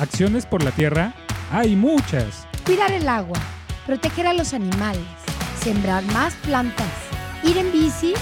Acciones 0.00 0.44
por 0.44 0.64
la 0.64 0.72
tierra 0.72 1.14
hay 1.52 1.76
muchas. 1.76 2.48
Cuidar 2.66 2.90
el 2.90 3.08
agua, 3.08 3.38
proteger 3.86 4.26
a 4.26 4.32
los 4.32 4.52
animales, 4.52 5.06
sembrar 5.60 6.04
más 6.06 6.34
plantas, 6.38 6.92
ir 7.44 7.56
en 7.58 7.70
bici 7.70 8.12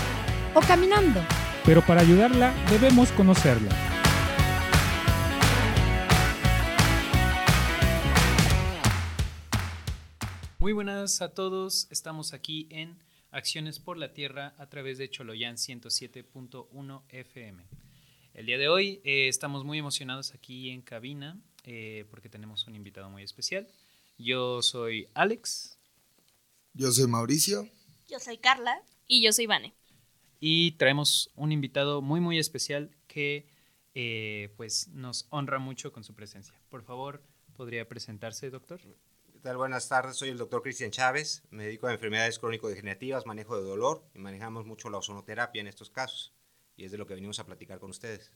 o 0.54 0.60
caminando. 0.60 1.18
Pero 1.64 1.80
para 1.80 2.02
ayudarla 2.02 2.52
debemos 2.68 3.10
conocerla. 3.12 3.70
Muy 10.58 10.74
buenas 10.74 11.22
a 11.22 11.32
todos, 11.32 11.88
estamos 11.90 12.34
aquí 12.34 12.68
en 12.70 12.98
Acciones 13.30 13.78
por 13.78 13.96
la 13.96 14.12
Tierra 14.12 14.52
a 14.58 14.66
través 14.66 14.98
de 14.98 15.08
Choloyán 15.08 15.56
107.1 15.56 17.02
FM. 17.08 17.62
El 18.34 18.44
día 18.44 18.58
de 18.58 18.68
hoy 18.68 19.00
eh, 19.04 19.28
estamos 19.28 19.64
muy 19.64 19.78
emocionados 19.78 20.34
aquí 20.34 20.68
en 20.68 20.82
cabina 20.82 21.38
eh, 21.64 22.04
porque 22.10 22.28
tenemos 22.28 22.66
un 22.66 22.76
invitado 22.76 23.08
muy 23.10 23.22
especial. 23.22 23.68
Yo 24.18 24.62
soy 24.62 25.08
Alex. 25.14 25.78
Yo 26.74 26.90
soy 26.92 27.06
Mauricio. 27.06 27.68
Yo 28.08 28.18
soy 28.18 28.38
Carla. 28.38 28.82
Y 29.06 29.22
yo 29.22 29.32
soy 29.32 29.46
Vane. 29.46 29.74
Y 30.40 30.72
traemos 30.72 31.30
un 31.36 31.52
invitado 31.52 32.02
muy, 32.02 32.20
muy 32.20 32.38
especial 32.38 32.90
que 33.06 33.46
eh, 33.94 34.52
pues 34.56 34.88
nos 34.88 35.26
honra 35.30 35.58
mucho 35.58 35.92
con 35.92 36.02
su 36.02 36.14
presencia. 36.14 36.54
Por 36.68 36.82
favor, 36.82 37.22
¿podría 37.54 37.86
presentarse, 37.86 38.50
doctor? 38.50 38.80
¿Qué 39.32 39.38
tal? 39.38 39.56
Buenas 39.56 39.88
tardes, 39.88 40.16
soy 40.16 40.30
el 40.30 40.38
doctor 40.38 40.62
Cristian 40.62 40.90
Chávez, 40.90 41.42
me 41.50 41.64
dedico 41.64 41.88
a 41.88 41.92
enfermedades 41.92 42.38
crónico-degenerativas, 42.38 43.26
manejo 43.26 43.56
de 43.56 43.64
dolor 43.64 44.04
y 44.14 44.18
manejamos 44.18 44.64
mucho 44.64 44.88
la 44.88 44.98
ozonoterapia 44.98 45.60
en 45.60 45.66
estos 45.66 45.90
casos. 45.90 46.32
Y 46.76 46.84
es 46.84 46.92
de 46.92 46.98
lo 46.98 47.06
que 47.06 47.14
venimos 47.14 47.38
a 47.38 47.46
platicar 47.46 47.78
con 47.78 47.90
ustedes. 47.90 48.32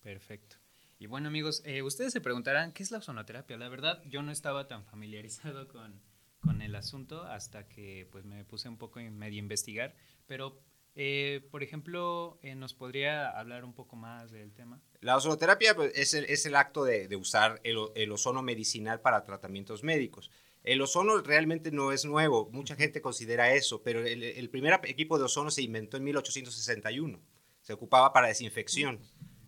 Perfecto. 0.00 0.56
Y 1.00 1.06
bueno 1.06 1.28
amigos, 1.28 1.62
eh, 1.64 1.82
ustedes 1.82 2.12
se 2.12 2.20
preguntarán, 2.20 2.72
¿qué 2.72 2.82
es 2.82 2.90
la 2.90 2.98
ozonoterapia? 2.98 3.56
La 3.56 3.68
verdad, 3.68 4.02
yo 4.04 4.22
no 4.22 4.32
estaba 4.32 4.66
tan 4.66 4.84
familiarizado 4.84 5.68
con, 5.68 6.02
con 6.40 6.60
el 6.60 6.74
asunto 6.74 7.22
hasta 7.22 7.68
que 7.68 8.08
pues 8.10 8.24
me 8.24 8.44
puse 8.44 8.68
un 8.68 8.78
poco 8.78 8.98
en 8.98 9.16
medio 9.16 9.38
investigar, 9.38 9.94
pero 10.26 10.60
eh, 10.96 11.46
por 11.52 11.62
ejemplo, 11.62 12.40
eh, 12.42 12.56
¿nos 12.56 12.74
podría 12.74 13.28
hablar 13.28 13.64
un 13.64 13.72
poco 13.72 13.94
más 13.94 14.32
del 14.32 14.52
tema? 14.52 14.82
La 15.00 15.16
ozonoterapia 15.16 15.76
pues, 15.76 15.92
es, 15.94 16.14
el, 16.14 16.24
es, 16.24 16.44
el, 16.46 16.56
acto 16.56 16.82
de, 16.82 17.06
de 17.06 17.14
usar 17.14 17.60
el, 17.62 17.78
el, 17.94 18.10
ozono 18.10 18.42
medicinal 18.42 19.00
para 19.00 19.22
tratamientos 19.22 19.84
médicos. 19.84 20.32
El 20.64 20.82
ozono 20.82 21.18
realmente 21.18 21.70
no 21.70 21.92
es 21.92 22.04
nuevo, 22.04 22.50
mucha 22.50 22.74
gente 22.74 23.00
considera 23.00 23.54
eso, 23.54 23.84
pero 23.84 24.04
el, 24.04 24.24
el 24.24 24.50
primer 24.50 24.80
equipo 24.82 25.16
de 25.16 25.26
ozono 25.26 25.52
se 25.52 25.62
inventó 25.62 25.96
en 25.96 26.02
1861, 26.02 27.20
se 27.60 27.72
ocupaba 27.72 28.12
para 28.12 28.26
desinfección. 28.26 28.98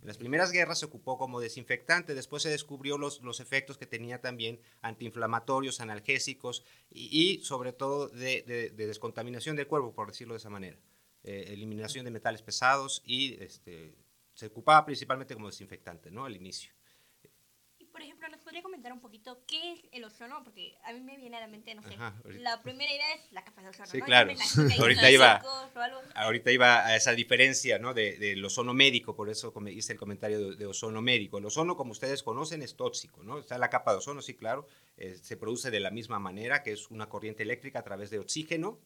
En 0.00 0.08
las 0.08 0.16
primeras 0.16 0.50
guerras 0.50 0.78
se 0.78 0.86
ocupó 0.86 1.18
como 1.18 1.40
desinfectante, 1.40 2.14
después 2.14 2.42
se 2.42 2.48
descubrió 2.48 2.96
los, 2.96 3.20
los 3.22 3.40
efectos 3.40 3.76
que 3.76 3.86
tenía 3.86 4.20
también 4.20 4.60
antiinflamatorios, 4.80 5.80
analgésicos 5.80 6.64
y, 6.90 7.40
sobre 7.42 7.72
todo 7.72 8.08
de, 8.08 8.72
descontaminación 8.74 9.56
del 9.56 9.66
cuerpo, 9.66 9.92
por 9.92 10.08
decirlo 10.08 10.34
de 10.34 10.38
esa 10.38 10.50
manera. 10.50 10.78
Eh, 11.22 11.46
eliminación 11.48 12.06
de 12.06 12.10
metales 12.10 12.40
pesados 12.40 13.02
y 13.04 13.34
este, 13.42 13.94
se 14.32 14.46
ocupaba 14.46 14.86
principalmente 14.86 15.34
como 15.34 15.48
desinfectante, 15.48 16.10
¿no? 16.10 16.24
Al 16.24 16.34
inicio. 16.34 16.72
Por 17.92 18.02
ejemplo, 18.02 18.28
¿nos 18.28 18.40
podría 18.40 18.62
comentar 18.62 18.92
un 18.92 19.00
poquito 19.00 19.42
qué 19.46 19.72
es 19.72 19.80
el 19.92 20.04
ozono? 20.04 20.42
Porque 20.44 20.76
a 20.84 20.92
mí 20.92 21.00
me 21.00 21.16
viene 21.16 21.36
a 21.36 21.40
la 21.40 21.48
mente, 21.48 21.74
no 21.74 21.82
sé, 21.82 21.94
Ajá, 21.94 22.14
la 22.24 22.62
primera 22.62 22.92
idea 22.92 23.14
es 23.14 23.32
la 23.32 23.44
capa 23.44 23.62
de 23.62 23.68
ozono, 23.68 23.86
sí, 23.86 23.98
¿no? 23.98 24.04
claro. 24.04 24.32
ahorita, 24.78 25.10
iba, 25.10 25.42
ahorita 26.14 26.50
iba 26.52 26.86
a 26.86 26.96
esa 26.96 27.12
diferencia, 27.12 27.78
¿no? 27.78 27.94
Del 27.94 28.18
de 28.18 28.44
ozono 28.44 28.74
médico, 28.74 29.14
por 29.14 29.28
eso 29.28 29.52
hice 29.68 29.92
el 29.92 29.98
comentario 29.98 30.50
de, 30.50 30.56
de, 30.56 30.66
ozono 30.66 31.02
médico. 31.02 31.38
El 31.38 31.46
ozono, 31.46 31.76
como 31.76 31.92
ustedes 31.92 32.22
conocen, 32.22 32.62
es 32.62 32.76
tóxico, 32.76 33.22
¿no? 33.22 33.38
Está 33.38 33.58
la 33.58 33.70
capa 33.70 33.92
de 33.92 33.98
ozono, 33.98 34.22
sí, 34.22 34.34
claro, 34.34 34.66
eh, 34.96 35.18
se 35.20 35.36
produce 35.36 35.70
de 35.70 35.80
la 35.80 35.90
misma 35.90 36.18
manera, 36.18 36.62
que 36.62 36.72
es 36.72 36.90
una 36.90 37.08
corriente 37.08 37.42
eléctrica 37.42 37.80
a 37.80 37.84
través 37.84 38.10
de 38.10 38.18
oxígeno, 38.18 38.78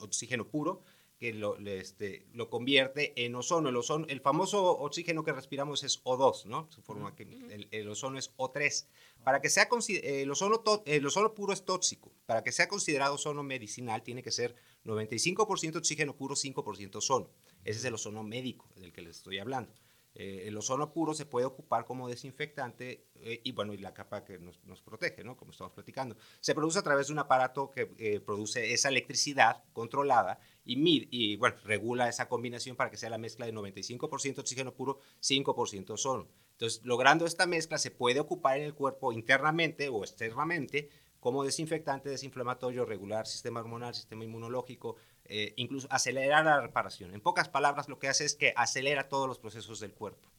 oxígeno 0.00 0.46
puro, 0.46 0.82
que 1.18 1.32
lo, 1.32 1.56
este, 1.58 2.26
lo, 2.32 2.50
convierte 2.50 3.12
en 3.24 3.34
ozono. 3.34 3.68
El, 3.68 3.76
ozono. 3.76 4.06
el 4.08 4.20
famoso 4.20 4.78
oxígeno 4.78 5.24
que 5.24 5.32
respiramos 5.32 5.82
es 5.82 6.02
O2, 6.04 6.44
¿no? 6.44 6.68
Su 6.70 6.82
forma 6.82 7.14
que 7.14 7.22
el, 7.22 7.68
el, 7.70 7.88
ozono 7.88 8.18
es 8.18 8.34
O3. 8.36 8.86
Para 9.24 9.40
que 9.40 9.48
sea 9.48 9.68
el 9.88 10.30
ozono, 10.30 10.62
el 10.84 11.06
ozono 11.06 11.34
puro 11.34 11.52
es 11.52 11.64
tóxico. 11.64 12.12
Para 12.26 12.42
que 12.42 12.52
sea 12.52 12.68
considerado 12.68 13.14
ozono 13.14 13.42
medicinal 13.42 14.02
tiene 14.02 14.22
que 14.22 14.30
ser 14.30 14.54
95% 14.84 15.76
oxígeno 15.76 16.16
puro, 16.16 16.34
5% 16.34 16.96
ozono. 16.96 17.30
Ese 17.64 17.78
es 17.78 17.84
el 17.84 17.94
ozono 17.94 18.22
médico 18.22 18.68
del 18.76 18.92
que 18.92 19.02
les 19.02 19.16
estoy 19.16 19.38
hablando. 19.38 19.72
Eh, 20.18 20.48
el 20.48 20.56
ozono 20.56 20.90
puro 20.94 21.12
se 21.12 21.26
puede 21.26 21.44
ocupar 21.44 21.84
como 21.84 22.08
desinfectante 22.08 23.10
eh, 23.16 23.42
y 23.44 23.52
bueno, 23.52 23.74
y 23.74 23.76
la 23.76 23.92
capa 23.92 24.24
que 24.24 24.38
nos, 24.38 24.56
protege, 24.80 25.22
¿no? 25.22 25.36
Como 25.36 25.50
estamos 25.50 25.74
platicando. 25.74 26.16
Se 26.40 26.54
produce 26.54 26.78
a 26.78 26.82
través 26.82 27.08
de 27.08 27.12
un 27.12 27.18
aparato 27.18 27.70
que 27.70 27.92
eh, 27.98 28.20
produce 28.20 28.72
esa 28.72 28.88
electricidad 28.88 29.62
controlada 29.74 30.38
y, 30.64 30.76
mid, 30.76 31.06
y 31.10 31.36
bueno, 31.36 31.56
regula 31.64 32.08
esa 32.08 32.30
combinación 32.30 32.76
para 32.76 32.90
que 32.90 32.96
sea 32.96 33.10
la 33.10 33.18
mezcla 33.18 33.44
de 33.44 33.52
95% 33.52 34.38
oxígeno 34.38 34.72
puro, 34.72 35.00
5% 35.20 35.90
ozono. 35.90 36.28
Entonces, 36.52 36.80
logrando 36.82 37.26
esta 37.26 37.44
mezcla 37.44 37.76
se 37.76 37.90
puede 37.90 38.18
ocupar 38.18 38.56
en 38.56 38.64
el 38.64 38.74
cuerpo 38.74 39.12
internamente 39.12 39.90
o 39.90 40.02
externamente 40.02 40.88
como 41.20 41.44
desinfectante, 41.44 42.08
desinflamatorio, 42.08 42.86
regular 42.86 43.26
sistema 43.26 43.60
hormonal, 43.60 43.94
sistema 43.94 44.24
inmunológico, 44.24 44.96
eh, 45.28 45.54
incluso 45.56 45.86
acelerar 45.90 46.44
la 46.44 46.60
reparación. 46.60 47.14
En 47.14 47.20
pocas 47.20 47.48
palabras, 47.48 47.88
lo 47.88 47.98
que 47.98 48.08
hace 48.08 48.24
es 48.24 48.34
que 48.34 48.52
acelera 48.56 49.08
todos 49.08 49.28
los 49.28 49.38
procesos 49.38 49.80
del 49.80 49.92
cuerpo. 49.92 50.30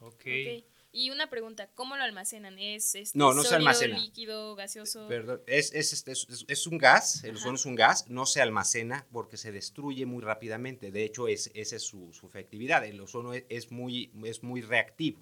Ok. 0.00 0.14
okay. 0.14 0.66
Y 0.96 1.10
una 1.10 1.28
pregunta, 1.28 1.68
¿cómo 1.74 1.94
lo 1.98 2.04
almacenan? 2.04 2.58
¿Es 2.58 2.94
este 2.94 3.18
no, 3.18 3.34
no 3.34 3.42
se 3.42 3.54
almacena. 3.54 3.98
líquido, 3.98 4.54
gaseoso? 4.54 5.06
Perdón, 5.08 5.42
es, 5.46 5.74
es, 5.74 6.08
es, 6.08 6.46
es 6.48 6.66
un 6.66 6.78
gas, 6.78 7.22
el 7.22 7.36
ozono 7.36 7.56
es 7.56 7.66
un 7.66 7.74
gas, 7.74 8.08
no 8.08 8.24
se 8.24 8.40
almacena 8.40 9.06
porque 9.12 9.36
se 9.36 9.52
destruye 9.52 10.06
muy 10.06 10.22
rápidamente. 10.22 10.90
De 10.90 11.04
hecho, 11.04 11.28
es, 11.28 11.50
esa 11.52 11.76
es 11.76 11.82
su, 11.82 12.14
su 12.14 12.26
efectividad. 12.26 12.82
El 12.82 12.98
ozono 12.98 13.34
es, 13.34 13.70
muy, 13.70 14.10
es 14.24 14.42
muy 14.42 14.62
reactivo. 14.62 15.20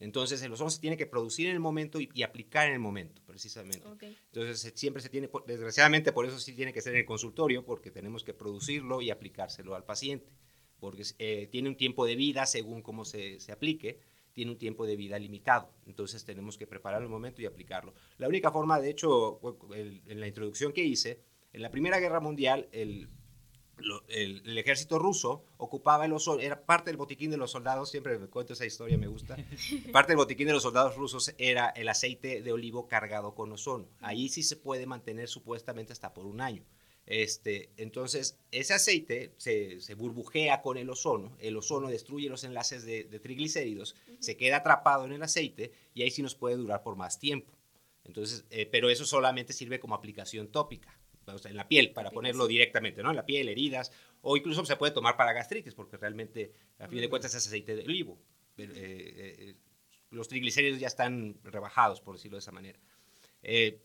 Entonces, 0.00 0.42
el 0.42 0.52
ozono 0.52 0.70
se 0.70 0.80
tiene 0.80 0.96
que 0.96 1.06
producir 1.06 1.46
en 1.46 1.52
el 1.52 1.60
momento 1.60 2.00
y, 2.00 2.10
y 2.14 2.22
aplicar 2.22 2.66
en 2.66 2.74
el 2.74 2.80
momento, 2.80 3.22
precisamente. 3.26 3.86
Okay. 3.86 4.16
Entonces, 4.32 4.72
siempre 4.74 5.02
se 5.02 5.08
tiene, 5.08 5.30
desgraciadamente, 5.46 6.12
por 6.12 6.26
eso 6.26 6.38
sí 6.38 6.52
tiene 6.52 6.72
que 6.72 6.82
ser 6.82 6.94
en 6.94 7.00
el 7.00 7.06
consultorio, 7.06 7.64
porque 7.64 7.90
tenemos 7.90 8.24
que 8.24 8.34
producirlo 8.34 9.00
y 9.00 9.10
aplicárselo 9.10 9.74
al 9.74 9.84
paciente, 9.84 10.32
porque 10.80 11.04
eh, 11.18 11.48
tiene 11.50 11.68
un 11.68 11.76
tiempo 11.76 12.06
de 12.06 12.16
vida 12.16 12.44
según 12.46 12.82
cómo 12.82 13.04
se, 13.04 13.38
se 13.38 13.52
aplique, 13.52 14.00
tiene 14.32 14.50
un 14.50 14.58
tiempo 14.58 14.84
de 14.84 14.96
vida 14.96 15.18
limitado. 15.18 15.72
Entonces, 15.86 16.24
tenemos 16.24 16.58
que 16.58 16.66
prepararlo 16.66 17.06
en 17.06 17.10
el 17.10 17.14
momento 17.14 17.40
y 17.40 17.46
aplicarlo. 17.46 17.94
La 18.18 18.28
única 18.28 18.50
forma, 18.50 18.80
de 18.80 18.90
hecho, 18.90 19.40
en 19.74 20.20
la 20.20 20.26
introducción 20.26 20.72
que 20.72 20.82
hice, 20.82 21.22
en 21.52 21.62
la 21.62 21.70
Primera 21.70 22.00
Guerra 22.00 22.18
Mundial, 22.18 22.68
el 22.72 23.08
el, 24.08 24.42
el, 24.44 24.58
ejército 24.58 24.98
ruso 24.98 25.44
ocupaba 25.56 26.04
el 26.04 26.12
ozono, 26.12 26.40
era 26.40 26.64
parte 26.64 26.90
del 26.90 26.96
botiquín 26.96 27.30
de 27.30 27.36
los 27.36 27.50
soldados, 27.50 27.90
siempre 27.90 28.18
me 28.18 28.28
cuento 28.28 28.52
esa 28.52 28.64
historia, 28.64 28.96
me 28.96 29.06
gusta. 29.06 29.36
Parte 29.92 30.12
del 30.12 30.16
botiquín 30.16 30.46
de 30.46 30.52
los 30.52 30.62
soldados 30.62 30.96
rusos 30.96 31.34
era 31.38 31.68
el 31.70 31.88
aceite 31.88 32.42
de 32.42 32.52
olivo 32.52 32.88
cargado 32.88 33.34
con 33.34 33.52
ozono. 33.52 33.88
Ahí 34.00 34.28
sí 34.28 34.42
se 34.42 34.56
puede 34.56 34.86
mantener 34.86 35.28
supuestamente 35.28 35.92
hasta 35.92 36.14
por 36.14 36.26
un 36.26 36.40
año. 36.40 36.64
Este, 37.06 37.70
entonces, 37.76 38.38
ese 38.50 38.72
aceite 38.72 39.34
se, 39.36 39.80
se, 39.80 39.94
burbujea 39.94 40.62
con 40.62 40.78
el 40.78 40.88
ozono, 40.88 41.36
el 41.38 41.56
ozono 41.56 41.88
destruye 41.88 42.30
los 42.30 42.44
enlaces 42.44 42.84
de, 42.84 43.04
de 43.04 43.20
triglicéridos, 43.20 43.94
uh 44.08 44.12
-huh. 44.12 44.16
se 44.20 44.36
queda 44.38 44.58
atrapado 44.58 45.04
en 45.04 45.12
el 45.12 45.22
aceite 45.22 45.72
y 45.92 46.02
ahí 46.02 46.10
sí 46.10 46.22
nos 46.22 46.34
puede 46.34 46.56
durar 46.56 46.82
por 46.82 46.96
más 46.96 47.18
tiempo. 47.18 47.52
Entonces, 48.04 48.46
eh, 48.50 48.66
pero 48.66 48.88
eso 48.88 49.04
solamente 49.04 49.52
sirve 49.52 49.80
como 49.80 49.94
aplicación 49.94 50.48
tópica 50.48 50.98
o 51.26 51.38
sea, 51.38 51.50
en 51.50 51.56
la 51.56 51.68
piel, 51.68 51.92
para 51.92 52.10
ponerlo 52.10 52.46
directamente, 52.46 53.02
¿no? 53.02 53.10
En 53.10 53.16
la 53.16 53.26
piel, 53.26 53.48
heridas, 53.48 53.92
o 54.20 54.36
incluso 54.36 54.64
se 54.64 54.76
puede 54.76 54.92
tomar 54.92 55.16
para 55.16 55.32
gastritis, 55.32 55.74
porque 55.74 55.96
realmente, 55.96 56.52
a 56.78 56.88
fin 56.88 57.00
de 57.00 57.08
cuentas, 57.08 57.34
es 57.34 57.46
aceite 57.46 57.76
de 57.76 57.84
olivo. 57.84 58.18
Eh, 58.56 58.66
eh, 58.76 59.54
los 60.10 60.28
triglicéridos 60.28 60.80
ya 60.80 60.86
están 60.86 61.36
rebajados, 61.42 62.00
por 62.00 62.16
decirlo 62.16 62.36
de 62.36 62.40
esa 62.40 62.52
manera. 62.52 62.78
Eh, 63.42 63.80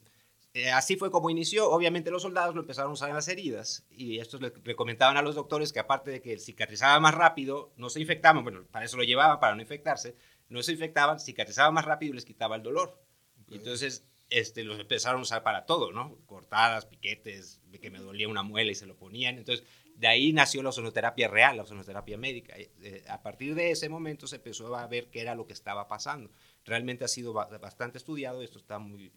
así 0.73 0.95
fue 0.95 1.11
como 1.11 1.29
inició. 1.29 1.69
Obviamente 1.69 2.11
los 2.11 2.21
soldados 2.21 2.55
lo 2.55 2.61
empezaron 2.61 2.91
a 2.91 2.93
usar 2.93 3.09
en 3.09 3.15
las 3.15 3.27
heridas 3.27 3.85
y 3.89 4.19
estos 4.19 4.41
le, 4.41 4.75
comentaban 4.75 5.17
a 5.17 5.21
los 5.21 5.35
doctores 5.35 5.71
que 5.71 5.79
aparte 5.79 6.11
de 6.11 6.21
que 6.21 6.37
cicatrizaba 6.39 6.99
más 6.99 7.13
rápido, 7.13 7.71
no 7.77 7.89
se 7.89 7.99
infectaban, 7.99 8.43
bueno, 8.43 8.65
para 8.71 8.85
eso 8.85 8.97
lo 8.97 9.03
llevaban, 9.03 9.39
para 9.39 9.55
no 9.55 9.61
infectarse, 9.61 10.15
no 10.49 10.63
se 10.63 10.71
infectaban, 10.71 11.19
cicatrizaba 11.19 11.71
más 11.71 11.85
rápido 11.85 12.13
y 12.13 12.15
les 12.15 12.25
quitaba 12.25 12.55
el 12.55 12.63
dolor. 12.63 12.99
Okay. 13.43 13.57
Entonces, 13.57 14.05
este, 14.29 14.63
los 14.63 14.79
empezaron 14.79 15.19
a 15.19 15.23
usar 15.23 15.43
para 15.43 15.65
todo, 15.65 15.91
¿no? 15.91 16.17
Cortadas, 16.25 16.85
piquetes, 16.85 17.61
que 17.81 17.89
me 17.89 17.99
dolía 17.99 18.27
una 18.27 18.43
muela 18.43 18.71
y 18.71 18.75
se 18.75 18.85
lo 18.85 18.95
ponían. 18.95 19.37
Entonces, 19.37 19.65
de 19.95 20.07
ahí 20.07 20.31
nació 20.31 20.63
la 20.63 20.69
ozonoterapia 20.69 21.27
real, 21.27 21.57
la 21.57 21.63
ozonoterapia 21.63 22.17
médica. 22.17 22.55
Eh, 22.57 23.03
a 23.07 23.21
partir 23.21 23.55
de 23.55 23.71
ese 23.71 23.89
momento 23.89 24.27
se 24.27 24.37
empezó 24.37 24.75
a 24.75 24.87
ver 24.87 25.09
qué 25.09 25.21
era 25.21 25.35
lo 25.35 25.45
que 25.45 25.53
estaba 25.53 25.87
pasando. 25.87 26.31
Realmente 26.63 27.03
ha 27.03 27.07
sido 27.07 27.33
bastante 27.33 27.97
estudiado, 27.97 28.41
esto 28.41 28.59
está 28.59 28.79
muy, 28.79 29.11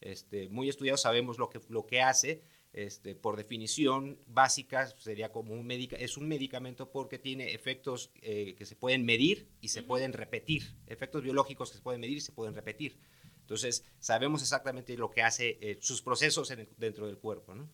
este, 0.00 0.48
muy 0.48 0.68
estudiado, 0.68 0.98
sabemos 0.98 1.38
lo 1.38 1.48
que, 1.48 1.60
lo 1.68 1.86
que 1.86 2.02
hace. 2.02 2.42
Este, 2.72 3.14
por 3.14 3.38
definición 3.38 4.18
básica 4.26 4.86
sería 4.98 5.32
como 5.32 5.54
un 5.54 5.70
es 5.70 6.18
un 6.18 6.28
medicamento 6.28 6.90
porque 6.90 7.18
tiene 7.18 7.54
efectos 7.54 8.10
eh, 8.20 8.54
que 8.58 8.66
se 8.66 8.76
pueden 8.76 9.06
medir 9.06 9.48
y 9.62 9.68
se 9.68 9.80
uh 9.80 9.82
-huh. 9.82 9.86
pueden 9.86 10.12
repetir, 10.12 10.76
efectos 10.86 11.22
biológicos 11.22 11.70
que 11.70 11.78
se 11.78 11.82
pueden 11.82 12.02
medir 12.02 12.18
y 12.18 12.20
se 12.20 12.32
pueden 12.32 12.54
repetir. 12.54 12.98
Entonces, 13.46 13.84
sabemos 14.00 14.42
exactamente 14.42 14.96
lo 14.96 15.08
que 15.08 15.22
hace 15.22 15.56
eh, 15.60 15.78
sus 15.80 16.02
procesos 16.02 16.52
dentro 16.76 17.06
del 17.06 17.16
cuerpo, 17.16 17.54
¿no? 17.54 17.70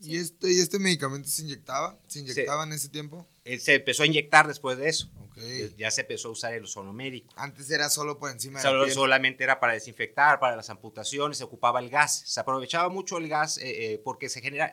¿Y 0.00 0.16
este, 0.16 0.52
¿Y 0.52 0.58
este 0.58 0.80
medicamento 0.80 1.28
se 1.28 1.42
inyectaba? 1.42 1.96
¿Se 2.08 2.18
inyectaba 2.18 2.64
en 2.64 2.72
ese 2.72 2.88
tiempo? 2.88 3.24
Eh, 3.44 3.60
se 3.60 3.74
empezó 3.74 4.02
a 4.02 4.06
inyectar 4.06 4.48
después 4.48 4.78
de 4.78 4.88
eso. 4.88 5.08
Ya 5.76 5.92
se 5.92 6.00
empezó 6.00 6.28
a 6.28 6.32
usar 6.32 6.54
el 6.54 6.64
ozono 6.64 6.92
médico. 6.92 7.32
Antes 7.36 7.70
era 7.70 7.88
solo 7.88 8.18
por 8.18 8.32
encima 8.32 8.60
de 8.60 8.72
la 8.72 8.82
piel. 8.82 8.92
Solamente 8.92 9.44
era 9.44 9.60
para 9.60 9.74
desinfectar, 9.74 10.40
para 10.40 10.56
las 10.56 10.70
amputaciones, 10.70 11.38
se 11.38 11.44
ocupaba 11.44 11.78
el 11.78 11.88
gas. 11.88 12.24
Se 12.26 12.40
aprovechaba 12.40 12.88
mucho 12.88 13.16
el 13.18 13.28
gas 13.28 13.58
eh, 13.62 14.00
porque 14.04 14.28
se 14.28 14.40
genera, 14.40 14.72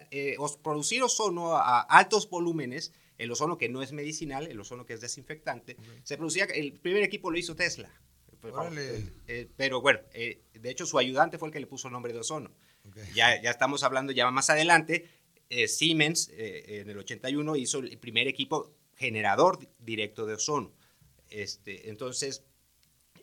producir 0.63 1.03
ozono 1.03 1.55
a 1.55 1.81
altos 1.81 2.27
volúmenes, 2.27 2.91
el 3.19 3.31
ozono 3.31 3.59
que 3.59 3.69
no 3.69 3.83
es 3.83 3.91
medicinal, 3.91 4.47
el 4.47 4.59
ozono 4.59 4.87
que 4.87 4.93
es 4.93 5.01
desinfectante, 5.01 5.77
se 6.03 6.17
producía, 6.17 6.45
el 6.45 6.73
primer 6.73 7.03
equipo 7.03 7.29
lo 7.29 7.37
hizo 7.37 7.55
Tesla. 7.55 7.91
Pero 9.57 9.81
bueno, 9.81 9.99
de 10.13 10.69
hecho 10.69 10.85
su 10.85 10.97
ayudante 10.97 11.37
fue 11.37 11.49
el 11.49 11.53
que 11.53 11.59
le 11.59 11.67
puso 11.67 11.87
el 11.87 11.93
nombre 11.93 12.13
de 12.13 12.19
ozono. 12.19 12.51
Ya, 13.13 13.41
ya 13.41 13.51
estamos 13.51 13.83
hablando 13.83 14.11
ya 14.11 14.29
más 14.31 14.49
adelante, 14.49 15.09
eh, 15.49 15.67
Siemens 15.67 16.29
eh, 16.29 16.81
en 16.81 16.89
el 16.91 16.97
81 16.99 17.55
hizo 17.55 17.79
el 17.79 17.97
primer 17.97 18.27
equipo 18.27 18.75
generador 18.95 19.59
directo 19.79 20.27
de 20.27 20.35
ozono. 20.35 20.71
Este, 21.27 21.89
entonces, 21.89 22.43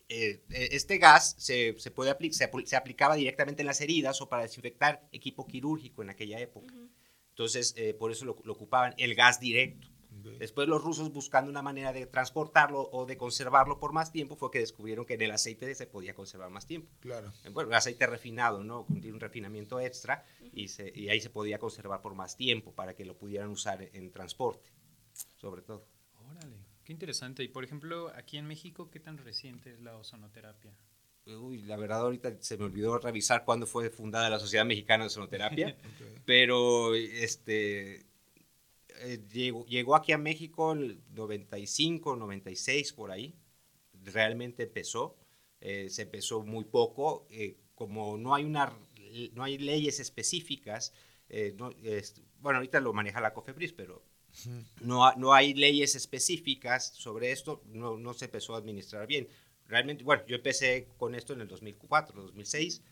eh, 0.08 0.42
este 0.50 0.98
gas 0.98 1.36
se, 1.38 1.76
se 1.78 1.90
puede 1.92 2.14
se, 2.32 2.50
se, 2.64 2.76
aplicaba 2.76 3.14
directamente 3.14 3.62
en 3.62 3.66
las 3.66 3.80
heridas 3.80 4.20
o 4.20 4.28
para 4.28 4.42
desinfectar 4.42 5.08
equipo 5.12 5.46
quirúrgico 5.46 6.02
en 6.02 6.10
aquella 6.10 6.40
época. 6.40 6.74
Entonces, 7.30 7.74
por 7.98 8.10
eso 8.10 8.24
lo, 8.24 8.32
ocupaban 8.32 8.94
el 8.98 9.14
gas 9.14 9.38
directo. 9.38 9.88
Después 10.32 10.68
los 10.68 10.82
rusos 10.82 11.12
buscando 11.12 11.50
una 11.50 11.62
manera 11.62 11.92
de 11.92 12.06
transportarlo 12.06 12.88
o 12.92 13.06
de 13.06 13.16
conservarlo 13.16 13.78
por 13.78 13.92
más 13.92 14.12
tiempo 14.12 14.36
fue 14.36 14.50
que 14.50 14.58
descubrieron 14.58 15.04
que 15.04 15.14
en 15.14 15.22
el 15.22 15.30
aceite 15.30 15.74
se 15.74 15.86
podía 15.86 16.14
conservar 16.14 16.50
más 16.50 16.66
tiempo. 16.66 16.88
Claro. 17.00 17.32
Bueno, 17.52 17.70
el 17.70 17.76
aceite 17.76 18.06
refinado, 18.06 18.62
¿no? 18.62 18.86
Tiene 19.00 19.12
un 19.12 19.20
refinamiento 19.20 19.80
extra 19.80 20.24
y, 20.52 20.68
se, 20.68 20.92
y 20.94 21.08
ahí 21.08 21.20
se 21.20 21.30
podía 21.30 21.58
conservar 21.58 22.02
por 22.02 22.14
más 22.14 22.36
tiempo 22.36 22.72
para 22.72 22.94
que 22.94 23.04
lo 23.04 23.16
pudieran 23.16 23.50
usar 23.50 23.82
en 23.92 24.10
transporte, 24.10 24.70
sobre 25.36 25.62
todo. 25.62 25.86
Órale, 26.30 26.56
qué 26.84 26.92
interesante. 26.92 27.42
Y 27.42 27.48
por 27.48 27.64
ejemplo, 27.64 28.12
aquí 28.14 28.36
en 28.36 28.46
México, 28.46 28.90
¿qué 28.90 29.00
tan 29.00 29.18
reciente 29.18 29.72
es 29.72 29.80
la 29.80 29.96
ozonoterapia? 29.96 30.74
Uy, 31.26 31.62
la 31.62 31.76
verdad 31.76 32.02
ahorita 32.02 32.36
se 32.40 32.56
me 32.56 32.64
olvidó 32.64 32.98
revisar 32.98 33.44
cuándo 33.44 33.66
fue 33.66 33.90
fundada 33.90 34.30
la 34.30 34.38
Sociedad 34.38 34.64
Mexicana 34.64 35.04
de 35.04 35.08
Ozonoterapia, 35.08 35.76
pero 36.24 36.94
este, 36.94 38.06
eh, 39.00 39.22
llegó, 39.32 39.96
aquí 39.96 40.12
a 40.12 40.18
México 40.18 40.72
el 40.72 41.00
95, 41.14 42.16
96 42.16 42.92
por 42.92 43.10
ahí. 43.10 43.34
Realmente 44.04 44.64
empezó. 44.64 45.16
Eh, 45.60 45.88
se 45.90 46.02
empezó 46.02 46.42
muy 46.42 46.64
poco. 46.64 47.26
Eh, 47.30 47.56
como 47.74 48.16
no 48.16 48.34
hay, 48.34 48.44
una, 48.44 48.72
no 49.32 49.44
hay 49.44 49.58
leyes 49.58 50.00
específicas, 50.00 50.94
bueno, 52.40 52.58
ahorita 52.58 52.80
lo 52.80 52.92
maneja 52.92 53.20
la 53.20 53.34
COFEPRIS, 53.34 53.72
pero 53.72 54.02
no, 54.80 55.12
no 55.16 55.34
hay 55.34 55.52
leyes 55.52 55.94
específicas 55.94 56.86
sobre 56.94 57.32
esto, 57.32 57.62
no, 57.66 57.98
no 57.98 58.14
se 58.14 58.26
empezó 58.26 58.54
a 58.54 58.58
administrar 58.58 59.06
bien. 59.06 59.28
Realmente, 59.66 60.04
bueno, 60.04 60.24
yo 60.26 60.36
empecé 60.36 60.88
con 60.96 61.14
esto 61.14 61.32
en 61.34 61.42
el 61.42 61.48
2004, 61.48 62.22
2006, 62.22 62.82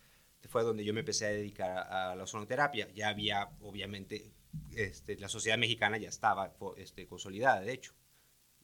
fue 0.48 0.62
donde 0.62 0.84
yo 0.84 0.92
me 0.92 1.00
empecé 1.00 1.26
a 1.26 1.30
dedicar 1.30 1.70
a, 1.70 2.12
a 2.12 2.16
la 2.16 2.24
ozonoterapia. 2.24 2.90
Ya 2.92 3.08
había, 3.08 3.50
obviamente, 3.60 4.32
este, 4.76 5.16
la 5.16 5.28
sociedad 5.28 5.58
mexicana 5.58 5.98
ya 5.98 6.08
estaba 6.08 6.54
este, 6.76 7.06
consolidada, 7.06 7.60
de 7.60 7.72
hecho, 7.72 7.92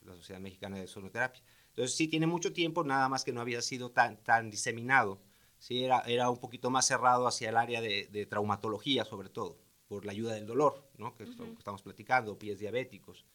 la 0.02 0.14
sociedad 0.16 0.40
mexicana 0.40 0.78
de 0.78 0.86
sonoterapia. 0.86 1.42
Entonces 1.68 1.96
sí 1.96 2.08
tiene 2.08 2.26
mucho 2.26 2.52
tiempo, 2.52 2.84
nada 2.84 3.08
más 3.08 3.24
que 3.24 3.32
no 3.32 3.40
había 3.40 3.62
sido 3.62 3.90
tan, 3.90 4.22
tan 4.22 4.50
diseminado, 4.50 5.22
sí 5.58 5.84
era, 5.84 6.00
era 6.00 6.30
un 6.30 6.38
poquito 6.38 6.70
más 6.70 6.86
cerrado 6.86 7.26
hacia 7.26 7.50
el 7.50 7.56
área 7.56 7.80
de, 7.80 8.26
traumatología 8.28 9.04
sobre 9.04 9.28
todo, 9.28 9.58
por 9.86 10.04
la 10.04 10.12
ayuda 10.12 10.34
del 10.34 10.46
dolor, 10.46 10.90
¿no? 10.98 11.14
que, 11.14 11.24
estamos 11.24 11.82
platicando, 11.82 12.38
pies 12.38 12.58
diabéticos, 12.58 13.26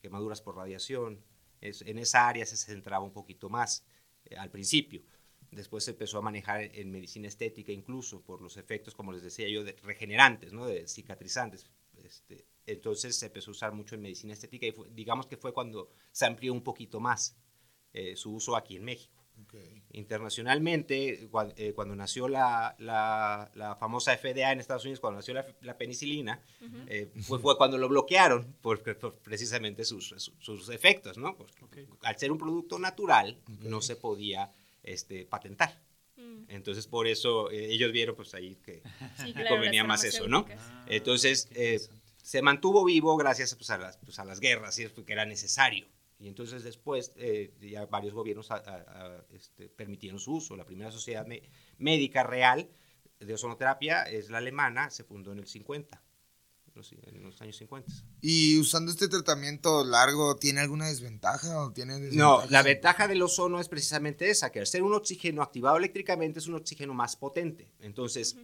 quemaduras 0.00 0.40
por 0.40 0.56
radiación, 0.56 1.22
es, 1.60 1.82
en 1.82 1.98
esa 1.98 2.28
área 2.28 2.46
se 2.46 2.56
centraba 2.56 3.04
un 3.04 3.12
poquito 3.12 3.48
más 3.48 3.84
eh, 4.24 4.36
al 4.36 4.50
principio. 4.50 5.02
Después 5.50 5.84
se 5.84 5.90
empezó 5.90 6.18
a 6.18 6.22
manejar 6.22 6.62
en 6.62 6.90
medicina 6.90 7.28
estética 7.28 7.72
incluso 7.72 8.22
por 8.22 8.40
los 8.40 8.56
efectos, 8.56 8.94
como 8.94 9.12
les 9.12 9.22
decía 9.22 9.48
yo, 9.48 9.64
de 9.64 9.72
regenerantes, 9.82 10.52
¿no? 10.52 10.66
de 10.66 10.88
cicatrizantes, 10.88 11.66
este, 12.12 12.46
entonces 12.66 13.16
se 13.16 13.26
empezó 13.26 13.50
a 13.50 13.52
usar 13.52 13.72
mucho 13.72 13.94
en 13.94 14.02
medicina 14.02 14.34
estética 14.34 14.66
y 14.66 14.74
digamos 14.90 15.26
que 15.26 15.36
fue 15.36 15.52
cuando 15.52 15.90
se 16.10 16.26
amplió 16.26 16.52
un 16.52 16.62
poquito 16.62 17.00
más 17.00 17.36
eh, 17.92 18.16
su 18.16 18.34
uso 18.34 18.56
aquí 18.56 18.76
en 18.76 18.84
México. 18.84 19.18
Internacionalmente, 19.92 21.28
eh, 21.56 21.72
cuando, 21.74 21.96
nació 21.96 22.28
la, 22.28 22.76
la, 22.78 23.76
famosa 23.80 24.16
FDA 24.16 24.52
en 24.52 24.60
Estados 24.60 24.84
Unidos, 24.84 25.00
cuando 25.00 25.18
nació 25.18 25.34
la, 25.60 25.76
penicilina, 25.76 26.40
eh, 26.86 27.10
fue, 27.22 27.38
fue, 27.38 27.56
cuando 27.56 27.76
lo 27.76 27.88
bloquearon 27.88 28.54
por, 28.60 28.82
precisamente 29.22 29.84
sus, 29.84 30.14
sus, 30.38 30.68
efectos, 30.68 31.18
¿no? 31.18 31.36
Porque 31.36 31.88
al 32.02 32.18
ser 32.18 32.30
un 32.30 32.38
producto 32.38 32.78
natural, 32.78 33.40
no 33.60 33.80
se 33.80 33.96
podía 33.96 34.52
este, 34.82 35.26
patentar. 35.26 35.82
Mm. 36.16 36.44
Entonces, 36.48 36.86
por 36.86 37.06
eso 37.06 37.50
ellos 37.50 37.90
vieron 37.90 38.14
pues 38.14 38.34
ahí 38.34 38.56
que, 38.56 38.82
convenía 39.48 39.82
más 39.82 40.04
eso, 40.04 40.28
¿no? 40.28 40.46
Entonces, 40.86 41.48
se 42.22 42.40
mantuvo 42.40 42.84
vivo 42.84 43.16
gracias 43.16 43.54
pues, 43.54 43.70
a, 43.70 43.78
las, 43.78 43.98
pues, 43.98 44.18
a 44.18 44.24
las 44.24 44.40
guerras, 44.40 44.78
y 44.78 44.88
que 44.88 45.12
era 45.12 45.26
necesario. 45.26 45.86
Y 46.18 46.28
entonces 46.28 46.62
después 46.62 47.12
eh, 47.16 47.52
ya 47.60 47.84
varios 47.86 48.14
gobiernos 48.14 48.48
este, 49.34 49.68
permitieron 49.68 50.20
su 50.20 50.34
uso. 50.34 50.56
La 50.56 50.64
primera 50.64 50.92
sociedad 50.92 51.26
médica 51.78 52.22
real 52.22 52.70
de 53.18 53.34
ozonoterapia 53.34 54.04
es 54.04 54.30
la 54.30 54.38
alemana, 54.38 54.88
se 54.90 55.02
fundó 55.02 55.32
en 55.32 55.40
el 55.40 55.48
50, 55.48 56.00
en 57.06 57.22
los 57.24 57.42
años 57.42 57.56
50. 57.56 57.92
¿Y 58.20 58.56
usando 58.60 58.92
este 58.92 59.08
tratamiento 59.08 59.84
largo 59.84 60.36
tiene 60.36 60.60
alguna 60.60 60.86
desventaja 60.86 61.60
o 61.60 61.72
tiene 61.72 61.98
No, 62.12 62.44
la 62.50 62.62
ventaja 62.62 63.08
del 63.08 63.20
ozono 63.22 63.60
es 63.60 63.68
precisamente 63.68 64.30
esa, 64.30 64.52
que 64.52 64.60
al 64.60 64.66
ser 64.68 64.84
un 64.84 64.94
oxígeno 64.94 65.42
activado 65.42 65.76
eléctricamente 65.76 66.38
es 66.38 66.46
un 66.46 66.54
oxígeno 66.54 66.94
más 66.94 67.16
potente. 67.16 67.68
Entonces, 67.80 68.36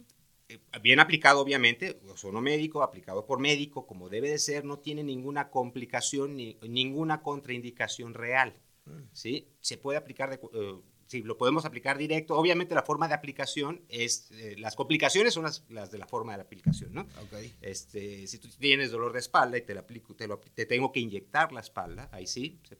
bien 0.81 0.99
aplicado 0.99 1.41
obviamente, 1.41 1.99
ozono 2.07 2.41
médico, 2.41 2.83
aplicado 2.83 3.25
por 3.25 3.39
médico, 3.39 3.85
como 3.85 4.09
debe 4.09 4.29
de 4.29 4.39
ser, 4.39 4.65
no 4.65 4.79
tiene 4.79 5.03
ninguna 5.03 5.49
complicación 5.49 6.35
ni 6.35 6.57
ninguna 6.67 7.21
contraindicación 7.21 8.13
real. 8.13 8.55
Mm. 8.85 9.03
¿sí? 9.13 9.47
Se 9.59 9.77
puede 9.77 9.97
aplicar 9.97 10.29
de, 10.29 10.39
eh, 10.53 10.79
sí, 11.09 11.23
lo 11.23 11.37
podemos 11.37 11.65
aplicar 11.65 11.97
directo. 11.97 12.35
Obviamente 12.35 12.75
la 12.75 12.83
forma 12.83 13.07
de 13.07 13.15
aplicación 13.15 13.81
es, 13.89 14.29
eh, 14.31 14.55
las 14.59 14.75
complicaciones 14.75 15.33
son 15.33 15.43
las, 15.43 15.65
las, 15.69 15.89
de 15.89 15.97
la 15.97 16.05
forma 16.05 16.33
de 16.33 16.37
la 16.37 16.43
aplicación, 16.43 16.93
¿no? 16.93 17.07
Okay. 17.25 17.55
Este, 17.61 18.27
si 18.27 18.37
tú 18.37 18.47
tienes 18.59 18.91
dolor 18.91 19.11
de 19.11 19.19
espalda 19.19 19.57
y 19.57 19.61
te, 19.61 19.73
la 19.73 19.81
aplico, 19.81 20.15
te, 20.15 20.27
lo, 20.27 20.39
te 20.39 20.67
tengo 20.67 20.91
que 20.91 20.99
inyectar 20.99 21.51
la 21.51 21.61
espalda, 21.61 22.09
ahí 22.11 22.27
sí, 22.27 22.61
se 22.63 22.77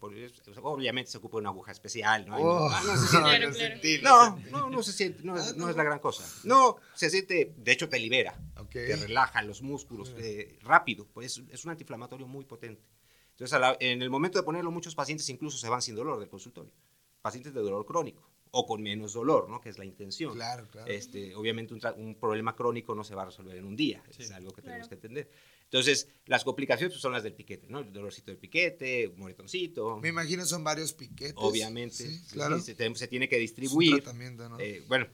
obviamente 0.62 1.10
se 1.10 1.18
ocupa 1.18 1.38
una 1.40 1.50
aguja 1.50 1.72
especial, 1.72 2.28
¿no? 2.28 2.38
Oh, 2.38 2.70
no, 2.70 2.84
no, 2.84 2.98
se 2.98 3.08
siente, 3.08 4.02
no, 4.04 4.38
no, 4.52 4.70
no, 4.70 4.84
se 4.84 4.94
siente, 4.94 5.24
no, 5.24 5.36
es, 5.36 5.58
no, 5.58 5.68
es 5.68 5.76
la 5.76 5.84
gran 5.84 5.98
cosa. 5.98 6.24
No, 6.44 6.78
se 6.94 7.10
siente, 7.10 7.56
de 7.58 7.72
hecho 7.72 7.90
te 7.90 7.98
libera, 7.98 8.40
te 8.72 8.96
relaja 8.96 9.42
los 9.42 9.64
músculos 9.64 10.14
eh, 10.20 10.60
rápido, 10.62 11.08
pues 11.12 11.42
es 11.50 11.66
un 11.66 11.72
antiinflamatorio 11.72 12.28
muy 12.28 12.46
potente. 12.46 12.84
Entonces, 13.32 13.60
en 13.80 14.04
el 14.04 14.10
momento 14.12 14.38
de 14.38 14.44
ponerlo, 14.44 14.70
muchos 14.70 14.94
pacientes 14.94 15.28
incluso 15.30 15.58
se 15.58 15.68
van 15.68 15.82
sin 15.82 15.96
dolor 15.96 16.20
del 16.20 16.30
consultorio 16.30 16.74
pacientes 17.22 17.54
de 17.54 17.62
dolor 17.62 17.86
crónico 17.86 18.30
o 18.52 18.66
con 18.66 18.82
menos 18.82 19.14
dolor, 19.14 19.50
¿no? 19.50 19.62
Que 19.62 19.70
es 19.70 19.78
la 19.78 19.86
intención. 19.86 20.34
Claro, 20.34 20.68
claro. 20.72 20.92
Este, 20.92 21.36
obviamente 21.36 21.74
un, 21.74 22.16
problema 22.16 22.56
crónico 22.56 22.96
no 22.96 23.04
se 23.04 23.14
va 23.14 23.24
a 23.24 23.26
resolver 23.26 23.56
en 23.56 23.66
un 23.66 23.76
día, 23.76 24.04
es 24.18 24.32
algo 24.32 24.52
que 24.52 24.62
tenemos 24.62 24.88
que 24.88 24.96
entender. 24.96 25.30
Entonces, 25.66 26.10
las 26.26 26.44
complicaciones 26.44 26.94
pues, 26.94 27.02
son 27.02 27.12
las 27.12 27.22
del 27.22 27.34
piquete, 27.34 27.68
¿no? 27.70 27.80
El 27.80 27.94
dolorcito 27.94 28.32
del 28.32 28.40
piquete, 28.40 29.08
un 29.08 29.20
moretoncito. 29.20 29.98
Me 29.98 30.10
imagino 30.10 30.46
son 30.46 30.64
varios 30.64 30.94
piquetes. 30.94 31.36
Obviamente, 31.36 32.06
claro. 32.32 32.60
se, 32.60 32.74
tiene 33.08 33.30
que 33.30 33.38
distribuir. 33.38 34.02
tratamiento, 34.02 34.50
¿no? 34.50 34.60
Eh, 34.60 34.84
bueno, 34.88 35.08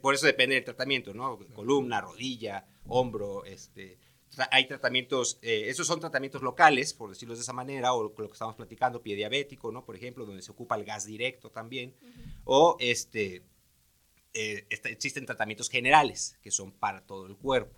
por 0.00 0.14
eso 0.14 0.24
depende 0.24 0.54
del 0.54 0.64
tratamiento, 0.64 1.12
¿no? 1.12 1.38
Columna, 1.54 2.00
rodilla, 2.00 2.66
hombro, 2.86 3.44
este 3.44 3.98
hay 4.50 4.66
tratamientos, 4.66 5.38
eh, 5.42 5.64
esos 5.68 5.86
son 5.86 6.00
tratamientos 6.00 6.42
locales, 6.42 6.94
por 6.94 7.10
decirlo 7.10 7.34
de 7.34 7.40
esa 7.40 7.52
manera, 7.52 7.92
o 7.92 8.02
lo 8.02 8.14
que 8.14 8.32
estamos 8.32 8.54
platicando, 8.54 9.02
pie 9.02 9.16
diabético, 9.16 9.72
¿no? 9.72 9.84
Por 9.84 9.96
ejemplo, 9.96 10.26
donde 10.26 10.42
se 10.42 10.52
ocupa 10.52 10.76
el 10.76 10.84
gas 10.84 11.04
directo 11.06 11.50
también, 11.50 11.94
o 12.44 12.76
este, 12.78 13.42
eh, 14.34 14.66
existen 14.68 15.26
tratamientos 15.26 15.68
generales, 15.68 16.38
que 16.42 16.50
son 16.50 16.72
para 16.72 17.00
todo 17.04 17.26
el 17.26 17.36
cuerpo, 17.36 17.76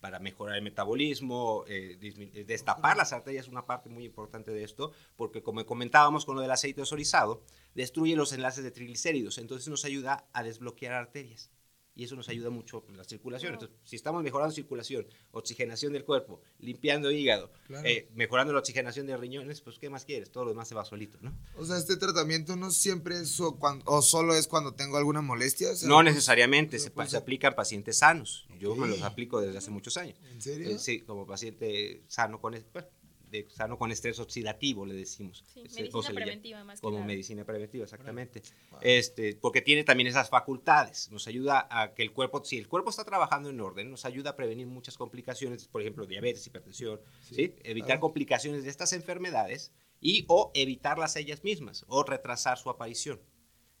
para 0.00 0.20
mejorar 0.20 0.56
el 0.56 0.62
metabolismo, 0.62 1.64
eh, 1.66 1.98
destapar 2.46 2.96
las 2.96 3.12
arterias 3.12 3.46
es 3.46 3.52
una 3.52 3.66
parte 3.66 3.88
muy 3.88 4.04
importante 4.04 4.52
de 4.52 4.62
esto, 4.62 4.92
porque 5.16 5.42
como 5.42 5.64
comentábamos 5.66 6.24
con 6.24 6.36
lo 6.36 6.42
del 6.42 6.52
aceite 6.52 6.82
ozorizado, 6.82 7.42
destruye 7.74 8.14
los 8.14 8.32
enlaces 8.32 8.62
de 8.62 8.70
triglicéridos, 8.70 9.38
entonces 9.38 9.68
nos 9.68 9.84
ayuda 9.84 10.28
a 10.32 10.42
desbloquear 10.42 10.94
arterias 10.94 11.50
y 11.98 12.04
eso 12.04 12.14
nos 12.14 12.28
ayuda 12.28 12.48
mucho 12.48 12.84
en 12.88 12.96
la 12.96 13.02
circulación. 13.02 13.54
Entonces, 13.54 13.76
si 13.82 13.96
estamos 13.96 14.22
mejorando 14.22 14.54
circulación, 14.54 15.04
oxigenación 15.32 15.92
del 15.92 16.04
cuerpo, 16.04 16.40
limpiando 16.60 17.10
hígado, 17.10 17.50
eh, 17.82 18.08
mejorando 18.14 18.52
la 18.52 18.60
oxigenación 18.60 19.08
de 19.08 19.16
riñones, 19.16 19.60
pues 19.60 19.80
¿qué 19.80 19.90
más 19.90 20.04
quieres? 20.04 20.30
Todo 20.30 20.44
lo 20.44 20.50
demás 20.50 20.68
se 20.68 20.76
va 20.76 20.84
solito, 20.84 21.18
¿no? 21.20 21.36
O 21.56 21.66
sea, 21.66 21.76
este 21.76 21.96
tratamiento 21.96 22.54
no 22.54 22.70
siempre 22.70 23.16
es 23.16 23.40
o, 23.40 23.58
o 23.84 24.02
solo 24.02 24.36
es 24.36 24.46
cuando 24.46 24.74
tengo 24.74 24.96
alguna 24.96 25.22
molestia. 25.22 25.70
no 25.86 26.04
necesariamente, 26.04 26.78
se, 26.78 26.92
se, 27.08 27.16
aplica 27.16 27.48
a 27.48 27.56
pacientes 27.56 27.98
sanos. 27.98 28.46
Yo 28.60 28.76
me 28.76 28.86
los 28.86 29.02
aplico 29.02 29.40
desde 29.40 29.58
hace 29.58 29.72
muchos 29.72 29.96
años. 29.96 30.16
¿En 30.30 30.40
serio? 30.40 30.68
Eh, 30.68 30.78
sí, 30.78 31.00
como 31.00 31.26
paciente 31.26 32.04
sano 32.06 32.40
con... 32.40 32.52
Bueno, 32.72 32.88
de 33.30 33.46
sano 33.50 33.78
con 33.78 33.90
estrés 33.92 34.18
oxidativo, 34.18 34.86
le 34.86 34.94
decimos. 34.94 35.44
Sí, 35.52 35.62
medicina 35.74 36.14
preventiva 36.14 36.64
más 36.64 36.80
Como 36.80 37.02
medicina 37.04 37.44
preventiva, 37.44 37.84
exactamente. 37.84 38.42
Este, 38.80 39.36
porque 39.36 39.62
tiene 39.62 39.84
también 39.84 40.06
esas 40.06 40.28
facultades. 40.28 41.10
Nos 41.10 41.26
ayuda 41.28 41.68
a 41.70 41.94
que 41.94 42.02
el 42.02 42.12
cuerpo, 42.12 42.44
si 42.44 42.58
el 42.58 42.68
cuerpo 42.68 42.90
está 42.90 43.04
trabajando 43.04 43.50
en 43.50 43.60
orden, 43.60 43.90
nos 43.90 44.04
ayuda 44.04 44.30
a 44.30 44.36
prevenir 44.36 44.66
muchas 44.66 44.96
complicaciones, 44.96 45.68
por 45.68 45.80
ejemplo, 45.80 46.06
diabetes, 46.06 46.46
hipertensión, 46.46 47.00
¿sí? 47.22 47.54
evitar 47.62 48.00
complicaciones 48.00 48.64
de 48.64 48.70
estas 48.70 48.92
enfermedades 48.92 49.72
y 50.00 50.24
o 50.28 50.50
evitarlas 50.54 51.16
ellas 51.16 51.44
mismas 51.44 51.84
o 51.88 52.02
retrasar 52.02 52.58
su 52.58 52.70
aparición. 52.70 53.20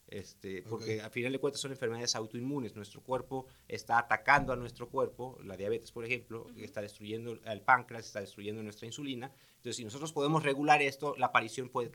Este, 0.08 0.62
porque 0.62 1.02
al 1.02 1.10
final 1.10 1.32
de 1.32 1.38
cuentas 1.38 1.60
son 1.60 1.70
enfermedades 1.70 2.14
autoinmunes. 2.16 2.74
Nuestro 2.74 3.02
cuerpo 3.02 3.46
está 3.66 3.98
atacando 3.98 4.52
a 4.52 4.56
nuestro 4.56 4.88
cuerpo, 4.88 5.38
la 5.44 5.56
diabetes, 5.56 5.92
por 5.92 6.04
ejemplo, 6.04 6.46
está 6.56 6.80
destruyendo 6.80 7.38
el 7.44 7.62
páncreas, 7.62 8.06
está 8.06 8.20
destruyendo 8.20 8.62
nuestra 8.62 8.86
insulina. 8.86 9.30
Entonces, 9.56 9.76
si 9.76 9.84
nosotros 9.84 10.12
podemos 10.12 10.42
regular 10.42 10.80
esto, 10.80 11.14
la 11.18 11.26
aparición 11.26 11.68
puede 11.68 11.90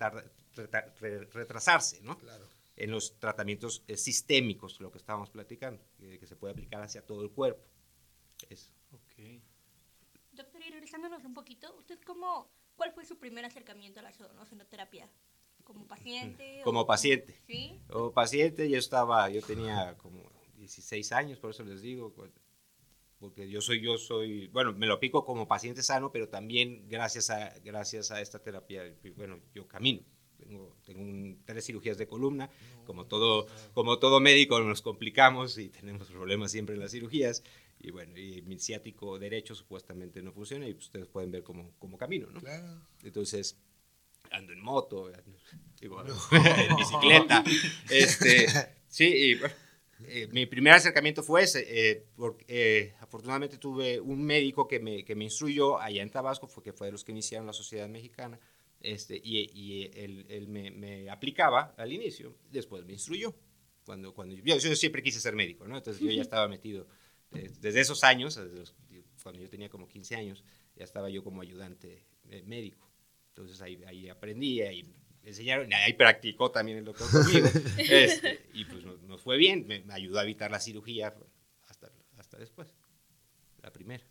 retrasarse, 1.31 2.01
¿no? 2.01 2.17
Claro. 2.19 2.47
En 2.75 2.91
los 2.91 3.19
tratamientos 3.19 3.83
eh, 3.87 3.97
sistémicos, 3.97 4.79
lo 4.79 4.91
que 4.91 4.97
estábamos 4.97 5.29
platicando, 5.29 5.83
que, 5.97 6.25
se 6.25 6.35
puede 6.35 6.53
aplicar 6.53 6.81
hacia 6.81 7.05
todo 7.05 7.23
el 7.23 7.31
cuerpo. 7.31 7.63
Eso. 8.49 8.71
Okay. 8.91 9.43
Doctor, 10.31 10.61
y 10.61 10.69
regresándonos 10.71 11.23
un 11.23 11.33
poquito, 11.33 11.75
¿usted 11.77 11.99
cómo, 12.01 12.51
cuál 12.75 12.91
fue 12.91 13.05
su 13.05 13.17
primer 13.19 13.45
acercamiento 13.45 13.99
a 13.99 14.03
la 14.03 14.11
terapia 14.69 15.09
como 15.63 15.87
paciente. 15.87 16.61
Como 16.63 16.85
paciente. 16.85 17.41
Sí. 17.47 17.79
Como 17.87 18.11
paciente, 18.11 18.69
yo 18.69 18.77
estaba, 18.77 19.29
yo 19.29 19.41
tenía 19.41 19.95
como 19.97 20.21
16 20.57 21.11
años, 21.11 21.39
por 21.39 21.51
eso 21.51 21.63
les 21.63 21.81
digo, 21.81 22.13
porque 23.19 23.49
yo 23.49 23.61
soy, 23.61 23.81
yo 23.81 23.97
soy, 23.97 24.47
bueno, 24.47 24.73
me 24.73 24.87
lo 24.87 24.95
aplico 24.95 25.25
como 25.25 25.47
paciente 25.47 25.81
sano, 25.83 26.11
pero 26.11 26.29
también 26.29 26.87
gracias 26.87 27.29
a, 27.29 27.53
gracias 27.63 28.11
a 28.11 28.21
esta 28.21 28.39
terapia, 28.39 28.83
bueno, 29.15 29.39
yo 29.53 29.67
camino. 29.67 30.01
Tengo, 30.37 30.75
tengo 30.83 31.37
tres 31.45 31.65
cirugías 31.65 31.97
de 31.97 32.05
columna, 32.05 32.49
como, 32.85 33.05
todo, 33.05 33.47
como 33.73 33.97
todo 33.97 34.19
médico 34.19 34.59
nos 34.59 34.81
complicamos 34.81 35.57
y 35.57 35.69
tenemos 35.69 36.09
problemas 36.09 36.51
siempre 36.51 36.75
en 36.75 36.81
las 36.81 36.91
cirugías, 36.91 37.43
y 37.79 37.91
bueno, 37.91 38.17
y 38.17 38.41
mi 38.41 38.59
ciático 38.59 39.17
derecho 39.19 39.55
supuestamente 39.55 40.21
no 40.21 40.33
funciona 40.33 40.67
y 40.67 40.73
ustedes 40.73 41.07
pueden 41.07 41.31
ver 41.31 41.43
cómo, 41.43 41.71
cómo 41.79 41.97
camino, 41.97 42.29
¿no? 42.29 42.41
Claro. 42.41 42.81
Entonces, 43.03 43.57
ando 44.33 44.51
en 44.51 44.61
moto, 44.61 45.09
en 45.81 46.75
bicicleta. 46.75 47.43
Este, 47.89 48.47
sí, 48.87 49.05
y, 49.05 49.39
eh, 50.07 50.27
mi 50.31 50.45
primer 50.45 50.73
acercamiento 50.73 51.23
fue 51.23 51.43
ese, 51.43 51.65
eh, 51.67 52.05
porque 52.15 52.45
eh, 52.47 52.95
afortunadamente 52.99 53.57
tuve 53.57 53.99
un 53.99 54.23
médico 54.23 54.67
que 54.67 54.79
me, 54.79 55.03
que 55.05 55.15
me 55.15 55.25
instruyó 55.25 55.79
allá 55.79 56.01
en 56.01 56.09
Tabasco, 56.09 56.47
fue, 56.47 56.63
que 56.63 56.73
fue 56.73 56.87
de 56.87 56.91
los 56.91 57.03
que 57.03 57.11
iniciaron 57.11 57.47
la 57.47 57.53
sociedad 57.53 57.87
mexicana, 57.87 58.39
este, 58.79 59.19
y, 59.23 59.49
y 59.53 59.91
él, 59.93 60.25
él 60.29 60.47
me, 60.47 60.71
me, 60.71 61.09
aplicaba 61.09 61.73
al 61.77 61.93
inicio, 61.93 62.35
después 62.51 62.85
me 62.85 62.93
instruyó. 62.93 63.33
Cuando, 63.85 64.13
cuando 64.13 64.35
yo, 64.35 64.57
yo, 64.57 64.75
siempre 64.75 65.03
quise 65.03 65.19
ser 65.19 65.35
médico, 65.35 65.67
¿no? 65.67 65.75
Entonces 65.77 66.01
yo 66.01 66.09
ya 66.09 66.21
estaba 66.21 66.47
metido 66.47 66.87
desde 67.31 67.81
esos 67.81 68.03
años, 68.05 68.35
desde 68.35 68.71
cuando 69.21 69.41
yo 69.41 69.49
tenía 69.49 69.67
como 69.67 69.89
15 69.89 70.15
años, 70.15 70.43
ya 70.75 70.85
estaba 70.85 71.09
yo 71.09 71.21
como 71.21 71.41
ayudante 71.41 72.05
médico. 72.45 72.92
Entonces 73.35 73.59
ahí, 73.61 73.81
ahí 73.87 74.09
aprendí, 74.09 74.61
ahí 74.61 74.85
enseñaron, 75.23 75.73
ahí 75.73 75.93
practicó 75.93 76.51
también 76.51 76.77
el 76.77 76.85
doctor 76.85 77.09
conmigo. 77.09 77.47
Este, 77.77 78.45
y 78.53 78.65
pues 78.65 78.83
nos, 78.83 79.21
fue 79.21 79.37
bien, 79.37 79.65
me, 79.65 79.83
ayudó 79.89 80.19
a 80.19 80.23
evitar 80.23 80.51
la 80.51 80.59
cirugía 80.59 81.13
hasta, 81.67 81.91
hasta 82.17 82.37
después, 82.37 82.67
la 83.61 83.73
primera. 83.73 84.05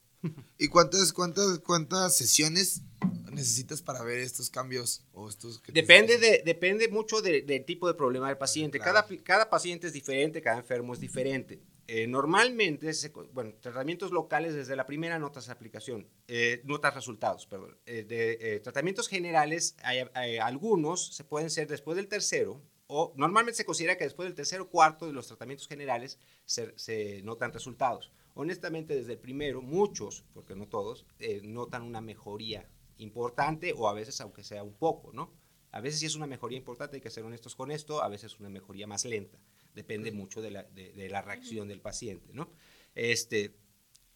¿Y 0.59 0.69
cuántas, 0.69 1.12
cuántas, 1.12 1.59
cuántas 1.61 2.17
sesiones 2.17 2.83
necesitas 3.31 3.83
para 3.83 4.02
ver 4.02 4.19
estos 4.19 4.50
cambios? 4.50 5.05
O 5.12 5.29
estos 5.29 5.62
depende, 5.69 6.19
de, 6.19 6.43
depende 6.45 6.88
mucho 6.88 7.23
del 7.23 7.64
tipo 7.64 7.88
de 7.88 7.95
problema 7.95 8.29
del 8.29 8.38
paciente. 8.38 8.79
Cada, 8.79 9.07
cada 9.25 9.50
paciente 9.50 9.87
es 9.87 9.93
diferente, 9.93 10.41
cada 10.41 10.59
enfermo 10.59 10.95
es 10.95 11.00
diferente. 11.00 11.61
Eh, 11.89 12.07
normalmente, 12.07 12.91
bueno, 13.33 13.55
tratamientos 13.61 14.12
locales 14.12 14.55
desde 14.55 14.77
la 14.77 14.87
primera 14.87 15.19
notas 15.19 15.47
de 15.47 15.53
aplicación, 15.53 16.09
eh, 16.29 16.62
notas 16.65 16.95
resultados, 16.95 17.47
perdón. 17.47 17.77
Eh, 17.87 18.05
de 18.05 18.61
tratamientos 18.61 19.09
generales, 19.09 19.77
hay, 19.83 20.39
algunos 20.39 21.15
se 21.15 21.25
pueden 21.25 21.51
ser 21.51 21.67
después 21.69 21.97
del 21.97 22.09
tercero, 22.09 22.62
o 22.87 23.12
normalmente 23.17 23.57
se 23.57 23.65
considera 23.65 23.97
que 23.97 24.05
después 24.05 24.27
del 24.29 24.35
tercero 24.37 24.65
o 24.65 24.69
cuarto 24.69 25.07
de 25.07 25.12
los 25.12 25.27
tratamientos 25.27 25.67
generales 25.67 26.19
se, 26.45 26.77
se, 26.79 27.23
notan 27.23 27.53
resultados. 27.53 28.12
Honestamente, 28.35 28.95
desde 28.95 29.15
el 29.15 29.19
primero, 29.19 29.61
muchos, 29.61 30.25
porque 30.33 30.55
no 30.55 30.69
todos, 30.69 31.07
notan 31.43 31.83
una 31.83 32.01
mejoría 32.01 32.69
importante 32.99 33.75
o 33.77 33.89
a 33.89 33.93
veces 33.93 34.21
aunque 34.21 34.45
sea 34.45 34.62
un 34.62 34.75
poco, 34.75 35.12
¿no? 35.12 35.33
A 35.73 35.81
veces 35.81 36.01
sí 36.01 36.07
es 36.07 36.15
una 36.17 36.27
mejoría 36.27 36.59
importante, 36.59 36.97
hay 36.97 37.03
que 37.03 37.11
ser 37.11 37.25
honestos 37.25 37.57
con 37.57 37.71
esto, 37.71 38.03
a 38.03 38.09
veces 38.09 38.39
una 38.39 38.51
mejoría 38.51 38.87
más 38.87 39.05
lenta 39.05 39.39
depende 39.75 40.12
mucho 40.12 40.43
de 40.43 40.50
la, 40.50 40.62
de, 40.64 41.09
la 41.09 41.23
reacción 41.23 41.69
del 41.69 41.81
paciente, 41.81 42.33
¿no? 42.33 42.50
Este, 42.95 43.55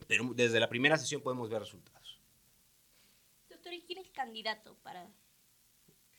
pero 0.06 0.32
desde 0.34 0.60
la 0.60 0.68
primera 0.68 0.98
sesión 0.98 1.22
podemos 1.22 1.48
ver 1.48 1.60
resultados. 1.60 2.20
Doctor, 3.48 3.72
¿y 3.72 3.82
quién 3.82 3.98
es 3.98 4.10
candidato 4.10 4.76
para...? 4.82 5.10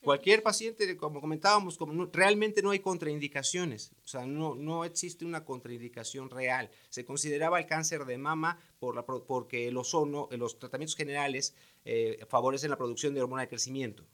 Cualquier 0.02 0.44
paciente, 0.44 0.96
como 0.96 1.20
comentábamos, 1.20 1.78
como 1.78 2.06
realmente 2.06 2.62
no 2.62 2.70
hay 2.70 2.80
contraindicaciones, 2.80 3.94
o 4.04 4.08
sea, 4.08 4.28
no, 4.28 4.54
no 4.54 4.86
existe 4.86 5.26
una 5.26 5.44
contraindicación 5.44 6.30
real. 6.30 6.70
Se 6.90 7.04
consideraba 7.04 7.60
el 7.60 7.66
cáncer 7.66 8.06
de 8.06 8.18
mama 8.18 8.60
por 8.80 8.96
la, 8.96 9.06
porque 9.06 9.68
el 9.68 9.76
ozono, 9.76 10.30
los 10.32 10.60
tratamientos 10.60 10.96
generales 10.96 11.56
eh, 11.84 12.24
favorecen 12.30 12.70
la 12.70 12.78
producción 12.78 13.16
de 13.16 13.22
hormona 13.22 13.42
de 13.42 13.50
crecimiento 13.50 14.06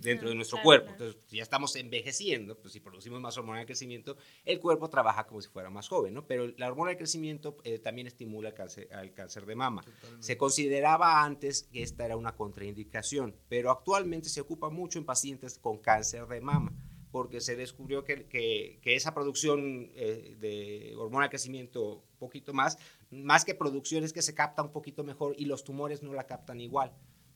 dentro 0.00 0.28
de 0.28 0.34
nuestro 0.34 0.60
cuerpo. 0.62 0.90
Entonces, 0.90 1.20
si 1.26 1.36
ya 1.38 1.42
estamos 1.42 1.74
envejeciendo, 1.76 2.58
pues 2.58 2.72
si 2.72 2.80
producimos 2.80 3.20
más 3.20 3.36
hormona 3.36 3.60
de 3.60 3.66
crecimiento, 3.66 4.16
el 4.44 4.60
cuerpo 4.60 4.88
trabaja 4.88 5.26
como 5.26 5.40
si 5.40 5.48
fuera 5.48 5.70
más 5.70 5.88
joven, 5.88 6.14
¿no? 6.14 6.26
Pero 6.26 6.48
la 6.56 6.68
hormona 6.68 6.90
de 6.90 6.96
crecimiento 6.96 7.56
eh, 7.64 7.78
también 7.78 8.06
estimula 8.06 8.50
el 8.50 8.54
cáncer, 8.54 8.88
al 8.92 9.12
cáncer 9.12 9.46
de 9.46 9.56
mama. 9.56 9.84
Se 10.20 10.36
consideraba 10.36 11.24
antes 11.24 11.64
que 11.72 11.82
esta 11.82 12.04
era 12.04 12.16
una 12.16 12.36
contraindicación, 12.36 13.34
pero 13.48 13.70
actualmente 13.70 14.28
se 14.28 14.40
ocupa 14.40 14.70
mucho 14.70 14.98
en 14.98 15.04
pacientes 15.04 15.58
con 15.58 15.78
cáncer 15.78 16.26
de 16.26 16.40
mama 16.40 16.72
porque 17.10 17.42
se 17.42 17.56
descubrió 17.56 18.04
que, 18.04 18.26
que, 18.26 18.80
esa 18.96 19.12
producción 19.12 19.90
eh, 19.94 20.34
de 20.40 20.94
hormona 20.96 21.26
de 21.26 21.30
crecimiento 21.30 22.02
poquito 22.18 22.54
más, 22.54 22.78
más 23.10 23.44
que 23.44 23.54
producción 23.54 24.02
es 24.02 24.14
que 24.14 24.22
se 24.22 24.34
capta 24.34 24.62
un 24.62 24.72
poquito 24.72 25.04
mejor 25.04 25.34
y 25.36 25.44
los 25.44 25.62
tumores 25.62 26.02
no 26.02 26.14
la 26.14 26.26
captan 26.26 26.58
igual. 26.58 26.90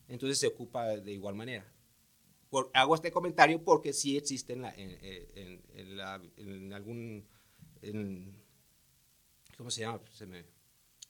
Entonces 0.07 0.39
se 0.39 0.47
ocupa 0.47 0.87
de 0.87 1.11
igual 1.11 1.35
manera 1.35 1.71
hago 2.73 2.95
este 2.95 3.11
comentario 3.11 3.63
porque 3.63 3.93
sí 3.93 4.17
existe 4.17 4.53
en, 4.53 4.65
algún... 6.73 7.27
¿Cómo 9.57 9.71
se 9.71 9.81
llama? 9.81 9.99
Se 10.11 10.25
me, 10.25 10.45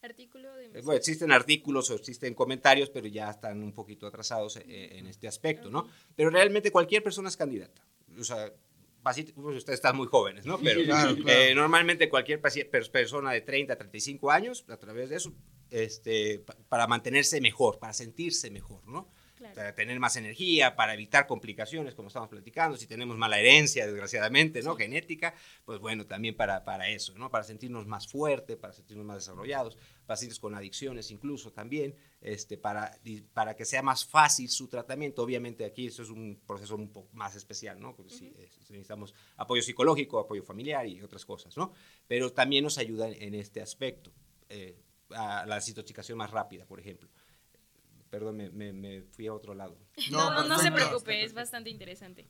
Artículo 0.02 0.54
de 0.56 0.70
bueno, 0.70 0.94
existen 0.94 1.32
artículos 1.32 1.90
o 1.90 1.96
existen 1.96 2.36
comentarios, 2.36 2.90
pero 2.92 3.08
ya 3.08 3.32
están 3.32 3.64
un 3.64 3.74
poquito 3.74 4.06
atrasados 4.06 4.58
eh, 4.58 4.98
en, 4.98 5.08
este 5.08 5.28
aspecto, 5.28 5.72
¿no? 5.72 5.88
Pero 6.16 6.30
realmente 6.30 6.72
cualquier 6.72 7.02
persona 7.02 7.30
es 7.30 7.36
candidata. 7.36 7.82
O 8.18 8.24
sea, 8.24 8.54
pues, 9.02 9.26
ustedes 9.36 9.78
están 9.78 9.98
muy 9.98 10.06
jóvenes, 10.06 10.46
¿no? 10.46 10.60
Pero 10.60 10.82
eh, 11.28 11.54
normalmente 11.56 12.10
cualquier 12.10 12.40
persona 12.40 13.32
de 13.32 13.42
30, 13.42 13.76
35 13.76 14.30
años, 14.30 14.66
a 14.70 14.78
través 14.78 15.10
de 15.10 15.16
eso, 15.16 15.34
este, 15.72 16.44
para 16.70 16.86
mantenerse 16.86 17.42
mejor, 17.42 17.80
para 17.80 17.94
sentirse 17.94 18.52
mejor, 18.52 18.88
¿no? 18.88 19.10
Para 19.56 19.74
tener 19.76 20.00
más 20.00 20.16
energía, 20.16 20.76
para 20.76 20.94
evitar 20.94 21.28
complicaciones, 21.28 21.96
como 21.96 22.08
estamos 22.08 22.30
platicando, 22.30 22.78
si 22.78 22.88
tenemos 22.88 23.18
mala 23.18 23.40
herencia, 23.40 23.86
desgraciadamente, 23.86 24.62
¿no? 24.62 24.76
Genética, 24.76 25.34
pues 25.66 25.80
bueno, 25.80 26.06
también 26.06 26.36
para, 26.36 26.64
para 26.64 26.90
eso, 26.90 27.14
¿no? 27.18 27.30
Para 27.30 27.44
sentirnos 27.44 27.86
más 27.86 28.08
fuertes, 28.08 28.58
para 28.58 28.74
sentirnos 28.74 29.06
más 29.06 29.18
desarrollados, 29.18 29.78
pacientes 30.06 30.40
con 30.40 30.56
adicciones 30.56 31.12
incluso 31.12 31.52
también, 31.52 31.96
este, 32.22 32.58
para, 32.58 32.98
para 33.34 33.56
que 33.56 33.66
sea 33.66 33.82
más 33.82 34.06
fácil 34.06 34.50
su 34.50 34.68
tratamiento. 34.68 35.22
Obviamente 35.22 35.66
aquí 35.66 35.88
eso 35.88 36.04
es 36.04 36.10
un 36.10 36.42
proceso 36.46 36.76
un 36.76 36.92
poco 36.92 37.10
más 37.14 37.36
especial, 37.36 37.80
¿no? 37.80 37.96
Porque 37.96 38.14
si, 38.14 38.32
necesitamos 38.32 39.14
apoyo 39.36 39.62
psicológico, 39.62 40.20
apoyo 40.20 40.44
familiar 40.44 40.88
y 40.88 41.02
otras 41.02 41.26
cosas, 41.26 41.56
¿no? 41.58 41.72
Pero 42.08 42.32
también 42.32 42.64
nos 42.64 42.78
ayuda 42.78 43.10
en, 43.10 43.36
este 43.36 43.62
aspecto. 43.62 44.12
Eh, 44.50 44.78
a 45.12 45.46
la 45.46 45.56
desintoxicación 45.56 46.18
más 46.18 46.32
rápida, 46.32 46.66
por 46.66 46.82
ejemplo 46.82 47.10
perdón, 48.10 48.38
me, 48.38 48.74
me, 48.74 49.02
fui 49.04 49.28
a 49.28 49.34
otro 49.34 49.54
lado. 49.54 49.78
No, 50.12 50.44
no, 50.44 50.60
se 50.60 50.72
preocupe, 50.72 51.24
es 51.24 51.34
bastante 51.34 51.70
interesante. 51.70 52.28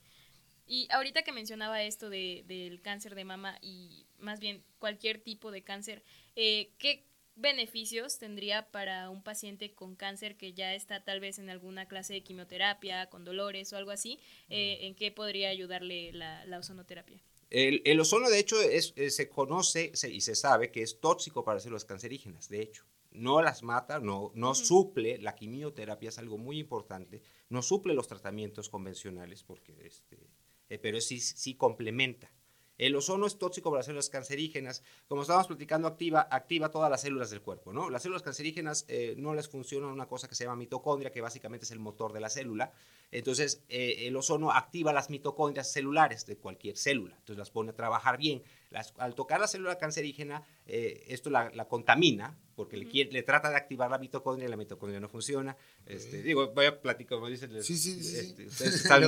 Y 0.65 0.87
ahorita 0.91 1.23
que 1.23 1.31
mencionaba 1.31 1.83
esto 1.83 2.09
de, 2.09 2.43
del 2.47 2.81
cáncer 2.81 3.15
de 3.15 3.23
mama 3.23 3.57
y 3.61 4.05
más 4.19 4.39
bien 4.39 4.63
cualquier 4.79 5.19
tipo 5.19 5.51
de 5.51 5.63
cáncer, 5.63 6.03
eh, 6.35 6.71
¿qué 6.77 7.05
beneficios 7.35 8.17
tendría 8.17 8.69
para 8.69 9.09
un 9.09 9.23
paciente 9.23 9.73
con 9.73 9.95
cáncer 9.95 10.35
que 10.35 10.53
ya 10.53 10.75
está 10.75 11.03
tal 11.03 11.19
vez 11.19 11.39
en 11.39 11.49
alguna 11.49 11.87
clase 11.87 12.13
de 12.13 12.21
quimioterapia, 12.23 13.09
con 13.09 13.23
dolores 13.23 13.71
o 13.71 13.77
algo 13.77 13.91
así? 13.91 14.19
Eh, 14.49 14.79
¿En 14.81 14.95
qué 14.95 15.11
podría 15.11 15.49
ayudarle 15.49 16.11
la, 16.11 16.45
la 16.45 16.59
ozonoterapia? 16.59 17.21
El, 17.49 17.81
el, 17.85 17.99
ozono, 17.99 18.29
de 18.29 18.39
hecho, 18.39 18.61
es, 18.61 18.93
se 18.93 19.29
conoce 19.29 19.93
y 20.11 20.21
se 20.21 20.35
sabe 20.35 20.69
que 20.69 20.81
es 20.81 20.99
tóxico 20.99 21.45
para 21.45 21.61
células 21.61 21.85
cancerígenas, 21.85 22.49
de 22.49 22.61
hecho. 22.61 22.83
No 23.17 23.41
las 23.41 23.63
mata, 23.63 23.99
no, 23.99 24.31
no 24.35 24.55
suple, 24.55 25.17
la 25.19 25.35
quimioterapia 25.35 26.09
es 26.09 26.17
algo 26.17 26.37
muy 26.37 26.59
importante, 26.59 27.21
no 27.49 27.61
suple 27.61 27.93
los 27.93 28.07
tratamientos 28.07 28.69
convencionales, 28.69 29.43
porque 29.43 29.75
este, 29.85 30.29
eh, 30.69 30.77
pero 30.77 31.01
sí, 31.01 31.19
sí 31.19 31.55
complementa. 31.55 32.31
El 32.77 32.95
ozono 32.95 33.25
es 33.25 33.39
tóxico 33.39 33.69
para 33.69 33.79
las 33.79 33.87
células 33.87 34.09
cancerígenas. 34.09 34.83
Como 35.07 35.21
estábamos 35.21 35.47
platicando, 35.47 35.87
activa, 35.87 36.27
activa 36.29 36.69
todas 36.69 36.91
las 36.91 37.01
células 37.01 37.29
del 37.29 37.41
cuerpo. 37.41 37.73
¿no? 37.73 37.89
Las 37.89 38.03
células 38.03 38.21
cancerígenas 38.21 38.85
eh, 38.87 39.15
no 39.17 39.33
les 39.33 39.47
funciona 39.47 39.87
una 39.87 40.07
cosa 40.07 40.27
que 40.27 40.35
se 40.35 40.43
llama 40.43 40.57
mitocondria, 40.57 41.11
que 41.11 41.21
básicamente 41.21 41.65
es 41.65 41.71
el 41.71 41.79
motor 41.79 42.13
de 42.13 42.19
la 42.19 42.29
célula. 42.29 42.71
Entonces, 43.11 43.63
eh, 43.69 44.07
el 44.07 44.15
ozono 44.15 44.51
activa 44.51 44.93
las 44.93 45.09
mitocondrias 45.09 45.71
celulares 45.71 46.25
de 46.25 46.37
cualquier 46.37 46.77
célula. 46.77 47.15
Entonces, 47.15 47.37
las 47.37 47.49
pone 47.49 47.71
a 47.71 47.73
trabajar 47.73 48.17
bien. 48.17 48.43
Las, 48.69 48.93
al 48.97 49.15
tocar 49.15 49.39
la 49.39 49.47
célula 49.47 49.77
cancerígena, 49.77 50.43
esto 50.65 51.29
la, 51.29 51.49
contamina, 51.69 52.37
porque 52.55 52.75
le, 52.75 52.85
le, 52.85 53.23
trata 53.23 53.49
de 53.49 53.55
activar 53.55 53.89
la 53.89 53.97
mitocondria 53.97 54.47
y 54.47 54.49
la 54.49 54.57
mitocondria 54.57 54.99
no 54.99 55.07
funciona. 55.07 55.55
Este, 55.85 56.21
digo, 56.21 56.51
voy 56.53 56.65
a 56.65 56.81
platicar, 56.81 57.17
como 57.17 57.29
dicen. 57.29 57.63
Sí, 57.63 57.77
sí, 57.77 58.03
sí. 58.03 58.17
Este, 58.17 58.45
ustedes 58.47 58.75
están, 58.75 59.03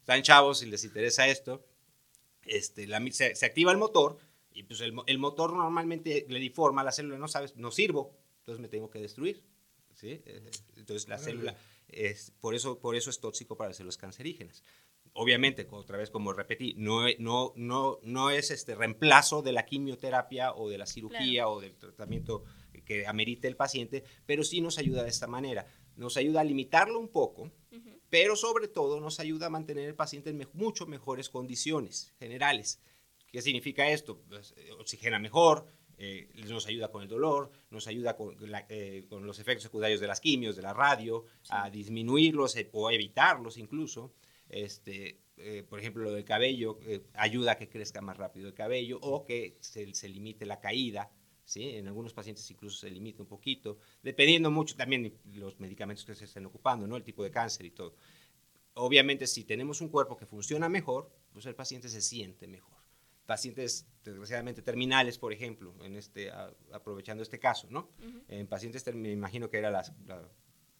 están 0.00 0.22
chavos 0.22 0.62
y 0.62 0.66
les 0.66 0.84
interesa 0.84 1.28
esto, 1.28 1.64
este, 2.46 2.86
la, 2.86 3.02
se, 3.10 3.34
activa 3.44 3.72
el 3.72 3.78
motor 3.78 4.18
y 4.52 4.62
pues 4.62 4.80
el, 4.80 4.94
el, 5.06 5.18
motor 5.18 5.52
normalmente 5.52 6.26
le 6.28 6.40
deforma 6.40 6.80
a 6.80 6.84
la 6.84 6.92
célula, 6.92 7.18
no 7.18 7.28
sabes, 7.28 7.56
no 7.56 7.70
sirvo, 7.70 8.16
entonces 8.40 8.60
me 8.60 8.68
tengo 8.68 8.90
que 8.90 9.00
destruir. 9.00 9.44
¿sí? 9.96 10.22
Eh, 10.24 10.50
entonces 10.76 11.08
la 11.08 11.18
célula, 11.18 11.56
es, 11.88 12.32
por, 12.40 12.54
eso, 12.54 12.78
por 12.78 12.96
eso 12.96 13.10
es 13.10 13.20
tóxico 13.20 13.56
para 13.56 13.70
las 13.70 13.76
células 13.76 13.96
cancerígenas. 13.96 14.62
Obviamente, 15.12 15.66
otra 15.70 15.96
vez 15.96 16.10
como 16.10 16.34
repetí, 16.34 16.74
no, 16.76 17.06
no, 17.18 17.54
no, 17.56 17.98
no 18.02 18.30
es 18.30 18.50
este 18.50 18.74
reemplazo 18.74 19.40
de 19.40 19.52
la 19.52 19.64
quimioterapia 19.64 20.52
o 20.52 20.68
de 20.68 20.76
la 20.76 20.84
cirugía 20.84 21.48
o 21.48 21.60
del 21.60 21.74
tratamiento 21.74 22.44
que 22.84 23.06
amerite 23.06 23.48
el 23.48 23.56
paciente, 23.56 24.04
pero 24.26 24.44
sí 24.44 24.60
nos 24.60 24.76
ayuda 24.76 25.02
de 25.02 25.08
esta 25.08 25.26
manera. 25.26 25.66
Nos 25.96 26.18
ayuda 26.18 26.42
a 26.42 26.44
limitarlo 26.44 27.00
un 27.00 27.08
poco, 27.08 27.50
pero 28.10 28.36
sobre 28.36 28.68
todo 28.68 29.00
nos 29.00 29.20
ayuda 29.20 29.46
a 29.46 29.50
mantener 29.50 29.88
el 29.88 29.94
paciente 29.94 30.30
en 30.30 30.46
mucho 30.52 30.86
mejores 30.86 31.28
condiciones 31.28 32.14
generales. 32.18 32.80
¿Qué 33.30 33.42
significa 33.42 33.88
esto? 33.90 34.22
Pues, 34.28 34.54
eh, 34.56 34.70
oxigena 34.72 35.18
mejor, 35.18 35.66
eh, 35.98 36.30
nos 36.48 36.66
ayuda 36.66 36.90
con 36.90 37.02
el 37.02 37.08
dolor, 37.08 37.50
nos 37.70 37.86
ayuda 37.86 38.16
con, 38.16 38.36
eh, 38.68 39.06
con, 39.08 39.26
los 39.26 39.38
efectos 39.38 39.64
secundarios 39.64 40.00
de 40.00 40.06
las 40.06 40.20
quimios, 40.20 40.56
de 40.56 40.62
la 40.62 40.72
radio, 40.72 41.24
a 41.48 41.70
disminuirlos 41.70 42.56
o 42.72 42.90
evitarlos 42.90 43.58
incluso. 43.58 44.12
Este, 44.48 45.18
por 45.68 45.80
ejemplo, 45.80 46.04
lo 46.04 46.12
del 46.12 46.24
cabello 46.24 46.78
ayuda 47.14 47.52
a 47.52 47.58
que 47.58 47.68
crezca 47.68 48.00
más 48.00 48.16
rápido 48.16 48.46
el 48.46 48.54
cabello 48.54 48.98
o 49.02 49.24
que 49.24 49.56
se, 49.60 49.92
se 49.92 50.08
limite 50.08 50.46
la 50.46 50.60
caída 50.60 51.10
¿sí? 51.46 51.76
En 51.76 51.86
algunos 51.86 52.12
pacientes 52.12 52.50
incluso 52.50 52.76
se 52.76 52.90
limita 52.90 53.22
un 53.22 53.28
poquito, 53.28 53.78
dependiendo 54.02 54.50
mucho 54.50 54.76
también 54.76 55.02
de 55.02 55.38
los 55.38 55.58
medicamentos 55.58 56.04
que 56.04 56.14
se 56.14 56.26
estén 56.26 56.44
ocupando, 56.44 56.86
¿no? 56.86 56.96
El 56.96 57.04
tipo 57.04 57.22
de 57.22 57.30
cáncer 57.30 57.64
y 57.64 57.70
todo. 57.70 57.94
Obviamente, 58.74 59.26
si 59.26 59.44
tenemos 59.44 59.80
un 59.80 59.88
cuerpo 59.88 60.16
que 60.16 60.26
funciona 60.26 60.68
mejor, 60.68 61.10
pues 61.32 61.46
el 61.46 61.54
paciente 61.54 61.88
se 61.88 62.02
siente 62.02 62.46
mejor. 62.46 62.76
Pacientes, 63.24 63.86
desgraciadamente, 64.04 64.60
terminales, 64.60 65.18
por 65.18 65.32
ejemplo, 65.32 65.74
en 65.82 65.96
este, 65.96 66.30
aprovechando 66.72 67.22
este 67.22 67.38
caso, 67.38 67.68
¿no? 67.70 67.88
En 68.28 68.46
pacientes, 68.46 68.84
me 68.94 69.10
imagino 69.10 69.48
que 69.48 69.58
era 69.58 69.70
la, 69.70 69.84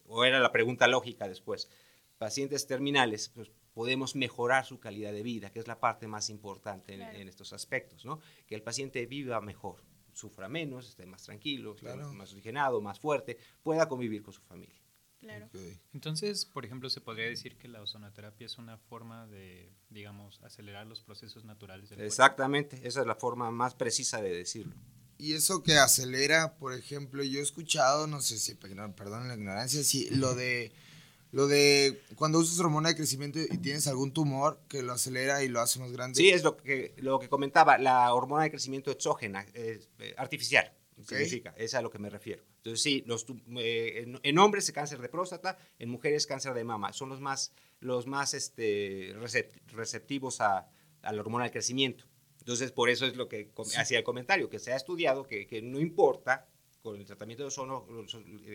o 0.06 0.24
era 0.24 0.40
la 0.40 0.52
pregunta 0.52 0.86
lógica 0.88 1.26
después. 1.26 1.70
Pacientes 2.18 2.66
terminales, 2.66 3.30
pues 3.34 3.50
podemos 3.72 4.14
mejorar 4.14 4.64
su 4.64 4.78
calidad 4.78 5.12
de 5.12 5.22
vida, 5.22 5.50
que 5.50 5.58
es 5.58 5.68
la 5.68 5.80
parte 5.80 6.06
más 6.06 6.28
importante 6.28 6.94
en, 6.94 7.02
en 7.02 7.28
estos 7.28 7.52
aspectos, 7.52 8.04
¿no? 8.04 8.20
Que 8.46 8.54
el 8.54 8.62
paciente 8.62 9.04
viva 9.06 9.40
mejor, 9.40 9.82
sufra 10.16 10.48
menos, 10.48 10.88
esté 10.88 11.04
más 11.04 11.22
tranquilo, 11.22 11.76
más 12.14 12.30
oxigenado, 12.30 12.80
más 12.80 12.98
fuerte, 12.98 13.36
pueda 13.62 13.86
convivir 13.86 14.22
con 14.22 14.32
su 14.32 14.40
familia. 14.40 14.80
Claro. 15.18 15.48
Entonces, 15.92 16.46
por 16.46 16.64
ejemplo, 16.64 16.88
se 16.88 17.00
podría 17.00 17.26
decir 17.26 17.56
que 17.56 17.68
la 17.68 17.82
ozonoterapia 17.82 18.46
es 18.46 18.58
una 18.58 18.78
forma 18.78 19.26
de, 19.26 19.72
digamos, 19.90 20.40
acelerar 20.42 20.86
los 20.86 21.02
procesos 21.02 21.44
naturales 21.44 21.90
del 21.90 22.00
Exactamente, 22.00 22.80
esa 22.84 23.00
es 23.00 23.06
la 23.06 23.14
forma 23.14 23.50
más 23.50 23.74
precisa 23.74 24.22
de 24.22 24.32
decirlo. 24.32 24.74
Y 25.18 25.32
eso 25.32 25.62
que 25.62 25.78
acelera, 25.78 26.56
por 26.58 26.74
ejemplo, 26.74 27.22
yo 27.22 27.40
he 27.40 27.42
escuchado, 27.42 28.06
no 28.06 28.20
sé 28.20 28.38
si, 28.38 28.54
perdón 28.54 29.28
la 29.28 29.34
ignorancia, 29.34 29.82
si 29.82 30.10
lo 30.10 30.34
de 30.34 30.72
lo 31.36 31.48
de 31.48 32.00
cuando 32.14 32.38
usas 32.38 32.58
hormona 32.60 32.88
de 32.88 32.96
crecimiento 32.96 33.38
y 33.38 33.58
tienes 33.58 33.86
algún 33.88 34.10
tumor 34.10 34.58
que 34.68 34.82
lo 34.82 34.94
acelera 34.94 35.44
y 35.44 35.48
lo 35.48 35.60
hace 35.60 35.78
más 35.78 35.92
grande. 35.92 36.16
Sí, 36.16 36.30
es 36.30 36.42
lo 36.42 36.56
que, 36.56 36.94
lo 36.96 37.18
que 37.18 37.28
comentaba, 37.28 37.76
la 37.76 38.14
hormona 38.14 38.44
de 38.44 38.50
crecimiento 38.50 38.90
exógena, 38.90 39.44
eh, 39.52 39.86
artificial, 40.16 40.72
significa, 41.06 41.54
es 41.58 41.74
a 41.74 41.82
lo 41.82 41.90
que 41.90 41.98
me 41.98 42.08
refiero. 42.08 42.42
Entonces 42.56 42.82
sí, 42.82 43.04
los, 43.06 43.26
eh, 43.58 44.10
en, 44.22 44.38
hombres 44.38 44.72
cáncer 44.72 44.98
de 44.98 45.10
próstata, 45.10 45.58
en 45.78 45.90
mujeres 45.90 46.26
cáncer 46.26 46.54
de 46.54 46.64
mama, 46.64 46.94
son 46.94 47.10
los 47.10 47.20
más, 47.20 47.52
los 47.80 48.06
más 48.06 48.32
este, 48.32 49.14
receptivos 49.66 50.40
a, 50.40 50.70
a 51.02 51.12
la 51.12 51.20
hormona 51.20 51.44
de 51.44 51.50
crecimiento. 51.50 52.06
Entonces 52.38 52.72
por 52.72 52.88
eso 52.88 53.04
es 53.04 53.14
lo 53.14 53.28
que 53.28 53.52
hacía 53.76 53.98
el 53.98 54.04
comentario, 54.04 54.48
que 54.48 54.58
se 54.58 54.72
ha 54.72 54.76
estudiado 54.76 55.26
que, 55.26 55.46
que 55.46 55.60
no 55.60 55.80
importa 55.80 56.48
con 56.82 56.96
el 56.96 57.04
tratamiento 57.04 57.42
de 57.42 57.48
ozono 57.48 57.86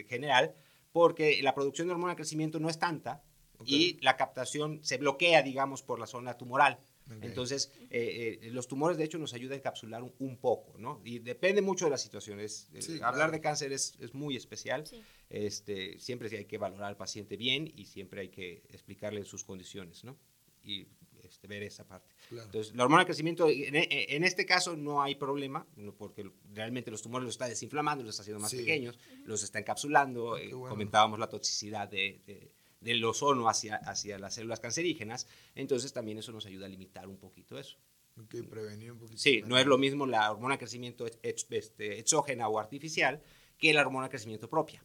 general, 0.07 0.55
porque 0.91 1.41
la 1.41 1.53
producción 1.55 1.87
de 1.87 1.93
hormona 1.93 2.13
de 2.13 2.17
crecimiento 2.17 2.59
no 2.59 2.69
es 2.69 2.79
tanta 2.79 3.23
y 3.65 3.97
la 4.01 4.17
captación 4.17 4.79
se 4.83 4.97
bloquea, 4.97 5.41
digamos, 5.43 5.83
por 5.83 5.99
la 5.99 6.07
zona 6.07 6.35
tumoral. 6.37 6.79
Entonces, 7.21 7.73
eh, 7.89 8.39
eh, 8.41 8.51
los 8.51 8.67
tumores, 8.67 8.97
de 8.97 9.03
hecho, 9.03 9.17
nos 9.17 9.33
ayudan 9.33 9.53
a 9.53 9.57
encapsular 9.57 10.01
un, 10.01 10.37
poco, 10.37 10.77
¿no? 10.77 11.01
Y 11.03 11.19
depende 11.19 11.61
mucho 11.61 11.85
de 11.85 11.91
las 11.91 12.01
situaciones. 12.01 12.69
Eh, 12.73 13.01
hablar 13.03 13.31
de 13.31 13.41
cáncer 13.41 13.73
es, 13.73 13.95
es 13.99 14.13
muy 14.13 14.37
especial. 14.37 14.85
Este, 15.29 15.99
siempre 15.99 16.29
hay 16.37 16.45
que 16.45 16.57
valorar 16.57 16.87
al 16.87 16.95
paciente 16.95 17.35
bien 17.35 17.69
y 17.75 17.85
siempre 17.85 18.21
hay 18.21 18.29
que 18.29 18.63
explicarle 18.69 19.25
sus 19.25 19.43
condiciones, 19.43 20.05
¿no? 20.05 20.17
Y 20.63 20.87
este, 21.31 21.47
ver 21.47 21.63
esa 21.63 21.85
parte. 21.87 22.13
Entonces, 22.29 22.75
la 22.75 22.83
hormona 22.83 23.03
de 23.03 23.05
crecimiento, 23.05 23.47
en, 23.49 24.23
este 24.23 24.45
caso 24.45 24.75
no 24.75 25.01
hay 25.01 25.15
problema, 25.15 25.65
porque 25.97 26.29
realmente 26.53 26.91
los 26.91 27.01
tumores 27.01 27.25
los 27.25 27.35
está 27.35 27.47
desinflamando, 27.47 28.03
los 28.03 28.11
está 28.11 28.23
haciendo 28.23 28.41
más 28.41 28.53
pequeños, 28.53 28.99
los 29.25 29.43
está 29.43 29.59
encapsulando, 29.59 30.37
eh, 30.37 30.51
comentábamos 30.51 31.19
la 31.19 31.27
toxicidad 31.27 31.87
de, 31.87 32.51
del 32.81 33.03
ozono 33.05 33.47
hacia, 33.47 33.77
hacia 33.77 34.19
las 34.19 34.35
células 34.35 34.59
cancerígenas, 34.59 35.27
entonces 35.55 35.93
también 35.93 36.17
eso 36.17 36.31
nos 36.31 36.45
ayuda 36.45 36.65
a 36.65 36.69
limitar 36.69 37.07
un 37.07 37.17
poquito 37.17 37.57
eso. 37.57 37.77
Ok, 38.19 38.35
prevenir 38.49 38.91
un 38.91 38.99
poquito. 38.99 39.17
Sí, 39.17 39.41
no 39.45 39.57
es 39.57 39.65
lo 39.65 39.77
mismo 39.77 40.05
la 40.05 40.29
hormona 40.31 40.55
de 40.55 40.59
crecimiento 40.59 41.05
este, 41.23 41.99
exógena 41.99 42.47
o 42.49 42.59
artificial 42.59 43.21
que 43.57 43.73
la 43.73 43.81
hormona 43.81 44.07
de 44.07 44.09
crecimiento 44.09 44.49
propia. 44.49 44.83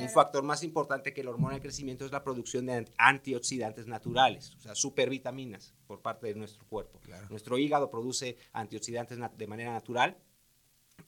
Un 0.00 0.08
factor 0.08 0.42
más 0.42 0.62
importante 0.62 1.12
que 1.12 1.22
la 1.22 1.30
hormona 1.30 1.54
de 1.54 1.60
crecimiento 1.60 2.04
es 2.04 2.12
la 2.12 2.24
producción 2.24 2.66
de 2.66 2.86
antioxidantes 2.98 3.86
naturales, 3.86 4.54
o 4.56 4.60
sea, 4.60 4.74
supervitaminas 4.74 5.74
por 5.86 6.00
parte 6.02 6.26
de 6.26 6.34
nuestro 6.34 6.66
cuerpo. 6.66 7.00
Nuestro 7.28 7.58
hígado 7.58 7.90
produce 7.90 8.36
antioxidantes 8.52 9.18
de 9.36 9.46
manera 9.46 9.72
natural 9.72 10.18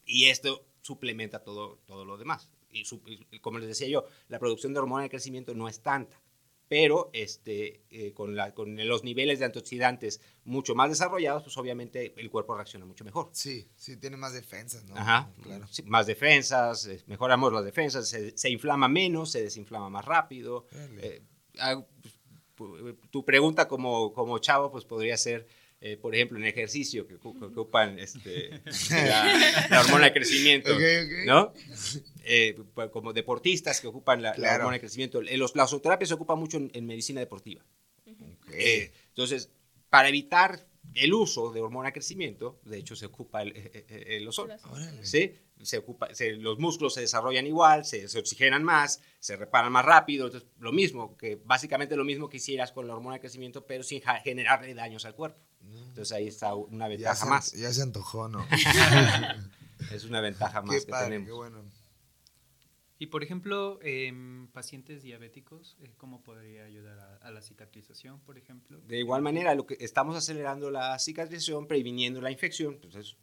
y 0.05 0.25
esto 0.25 0.65
suplementa 0.81 1.43
todo, 1.43 1.79
todo 1.85 2.05
lo 2.05 2.17
demás. 2.17 2.49
y 2.69 3.39
como 3.39 3.59
les 3.59 3.67
decía 3.67 3.87
yo, 3.87 4.05
la 4.29 4.39
producción 4.39 4.73
de 4.73 4.79
hormona 4.79 5.03
de 5.03 5.09
crecimiento 5.09 5.53
no 5.53 5.67
es 5.67 5.81
tanta 5.81 6.22
pero 6.73 7.11
este, 7.13 7.83
eh, 7.91 8.13
con, 8.15 8.35
la, 8.35 8.55
con, 8.55 8.75
los 8.87 9.03
niveles 9.03 9.37
de 9.37 9.45
antioxidantes 9.45 10.21
mucho 10.43 10.73
más 10.73 10.89
desarrollados, 10.89 11.43
pues 11.43 11.55
obviamente 11.59 12.15
el 12.17 12.31
cuerpo 12.31 12.55
reacciona 12.55 12.83
mucho 12.83 13.05
mejor. 13.05 13.29
Sí, 13.31 13.69
sí, 13.75 13.97
tiene 13.97 14.17
más 14.17 14.33
defensas, 14.33 14.83
¿no? 14.85 14.97
Ajá, 14.97 15.31
claro. 15.43 15.67
más 15.85 16.07
defensas, 16.07 16.87
eh, 16.87 17.03
mejoramos 17.05 17.53
las 17.53 17.63
defensas, 17.63 18.09
se, 18.09 18.49
inflama 18.49 18.87
menos, 18.87 19.29
se 19.29 19.43
desinflama 19.43 19.91
más 19.91 20.03
rápido. 20.03 20.65
Eh, 20.97 21.21
ah, 21.59 21.85
pues, 22.55 22.71
tu 23.11 23.23
pregunta 23.23 23.67
como, 23.67 24.11
como 24.11 24.39
chavo, 24.39 24.71
pues 24.71 24.83
podría 24.83 25.15
ser, 25.15 25.45
por 26.01 26.15
ejemplo, 26.15 26.37
en 26.37 26.45
ejercicio 26.45 27.05
que, 27.05 27.15
ocupan 27.15 27.99
este, 27.99 28.61
la, 28.89 29.81
hormona 29.81 30.05
de 30.05 30.13
crecimiento, 30.13 30.69
¿no? 31.25 31.53
Eh, 32.23 32.57
pues, 32.73 32.89
como 32.89 33.11
deportistas 33.11 33.81
que 33.81 33.87
ocupan 33.87 34.21
la, 34.21 34.31
hormona 34.31 34.73
de 34.73 34.79
crecimiento. 34.79 35.21
Los, 35.21 35.55
la 35.55 35.65
ozoterapia 35.65 36.07
se 36.07 36.13
ocupa 36.13 36.35
mucho 36.35 36.57
en, 36.57 36.85
medicina 36.85 37.19
deportiva. 37.19 37.63
Eh, 38.51 38.91
entonces, 39.09 39.49
para 39.89 40.09
evitar 40.09 40.65
el 40.93 41.13
uso 41.13 41.51
de 41.51 41.61
hormona 41.61 41.89
de 41.89 41.93
crecimiento, 41.93 42.59
de 42.63 42.77
hecho 42.77 42.95
se 42.95 43.07
ocupa 43.07 43.41
el, 43.41 43.53
el, 43.89 44.27
ozono. 44.27 44.55
¿sí? 45.01 45.33
Se 45.63 45.77
ocupa, 45.77 46.09
los 46.37 46.59
músculos 46.59 46.93
se 46.93 47.01
desarrollan 47.01 47.47
igual, 47.47 47.85
se, 47.85 48.05
oxigenan 48.17 48.63
más, 48.63 49.01
se 49.19 49.35
reparan 49.35 49.71
más 49.71 49.85
rápido, 49.85 50.27
entonces 50.27 50.49
lo 50.59 50.71
mismo, 50.71 51.17
que 51.17 51.41
básicamente 51.43 51.95
lo 51.95 52.03
mismo 52.03 52.29
que 52.29 52.37
hicieras 52.37 52.71
con 52.71 52.87
la 52.87 52.95
hormona 52.95 53.15
de 53.15 53.21
crecimiento, 53.21 53.65
pero 53.65 53.83
sin 53.83 54.01
generarle 54.23 54.73
daños 54.73 55.05
al 55.05 55.15
cuerpo. 55.15 55.39
Entonces 55.61 56.11
ahí 56.11 56.27
está 56.27 56.53
una 56.55 56.87
ventaja 56.87 57.25
más. 57.25 57.53
Ya 57.53 57.71
se 57.71 57.81
antojó, 57.81 58.27
¿no? 58.27 58.45
es 59.91 60.03
una 60.03 60.21
ventaja 60.21 60.61
más 60.61 60.85
que 60.85 60.91
tenemos. 60.91 61.27
Qué 61.27 61.33
bueno. 61.33 61.63
Y 63.03 63.07
por 63.07 63.21
ejemplo, 63.21 63.79
en 63.81 64.47
pacientes 64.53 65.03
diabéticos, 65.03 65.75
eh, 65.81 65.91
¿cómo 65.97 66.23
podría 66.23 66.63
ayudar 66.63 67.19
a, 67.21 67.31
la 67.31 67.41
cicatrización, 67.41 68.21
por 68.21 68.37
ejemplo? 68.37 68.79
De 68.81 68.97
igual 68.97 69.21
manera, 69.21 69.55
lo 69.55 69.65
que 69.65 69.75
estamos 69.81 70.15
acelerando 70.15 70.71
la 70.71 70.97
cicatrización, 70.99 71.67
previniendo 71.67 72.21
la 72.21 72.31
infección. 72.31 72.75
Entonces, 72.75 73.17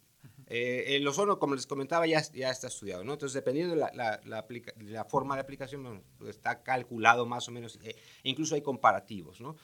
eh, 0.53 0.97
el 0.97 1.07
ozono, 1.07 1.39
como 1.39 1.55
les 1.55 1.67
comentaba, 1.67 2.09
ya, 2.09 2.21
ya 2.33 2.51
está 2.51 2.67
estudiado, 2.67 3.05
¿no? 3.05 3.13
Entonces, 3.13 3.35
dependiendo 3.35 3.77
de 3.77 3.81
la, 3.81 4.21
la, 4.25 5.05
forma 5.05 5.37
de 5.37 5.43
aplicación, 5.43 6.03
está 6.27 6.65
calculado 6.65 7.25
más 7.25 7.49
o 7.49 7.53
menos, 7.53 7.79
eh, 7.85 7.95
incluso 8.25 8.57
hay 8.57 8.61
comparativos, 8.61 9.41
¿no? 9.41 9.57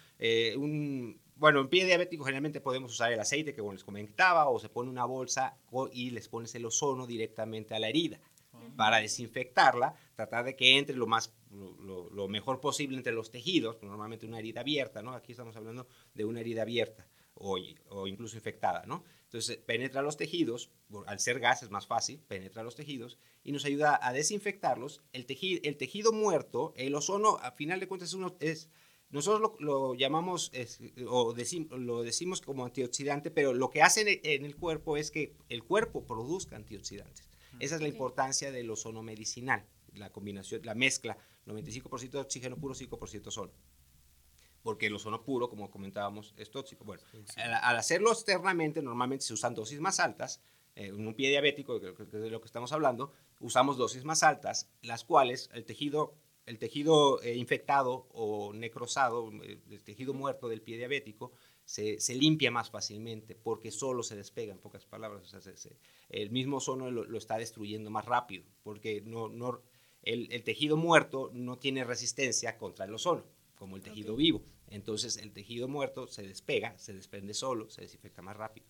un, 0.56 1.20
bueno, 1.34 1.60
en 1.60 1.68
pie 1.68 1.84
diabético 1.86 2.24
generalmente 2.24 2.60
podemos 2.60 2.92
usar 2.92 3.12
el 3.12 3.18
aceite 3.18 3.52
que 3.52 3.60
como 3.60 3.72
les 3.72 3.82
comentaba, 3.82 4.48
o 4.48 4.60
se 4.60 4.68
pone 4.68 4.88
una 4.88 5.04
bolsa 5.04 5.58
y 5.92 6.10
les 6.10 6.28
pones 6.28 6.54
el 6.54 6.64
ozono 6.64 7.04
directamente 7.04 7.74
a 7.74 7.80
la 7.80 7.88
herida 7.88 8.20
para 8.76 8.98
desinfectarla, 8.98 9.94
tratar 10.14 10.44
de 10.44 10.56
que 10.56 10.78
entre 10.78 10.96
lo 10.96 11.06
más 11.06 11.34
lo, 11.50 12.28
mejor 12.28 12.60
posible 12.60 12.96
entre 12.96 13.12
los 13.12 13.30
tejidos, 13.30 13.82
normalmente 13.82 14.26
una 14.26 14.38
herida 14.38 14.60
abierta, 14.60 15.02
¿no? 15.02 15.14
Aquí 15.14 15.32
estamos 15.32 15.56
hablando 15.56 15.86
de 16.14 16.24
una 16.24 16.40
herida 16.40 16.62
abierta 16.62 17.06
o, 17.34 17.58
o 17.88 18.06
incluso 18.06 18.36
infectada, 18.36 18.84
¿no? 18.86 19.04
Entonces 19.36 19.58
penetra 19.58 20.00
los 20.00 20.16
tejidos, 20.16 20.70
al 21.06 21.20
ser 21.20 21.40
gas 21.40 21.62
es 21.62 21.68
más 21.68 21.86
fácil, 21.86 22.20
penetra 22.20 22.62
los 22.62 22.74
tejidos 22.74 23.18
y 23.44 23.52
nos 23.52 23.66
ayuda 23.66 24.00
a 24.00 24.14
desinfectarlos. 24.14 25.02
El 25.12 25.26
tejido, 25.26 25.60
el 25.62 25.76
tejido 25.76 26.10
muerto, 26.10 26.72
el 26.74 26.94
ozono, 26.94 27.36
a 27.42 27.50
final 27.50 27.78
de 27.78 27.86
cuentas, 27.86 28.14
uno, 28.14 28.34
es, 28.40 28.70
nosotros 29.10 29.52
lo, 29.60 29.94
llamamos 29.94 30.50
o 31.06 31.34
lo 31.76 32.02
decimos 32.02 32.40
como 32.40 32.64
antioxidante, 32.64 33.30
pero 33.30 33.52
lo 33.52 33.68
que 33.68 33.82
hace 33.82 34.22
en 34.22 34.46
el 34.46 34.56
cuerpo 34.56 34.96
es 34.96 35.10
que 35.10 35.36
el 35.50 35.64
cuerpo 35.64 36.06
produzca 36.06 36.56
antioxidantes. 36.56 37.28
Esa 37.60 37.74
es 37.74 37.82
la 37.82 37.88
importancia 37.88 38.50
del 38.50 38.70
ozono 38.70 39.02
medicinal, 39.02 39.66
la 39.92 40.10
combinación, 40.12 40.62
la 40.64 40.74
mezcla, 40.74 41.18
95% 41.44 42.10
de 42.10 42.18
oxígeno 42.20 42.56
puro, 42.56 42.74
5% 42.74 43.26
ozono. 43.26 43.52
Porque 44.66 44.86
el 44.88 44.96
ozono 44.96 45.22
puro, 45.22 45.48
como 45.48 45.70
comentábamos, 45.70 46.34
es 46.36 46.50
tóxico. 46.50 46.84
Bueno, 46.84 47.00
al, 47.36 47.76
hacerlo 47.76 48.10
externamente, 48.10 48.82
normalmente 48.82 49.24
se 49.24 49.32
usan 49.32 49.54
dosis 49.54 49.78
más 49.78 50.00
altas. 50.00 50.40
Eh, 50.74 50.86
en 50.86 51.06
un 51.06 51.14
pie 51.14 51.28
diabético, 51.30 51.80
que, 51.80 51.90
es 51.90 52.10
de 52.10 52.30
lo 52.30 52.40
que 52.40 52.46
estamos 52.46 52.72
hablando, 52.72 53.12
usamos 53.38 53.76
dosis 53.76 54.02
más 54.02 54.24
altas, 54.24 54.68
las 54.82 55.04
cuales 55.04 55.50
el 55.54 55.64
tejido, 55.64 56.16
el 56.46 56.58
tejido 56.58 57.22
eh, 57.22 57.36
infectado 57.36 58.08
o 58.10 58.52
necrosado, 58.54 59.30
eh, 59.44 59.60
el 59.70 59.84
tejido 59.84 60.14
muerto 60.14 60.48
del 60.48 60.62
pie 60.62 60.78
diabético, 60.78 61.30
se, 61.64 62.00
se, 62.00 62.16
limpia 62.16 62.50
más 62.50 62.68
fácilmente 62.68 63.36
porque 63.36 63.70
solo 63.70 64.02
se 64.02 64.16
despega, 64.16 64.52
en 64.52 64.58
pocas 64.58 64.84
palabras. 64.84 65.32
O 65.32 65.40
sea, 65.40 65.52
el 66.08 66.30
mismo 66.32 66.56
ozono 66.56 66.90
lo, 66.90 67.16
está 67.16 67.38
destruyendo 67.38 67.88
más 67.88 68.04
rápido 68.04 68.44
porque 68.64 69.00
no, 69.00 69.28
no, 69.28 69.62
el, 70.02 70.26
el, 70.32 70.42
tejido 70.42 70.76
muerto 70.76 71.30
no 71.32 71.56
tiene 71.56 71.84
resistencia 71.84 72.58
contra 72.58 72.84
el 72.86 72.94
ozono, 72.94 73.22
como 73.54 73.76
el 73.76 73.82
tejido 73.82 74.16
vivo. 74.16 74.42
Entonces 74.68 75.16
el 75.16 75.32
tejido 75.32 75.68
muerto 75.68 76.06
se 76.06 76.22
despega, 76.22 76.76
se 76.78 76.92
desprende 76.92 77.34
solo, 77.34 77.70
se 77.70 77.82
desinfecta 77.82 78.22
más 78.22 78.36
rápido. 78.36 78.66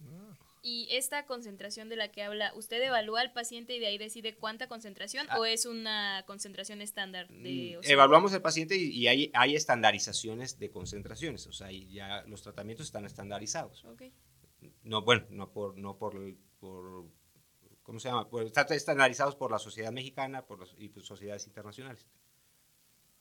Ah. 0.00 0.36
Y 0.60 0.88
esta 0.90 1.24
concentración 1.24 1.88
de 1.88 1.96
la 1.96 2.10
que 2.10 2.22
habla, 2.22 2.52
¿usted 2.54 2.82
evalúa 2.82 3.20
al 3.20 3.32
paciente 3.32 3.76
y 3.76 3.78
de 3.78 3.86
ahí 3.86 3.98
decide 3.98 4.34
cuánta 4.34 4.66
concentración 4.66 5.26
ah. 5.30 5.38
o 5.38 5.44
es 5.44 5.66
una 5.66 6.24
concentración 6.26 6.82
estándar 6.82 7.28
de 7.28 7.78
mm, 7.78 7.90
Evaluamos 7.90 8.32
al 8.34 8.42
paciente 8.42 8.76
y, 8.76 9.06
hay, 9.06 9.30
hay, 9.34 9.54
estandarizaciones 9.54 10.58
de 10.58 10.70
concentraciones, 10.70 11.46
o 11.46 11.52
sea, 11.52 11.70
ya 11.70 12.22
los 12.26 12.42
tratamientos 12.42 12.86
están 12.86 13.04
estandarizados. 13.04 13.84
Okay. 13.84 14.12
No, 14.82 15.02
bueno, 15.02 15.26
no 15.30 15.52
por, 15.52 15.78
no 15.78 15.96
por, 15.96 16.16
por 16.58 17.06
¿cómo 17.82 18.00
se 18.00 18.08
llama? 18.08 18.28
Están 18.44 18.66
estandarizados 18.70 19.36
por 19.36 19.52
la 19.52 19.58
sociedad 19.58 19.92
mexicana 19.92 20.44
por 20.44 20.66
y 20.76 20.88
por 20.88 21.04
sociedades 21.04 21.46
internacionales. 21.46 22.06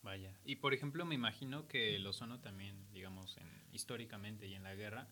Vaya. 0.08 0.32
Y 0.46 0.56
por 0.56 0.74
ejemplo, 0.74 1.04
me 1.04 1.16
imagino 1.16 1.68
que 1.68 1.98
el 1.98 2.08
ozono 2.08 2.40
también, 2.40 2.90
digamos, 2.94 3.36
históricamente 3.74 4.48
y 4.48 4.54
en 4.54 4.64
la 4.64 4.74
guerra, 4.74 5.10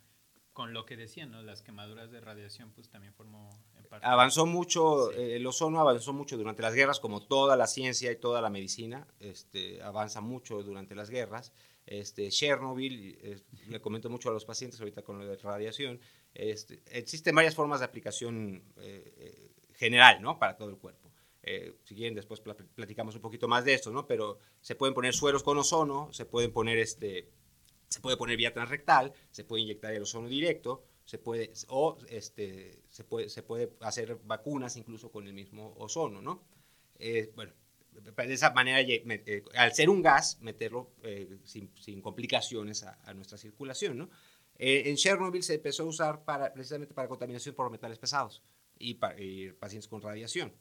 con 0.53 0.71
lo 0.71 0.86
que 0.86 0.95
decían, 0.95 1.31
¿no? 1.31 1.41
Las 1.41 1.62
quemaduras 1.62 2.12
de 2.12 2.21
radiación, 2.21 2.71
pues 2.71 2.88
también 2.88 3.13
formó 3.13 3.49
en 3.77 3.84
parte. 3.84 4.08
Avanzó 4.08 4.45
mucho, 4.45 5.12
eh, 5.12 5.36
el 5.36 5.45
ozono 5.45 5.81
avanzó 5.81 6.13
mucho 6.13 6.38
durante 6.38 6.62
las 6.62 6.73
guerras, 6.73 7.01
como 7.01 7.21
toda 7.21 7.58
la 7.58 7.67
ciencia 7.67 8.10
y 8.10 8.15
toda 8.15 8.39
la 8.39 8.49
medicina, 8.49 9.05
este, 9.19 9.84
avanza 9.84 10.21
mucho 10.21 10.63
durante 10.63 10.95
las 10.95 11.10
guerras. 11.10 11.51
Este, 11.86 12.29
Chernobyl, 12.29 13.43
le 13.67 13.81
comento 13.81 14.10
mucho 14.10 14.29
a 14.29 14.31
los 14.31 14.45
pacientes 14.45 14.79
ahorita 14.79 15.01
con 15.01 15.19
lo 15.19 15.25
de 15.25 15.36
radiación, 15.36 15.99
este, 16.34 16.81
existen 16.89 17.36
varias 17.36 17.53
formas 17.53 17.81
de 17.81 17.86
aplicación 17.88 18.63
eh, 18.77 19.13
eh, 19.17 19.51
general, 19.73 20.21
¿no? 20.21 20.39
Para 20.39 20.55
todo 20.55 20.69
el 20.69 20.77
cuerpo. 20.77 21.04
Si 21.84 21.95
quieren, 21.95 22.15
después 22.15 22.41
platicamos 22.41 23.15
un 23.15 23.21
poquito 23.21 23.47
más 23.47 23.63
de 23.63 23.73
esto, 23.73 23.91
¿no? 23.91 24.08
Pero 24.08 24.39
se 24.62 24.75
pueden 24.75 24.93
poner 24.93 25.13
sueros 25.13 25.43
con 25.43 25.58
ozono, 25.58 26.12
se 26.12 26.25
pueden 26.25 26.51
poner 26.51 26.79
este, 26.79 27.29
se 27.88 27.99
puede 28.01 28.17
poner 28.17 28.38
vía 28.38 28.53
transrectal, 28.53 29.13
se 29.31 29.43
puede 29.43 29.63
inyectar 29.63 29.93
el 29.93 30.03
ozono 30.03 30.27
directo, 30.27 30.84
se 31.05 31.17
puede, 31.17 31.53
o 31.67 31.97
este, 32.10 32.81
se, 32.89 33.03
puede, 33.03 33.29
se 33.29 33.43
puede 33.43 33.71
hacer 33.81 34.17
vacunas 34.23 34.75
incluso 34.75 35.12
con 35.12 35.27
el 35.27 35.34
mismo 35.34 35.75
ozono, 35.77 36.21
¿no? 36.21 36.43
Eh, 36.97 37.31
bueno, 37.36 37.53
de 37.91 38.34
esa 38.34 38.51
manera, 38.51 38.81
eh, 38.81 39.43
al 39.55 39.73
ser 39.73 39.89
un 39.89 40.01
gas, 40.01 40.39
meterlo 40.41 40.91
eh, 41.03 41.38
sin, 41.43 42.01
complicaciones 42.01 42.84
a, 42.84 43.13
nuestra 43.13 43.38
circulación, 43.38 43.97
¿no? 43.97 44.10
en 44.58 44.95
Chernobyl 44.95 45.43
se 45.43 45.55
empezó 45.55 45.84
a 45.84 45.88
usar 45.88 46.23
para, 46.23 46.53
precisamente 46.53 46.93
para 46.93 47.10
contaminación 47.10 47.53
por 47.55 47.69
metales 47.69 47.99
pesados 47.99 48.41
y, 48.77 48.95
pacientes 49.53 49.88
con 49.88 50.01
radiación. 50.01 50.53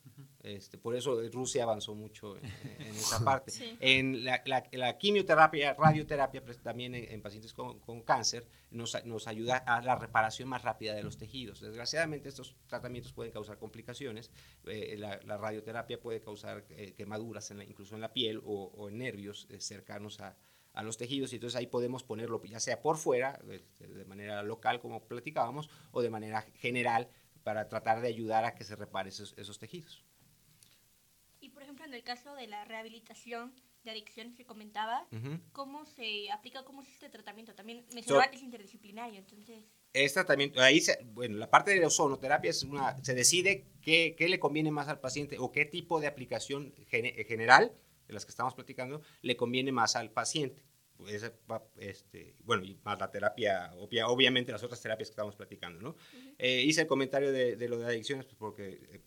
este, 0.42 0.78
por 0.78 0.94
eso 0.94 1.20
Rusia 1.30 1.64
avanzó 1.64 1.94
mucho 1.94 2.36
en, 2.36 2.44
esa 2.96 3.24
parte. 3.24 3.52
En 3.80 4.24
la, 4.24 4.42
la, 4.44 4.98
quimioterapia, 4.98 5.74
radioterapia, 5.74 6.44
pues, 6.44 6.58
también 6.60 6.94
en, 6.94 7.22
pacientes 7.22 7.52
con, 7.52 7.80
con 7.80 8.02
cáncer, 8.02 8.46
nos, 8.70 9.04
nos, 9.04 9.26
ayuda 9.26 9.58
a 9.58 9.80
la 9.82 9.96
reparación 9.96 10.48
más 10.48 10.62
rápida 10.62 10.94
de 10.94 11.02
los 11.02 11.16
tejidos. 11.16 11.60
Desgraciadamente 11.60 12.28
estos 12.28 12.56
tratamientos 12.66 13.12
pueden 13.12 13.32
causar 13.32 13.58
complicaciones. 13.58 14.30
Eh, 14.66 14.96
la, 14.98 15.18
radioterapia 15.36 16.00
puede 16.00 16.20
causar 16.20 16.64
eh, 16.70 16.94
quemaduras 16.94 17.50
incluso 17.66 17.94
en 17.94 18.00
la 18.00 18.12
piel 18.12 18.40
o, 18.44 18.88
en 18.88 18.98
nervios 18.98 19.46
eh, 19.50 19.60
cercanos 19.60 20.20
a, 20.20 20.36
a 20.72 20.82
los 20.82 20.96
tejidos 20.96 21.32
y 21.32 21.36
entonces 21.36 21.56
ahí 21.56 21.66
podemos 21.66 22.02
ponerlo 22.02 22.42
ya 22.44 22.60
sea 22.60 22.82
por 22.82 22.96
fuera, 22.96 23.40
de 23.78 24.04
manera 24.04 24.42
local 24.42 24.80
como 24.80 25.04
platicábamos, 25.04 25.70
o 25.92 26.02
de 26.02 26.10
manera 26.10 26.42
general 26.56 27.08
para 27.44 27.68
tratar 27.68 28.00
de 28.00 28.08
ayudar 28.08 28.44
a 28.44 28.54
que 28.54 28.64
se 28.64 28.74
repare 28.74 29.10
esos, 29.10 29.34
esos 29.36 29.58
tejidos. 29.58 30.02
Y 31.40 31.50
por 31.50 31.62
ejemplo, 31.62 31.84
en 31.84 31.94
el 31.94 32.02
caso 32.02 32.34
de 32.34 32.46
la 32.46 32.64
rehabilitación 32.64 33.54
de 33.84 33.90
adicciones 33.90 34.34
que 34.34 34.46
comentaba, 34.46 35.06
¿cómo 35.52 35.84
se 35.84 36.30
aplica, 36.32 36.64
cómo 36.64 36.80
es 36.80 36.88
este 36.88 37.10
tratamiento? 37.10 37.54
También 37.54 37.84
me 37.94 38.02
so, 38.02 38.18
que 38.30 38.36
es 38.36 38.42
interdisciplinario, 38.42 39.18
entonces... 39.18 39.62
Es 39.92 40.14
tratamiento, 40.14 40.60
ahí, 40.60 40.82
bueno, 41.12 41.36
la 41.36 41.50
parte 41.50 41.70
de 41.70 41.80
la 41.80 41.88
ozonoterapia 41.88 42.50
es 42.50 42.62
una, 42.62 42.96
se 43.04 43.14
decide 43.14 43.66
qué, 43.82 44.14
qué, 44.16 44.28
le 44.30 44.40
conviene 44.40 44.70
más 44.70 44.88
al 44.88 45.00
paciente 45.00 45.36
o 45.38 45.52
qué 45.52 45.66
tipo 45.66 46.00
de 46.00 46.06
aplicación 46.06 46.72
general, 46.88 47.72
de 48.08 48.14
las 48.14 48.24
que 48.24 48.30
estamos 48.30 48.54
platicando, 48.54 49.02
le 49.20 49.36
conviene 49.36 49.70
más 49.70 49.96
al 49.96 50.10
paciente 50.10 50.62
este, 51.76 52.36
bueno, 52.44 52.64
y 52.64 52.78
más 52.84 52.98
la 52.98 53.10
terapia, 53.10 53.72
obviamente 53.74 54.52
las 54.52 54.62
otras 54.62 54.80
terapias 54.80 55.08
que 55.08 55.12
estamos 55.12 55.36
platicando, 55.36 55.80
¿no? 55.80 55.96
Eh, 56.38 56.62
hice 56.62 56.82
el 56.82 56.86
comentario 56.86 57.32
de, 57.32 57.68
lo 57.68 57.78
de 57.78 57.86
adicciones 57.86 58.26
pues 58.26 58.36
porque 58.36 58.80
eh, 58.90 59.00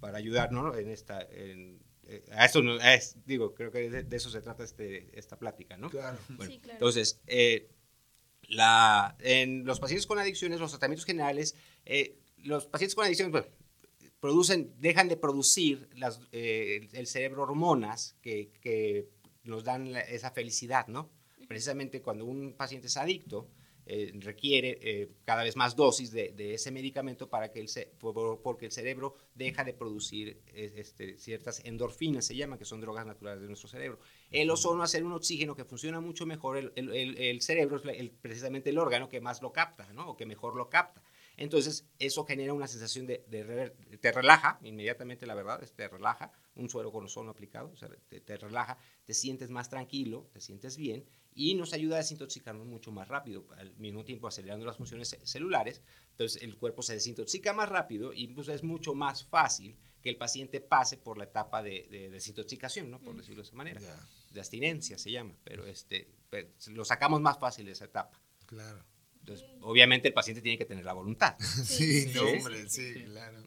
para 0.00 0.18
ayudar, 0.18 0.52
¿no? 0.52 0.74
En 0.74 0.90
esta, 0.90 1.20
en, 1.20 1.82
eh, 2.06 2.24
a 2.32 2.44
eso, 2.44 2.62
no, 2.62 2.80
es, 2.80 3.16
digo, 3.24 3.54
creo 3.54 3.70
que 3.70 3.90
de, 3.90 4.16
eso 4.16 4.30
se 4.30 4.40
trata 4.40 4.64
este, 4.64 5.18
esta 5.18 5.38
plática, 5.38 5.76
¿no? 5.76 5.90
Claro. 5.90 6.18
Bueno, 6.28 6.52
Entonces, 6.68 7.20
la, 8.48 9.16
en 9.20 9.64
los 9.64 9.80
pacientes 9.80 10.06
con 10.06 10.18
adicciones, 10.18 10.60
los 10.60 10.70
tratamientos 10.70 11.06
generales, 11.06 11.56
los 12.38 12.66
pacientes 12.66 12.94
con 12.94 13.04
adicciones, 13.04 13.32
bueno, 13.32 13.48
producen, 14.20 14.74
dejan 14.78 15.08
de 15.08 15.16
producir 15.16 15.88
las, 15.94 16.20
el 16.32 17.06
cerebro 17.06 17.42
hormonas 17.42 18.16
que, 18.22 18.52
que 18.60 19.08
nos 19.46 19.64
dan 19.64 19.94
esa 19.96 20.30
felicidad, 20.30 20.86
¿no? 20.88 21.10
Precisamente 21.48 22.02
cuando 22.02 22.24
un 22.24 22.54
paciente 22.54 22.88
es 22.88 22.96
adicto, 22.96 23.48
eh, 23.88 24.12
requiere 24.18 24.80
eh, 24.82 25.12
cada 25.24 25.44
vez 25.44 25.54
más 25.54 25.76
dosis 25.76 26.10
de, 26.10 26.34
ese 26.54 26.72
medicamento 26.72 27.30
para 27.30 27.52
que 27.52 27.60
el 27.60 27.68
porque 28.42 28.66
el 28.66 28.72
cerebro 28.72 29.14
deja 29.36 29.62
de 29.62 29.74
producir 29.74 30.42
este, 30.52 31.16
ciertas 31.18 31.64
endorfinas, 31.64 32.24
se 32.24 32.34
llaman, 32.34 32.58
que 32.58 32.64
son 32.64 32.80
drogas 32.80 33.06
naturales 33.06 33.42
de 33.42 33.46
nuestro 33.46 33.68
cerebro. 33.68 34.00
El 34.32 34.50
ozono, 34.50 34.82
hacer 34.82 35.04
un 35.04 35.12
oxígeno 35.12 35.54
que 35.54 35.64
funciona 35.64 36.00
mucho 36.00 36.26
mejor, 36.26 36.56
el, 36.56 36.72
el, 36.74 37.16
el 37.16 37.42
cerebro 37.42 37.80
es 37.88 38.10
precisamente 38.20 38.70
el 38.70 38.78
órgano 38.78 39.08
que 39.08 39.20
más 39.20 39.40
lo 39.40 39.52
capta, 39.52 39.92
¿no? 39.92 40.10
o 40.10 40.16
que 40.16 40.26
mejor 40.26 40.56
lo 40.56 40.68
capta. 40.68 41.00
Entonces, 41.36 41.86
eso 41.98 42.24
genera 42.24 42.54
una 42.54 42.66
sensación 42.66 43.06
de, 43.06 43.18
te 44.00 44.12
relaja, 44.12 44.58
inmediatamente 44.62 45.26
la 45.26 45.34
verdad, 45.34 45.60
te 45.74 45.88
relaja, 45.88 46.32
un 46.54 46.70
suero 46.70 46.90
con 46.90 47.04
ozono 47.04 47.30
aplicado, 47.30 47.70
o 47.72 47.76
sea, 47.76 47.90
te, 48.08 48.36
relaja, 48.38 48.78
te 49.04 49.12
sientes 49.12 49.50
más 49.50 49.68
tranquilo, 49.68 50.28
te 50.32 50.40
sientes 50.40 50.78
bien 50.78 51.04
y 51.34 51.54
nos 51.54 51.74
ayuda 51.74 51.96
a 51.96 51.98
desintoxicarnos 51.98 52.66
mucho 52.66 52.90
más 52.90 53.08
rápido, 53.08 53.46
al 53.58 53.76
mismo 53.76 54.04
tiempo 54.04 54.26
acelerando 54.26 54.64
las 54.64 54.78
funciones 54.78 55.18
celulares, 55.24 55.82
entonces 56.12 56.42
el 56.42 56.56
cuerpo 56.56 56.80
se 56.80 56.94
desintoxica 56.94 57.52
más 57.52 57.68
rápido 57.68 58.14
y 58.14 58.28
pues 58.28 58.48
es 58.48 58.62
mucho 58.62 58.94
más 58.94 59.22
fácil 59.24 59.76
que 60.02 60.08
el 60.08 60.16
paciente 60.16 60.62
pase 60.62 60.96
por 60.96 61.18
la 61.18 61.24
etapa 61.24 61.62
de, 61.62 62.08
desintoxicación, 62.10 62.90
¿no? 62.90 62.98
por 62.98 63.12
mm. 63.12 63.18
decirlo 63.18 63.42
de 63.42 63.48
esa 63.48 63.56
manera, 63.56 63.80
de 64.30 64.40
abstinencia 64.40 64.96
se 64.96 65.10
llama, 65.10 65.36
pero 65.44 65.66
este, 65.66 66.08
lo 66.68 66.86
sacamos 66.86 67.20
más 67.20 67.38
fácil 67.38 67.66
de 67.66 67.72
esa 67.72 67.84
etapa. 67.84 68.18
Claro. 68.46 68.82
Entonces, 69.26 69.44
obviamente 69.60 70.06
el 70.06 70.14
paciente 70.14 70.40
tiene 70.40 70.56
que 70.56 70.64
tener 70.64 70.84
la 70.84 70.92
voluntad. 70.92 71.36
Sí, 71.40 72.12
no, 72.14 72.22
hombre, 72.22 72.68
sí, 72.68 73.02
claro. 73.04 73.42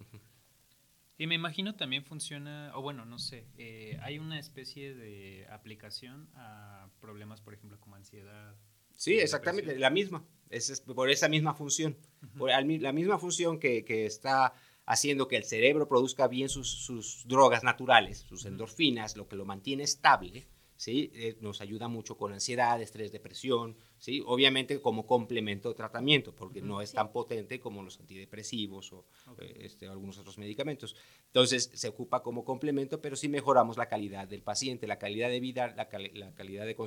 Y 1.17 1.25
me 1.27 1.35
imagino 1.35 1.75
también 1.75 2.03
funciona, 2.03 2.71
o 2.75 2.81
bueno, 2.81 3.05
no 3.05 3.17
sé, 3.17 3.45
eh, 3.57 3.97
hay 4.01 4.19
una 4.19 4.39
especie 4.39 4.93
de 4.93 5.47
aplicación 5.49 6.29
a 6.35 6.89
problemas, 6.99 7.39
por 7.39 7.53
ejemplo, 7.53 7.79
como 7.79 7.95
ansiedad. 7.95 8.55
Sí, 8.93 9.19
exactamente, 9.19 9.79
la 9.79 9.89
misma, 9.89 10.25
es, 10.49 10.81
por 10.81 11.09
esa 11.09 11.29
misma 11.29 11.53
función, 11.53 11.97
por 12.37 12.49
la 12.49 12.91
misma 12.91 13.17
función 13.17 13.57
que, 13.57 13.85
que, 13.85 14.05
está 14.05 14.53
haciendo 14.85 15.29
que 15.29 15.37
el 15.37 15.45
cerebro 15.45 15.87
produzca 15.87 16.27
bien 16.27 16.49
sus, 16.49 16.69
sus 16.69 17.25
drogas 17.25 17.63
naturales, 17.63 18.19
sus 18.27 18.45
endorfinas, 18.45 19.15
lo 19.15 19.29
que 19.29 19.37
lo 19.37 19.45
mantiene 19.45 19.83
estable, 19.83 20.47
¿sí? 20.79 21.11
Eh, 21.13 21.35
nos 21.41 21.59
ayuda 21.59 21.89
mucho 21.89 22.17
con 22.17 22.31
ansiedad, 22.31 22.81
estrés, 22.81 23.11
depresión, 23.11 23.75
¿sí? 23.97 24.23
obviamente 24.25 24.79
como 24.79 25.05
complemento 25.05 25.67
de 25.67 25.75
tratamiento, 25.75 26.33
porque 26.33 26.61
no 26.61 26.81
es 26.81 26.93
tan 26.93 27.11
potente 27.11 27.59
como 27.59 27.83
los 27.83 27.99
antidepresivos 27.99 28.93
o 28.93 29.05
eh, 29.41 29.57
este, 29.63 29.87
algunos 29.87 30.17
otros 30.19 30.37
medicamentos. 30.37 30.95
Entonces 31.25 31.69
se 31.73 31.89
ocupa 31.89 32.23
como 32.23 32.45
complemento, 32.45 33.01
pero 33.01 33.17
sí 33.17 33.27
mejoramos 33.27 33.75
la 33.75 33.89
calidad 33.89 34.25
del 34.29 34.41
paciente, 34.41 34.87
la 34.87 34.97
calidad 34.97 35.27
de 35.27 35.41
vida, 35.41 35.67
la, 35.75 35.89
calidad 35.89 36.65
de, 36.65 36.77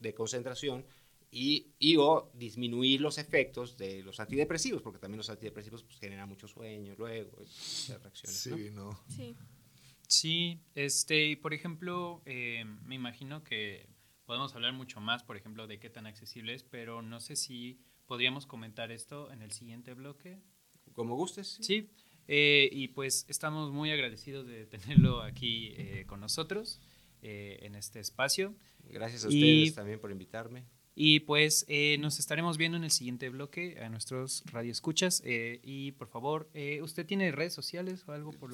de 0.00 0.14
concentración 0.14 0.84
y, 1.30 1.68
y, 1.78 1.96
o 1.96 2.30
disminuir 2.34 3.00
los 3.00 3.16
efectos 3.16 3.78
de 3.78 4.02
los 4.02 4.20
antidepresivos, 4.20 4.82
porque 4.82 4.98
también 4.98 5.16
los 5.16 5.30
antidepresivos 5.30 5.82
pues, 5.82 5.98
generan 5.98 6.28
mucho 6.28 6.46
sueño 6.46 6.94
luego, 6.98 7.30
reacciones. 7.38 8.38
Sí, 8.38 8.70
¿no? 8.70 9.00
Sí. 9.08 9.34
Sí, 10.10 10.60
este, 10.74 11.36
por 11.36 11.54
ejemplo, 11.54 12.20
eh, 12.26 12.64
me 12.84 12.96
imagino 12.96 13.44
que 13.44 13.88
podemos 14.26 14.52
hablar 14.56 14.72
mucho 14.72 15.00
más, 15.00 15.22
por 15.22 15.36
ejemplo, 15.36 15.68
de 15.68 15.78
qué 15.78 15.88
tan 15.88 16.04
accesible 16.04 16.52
es, 16.52 16.64
pero 16.64 17.00
no 17.00 17.20
sé 17.20 17.36
si 17.36 17.78
podríamos 18.06 18.44
comentar 18.44 18.90
esto 18.90 19.30
en 19.30 19.40
el 19.40 19.52
siguiente 19.52 19.94
bloque. 19.94 20.42
Como 20.94 21.14
gustes. 21.14 21.58
Sí, 21.60 21.90
eh, 22.26 22.68
y 22.72 22.88
pues 22.88 23.24
estamos 23.28 23.70
muy 23.70 23.92
agradecidos 23.92 24.48
de 24.48 24.66
tenerlo 24.66 25.22
aquí 25.22 25.74
eh, 25.76 26.04
con 26.08 26.18
nosotros 26.18 26.80
en 27.22 27.76
este 27.76 28.00
espacio. 28.00 28.56
Gracias 28.88 29.24
a 29.26 29.28
ustedes 29.28 29.74
también 29.74 30.00
por 30.00 30.10
invitarme. 30.10 30.64
Y 30.94 31.20
pues 31.20 31.64
eh, 31.68 31.96
nos 31.98 32.18
estaremos 32.18 32.58
viendo 32.58 32.76
en 32.76 32.84
el 32.84 32.90
siguiente 32.90 33.28
bloque 33.28 33.78
a 33.80 33.88
nuestros 33.88 34.42
radioescuchas. 34.52 35.22
Eh, 35.24 35.60
y 35.62 35.92
por 35.92 36.08
favor, 36.08 36.50
eh, 36.52 36.82
¿usted 36.82 37.06
tiene 37.06 37.32
redes 37.32 37.54
sociales 37.54 38.04
o 38.06 38.12
algo 38.12 38.32
por 38.32 38.52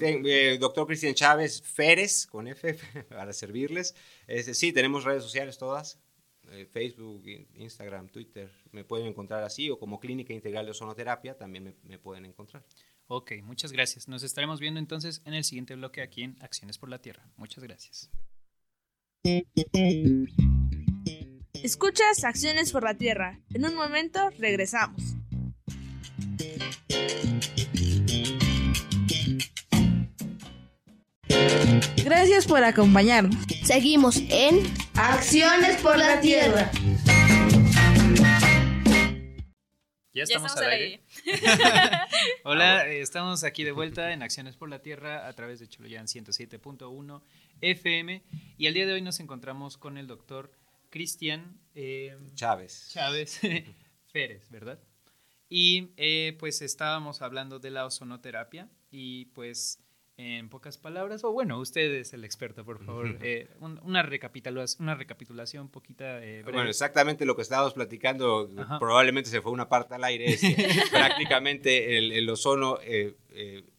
Doctor 0.59 0.87
Cristian 0.87 1.13
Chávez 1.13 1.61
Férez, 1.61 2.27
con 2.27 2.47
F, 2.47 2.73
para 3.09 3.33
servirles. 3.33 3.95
sí, 4.53 4.71
tenemos 4.71 5.03
redes 5.03 5.23
sociales 5.23 5.57
todas. 5.57 5.99
Facebook, 6.71 7.23
Instagram, 7.55 8.07
Twitter. 8.07 8.49
Me 8.71 8.85
pueden 8.85 9.07
encontrar 9.07 9.43
así 9.43 9.69
o 9.69 9.77
como 9.77 9.99
Clínica 9.99 10.31
Integral 10.31 10.63
de 10.63 10.71
Ozonoterapia 10.71 11.37
también 11.37 11.65
me, 11.65 11.73
me 11.83 11.99
pueden 11.99 12.23
encontrar. 12.23 12.63
Ok, 13.07 13.33
muchas 13.43 13.73
gracias. 13.73 14.07
Nos 14.07 14.23
estaremos 14.23 14.59
viendo 14.61 14.79
entonces 14.79 15.21
en 15.25 15.33
el 15.33 15.43
siguiente 15.43 15.75
bloque 15.75 16.01
aquí 16.01 16.23
en 16.23 16.37
Acciones 16.41 16.77
por 16.77 16.87
la 16.87 16.99
Tierra. 17.01 17.29
Muchas 17.35 17.63
gracias. 17.63 18.09
Escuchas 21.67 22.23
Acciones 22.23 22.71
por 22.71 22.83
la 22.85 22.93
Tierra. 22.93 23.41
En 23.53 23.65
un 23.65 23.75
momento 23.75 24.29
regresamos. 24.39 25.17
Gracias 32.05 32.47
por 32.47 32.63
acompañarnos. 32.63 33.35
Seguimos 33.65 34.15
en 34.29 34.63
Acciones 34.95 35.81
por 35.81 35.97
la 35.97 36.21
Tierra. 36.21 36.71
Ya 40.13 40.23
estamos, 40.23 40.55
al 40.55 40.71
aire. 40.71 41.01
Hola, 42.45 42.87
estamos 42.87 43.43
aquí 43.43 43.65
de 43.65 43.73
vuelta 43.73 44.13
en 44.13 44.23
Acciones 44.23 44.55
por 44.55 44.69
la 44.69 44.79
Tierra 44.79 45.27
a 45.27 45.33
través 45.33 45.59
de 45.59 45.67
Choloyan 45.67 46.05
107.1 46.05 47.21
FM 47.59 48.23
y 48.57 48.67
el 48.67 48.73
día 48.73 48.85
de 48.85 48.93
hoy 48.93 49.01
nos 49.01 49.19
encontramos 49.19 49.75
con 49.75 49.97
el 49.97 50.07
doctor 50.07 50.49
Cristian 50.89 51.59
eh, 51.75 52.17
Chávez. 52.33 52.89
Chávez 52.91 53.39
Pérez, 54.11 54.49
¿verdad? 54.49 54.79
Y 55.49 55.91
eh, 55.97 56.35
pues 56.39 56.61
estábamos 56.61 57.21
hablando 57.21 57.59
de 57.59 57.71
la 57.71 57.85
ozonoterapia 57.85 58.69
y 58.89 59.25
pues 59.25 59.79
en 60.19 60.49
pocas 60.49 60.79
palabras, 60.79 61.23
o 61.23 61.31
bueno, 61.31 61.59
usted 61.59 61.93
es 61.93 62.11
el 62.13 62.25
experto, 62.25 62.65
por 62.65 62.83
favor, 62.83 63.17
eh, 63.21 63.47
una, 63.59 64.01
recapitulación, 64.01 64.83
una 64.83 64.95
recapitulación 64.95 65.69
poquita 65.69 66.19
Bueno, 66.43 66.63
exactamente 66.63 67.23
lo 67.23 67.35
que 67.35 67.43
estábamos 67.43 67.75
platicando, 67.75 68.49
probablemente 68.79 69.29
se 69.29 69.41
fue 69.41 69.51
una 69.51 69.69
parte 69.69 69.93
al 69.93 70.03
aire, 70.03 70.25
es 70.25 70.41
prácticamente 70.91 71.99
el, 71.99 72.27
ozono 72.29 72.79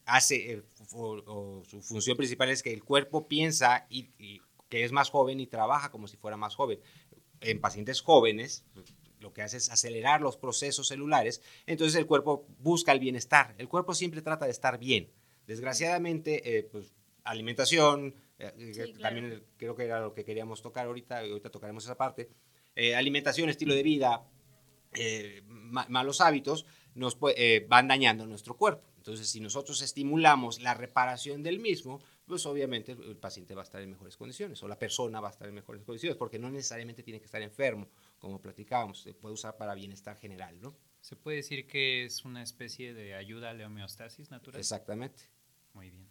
hace, 0.05 0.63
o, 0.93 1.63
su 1.67 1.81
función 1.81 2.15
principal 2.15 2.49
es 2.49 2.63
que 2.63 2.71
el 2.71 2.85
cuerpo 2.85 3.27
piensa 3.27 3.85
y 3.89 4.39
que 4.69 4.83
es 4.83 4.91
más 4.91 5.09
joven 5.09 5.39
y 5.39 5.47
trabaja 5.47 5.91
como 5.91 6.07
si 6.07 6.15
fuera 6.17 6.37
más 6.37 6.55
joven. 6.55 6.79
En 7.41 7.59
pacientes 7.59 8.01
jóvenes, 8.01 8.63
lo 9.19 9.33
que 9.33 9.41
hace 9.41 9.57
es 9.57 9.69
acelerar 9.69 10.21
los 10.21 10.37
procesos 10.37 10.87
celulares, 10.87 11.41
entonces 11.65 11.95
el 11.95 12.05
cuerpo 12.05 12.47
busca 12.59 12.91
el 12.91 12.99
bienestar. 12.99 13.55
El 13.57 13.67
cuerpo 13.67 13.93
siempre 13.93 14.21
trata 14.21 14.45
de 14.45 14.51
estar 14.51 14.77
bien. 14.79 15.11
Desgraciadamente, 15.47 16.57
eh, 16.57 16.63
pues, 16.63 16.93
alimentación, 17.23 18.13
eh, 18.37 18.53
eh, 18.57 18.93
también 19.01 19.43
creo 19.57 19.75
que 19.75 19.85
era 19.85 19.99
lo 19.99 20.13
que 20.13 20.23
queríamos 20.23 20.61
tocar 20.61 20.85
ahorita, 20.85 21.25
y 21.25 21.31
ahorita 21.31 21.49
tocaremos 21.49 21.83
esa 21.83 21.97
parte, 21.97 22.29
alimentación, 22.95 23.49
estilo 23.49 23.73
de 23.73 23.83
vida, 23.83 24.25
malos 25.89 26.21
hábitos, 26.21 26.65
nos 26.95 27.17
van 27.67 27.89
dañando 27.89 28.25
nuestro 28.25 28.55
cuerpo. 28.55 28.87
Entonces, 28.95 29.29
si 29.29 29.41
nosotros 29.41 29.81
estimulamos 29.81 30.61
la 30.61 30.75
reparación 30.75 31.43
del 31.43 31.59
mismo, 31.59 31.99
pues 32.29 32.45
obviamente 32.45 32.91
el 32.91 33.17
paciente 33.17 33.55
va 33.55 33.61
a 33.61 33.63
estar 33.63 33.81
en 33.81 33.89
mejores 33.89 34.15
condiciones 34.15 34.61
o 34.61 34.67
la 34.67 34.77
persona 34.77 35.19
va 35.19 35.29
a 35.29 35.31
estar 35.31 35.47
en 35.47 35.55
mejores 35.55 35.81
condiciones, 35.81 36.15
porque 36.15 36.37
no 36.37 36.51
necesariamente 36.51 37.01
tiene 37.01 37.19
que 37.19 37.25
estar 37.25 37.41
enfermo, 37.41 37.89
como 38.19 38.39
platicábamos, 38.39 39.01
se 39.01 39.15
puede 39.15 39.33
usar 39.33 39.57
para 39.57 39.73
bienestar 39.73 40.15
general, 40.15 40.61
¿no? 40.61 40.75
Se 41.01 41.15
puede 41.15 41.37
decir 41.37 41.65
que 41.65 42.05
es 42.05 42.23
una 42.25 42.43
especie 42.43 42.93
de 42.93 43.15
ayuda 43.15 43.49
a 43.49 43.53
la 43.55 43.65
homeostasis 43.65 44.29
natural. 44.29 44.59
Exactamente. 44.59 45.23
Muy 45.73 45.89
bien. 45.89 46.07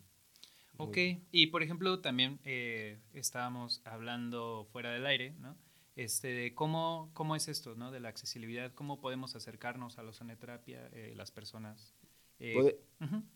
ok, 0.76 0.96
y 1.30 1.46
por 1.46 1.62
ejemplo 1.62 2.00
también 2.00 2.40
eh, 2.44 2.98
estábamos 3.14 3.80
hablando 3.84 4.66
fuera 4.72 4.90
del 4.90 5.06
aire, 5.06 5.36
¿no? 5.38 5.56
Este, 5.94 6.28
de 6.28 6.52
cómo, 6.52 7.12
cómo 7.14 7.36
es 7.36 7.46
esto, 7.46 7.76
¿no? 7.76 7.92
De 7.92 8.00
la 8.00 8.08
accesibilidad, 8.08 8.74
cómo 8.74 9.00
podemos 9.00 9.36
acercarnos 9.36 9.98
a 9.98 10.02
la 10.02 10.10
ozonoterapia 10.10 10.88
eh, 10.92 11.12
las 11.16 11.30
personas 11.30 11.94
eh, 12.40 12.78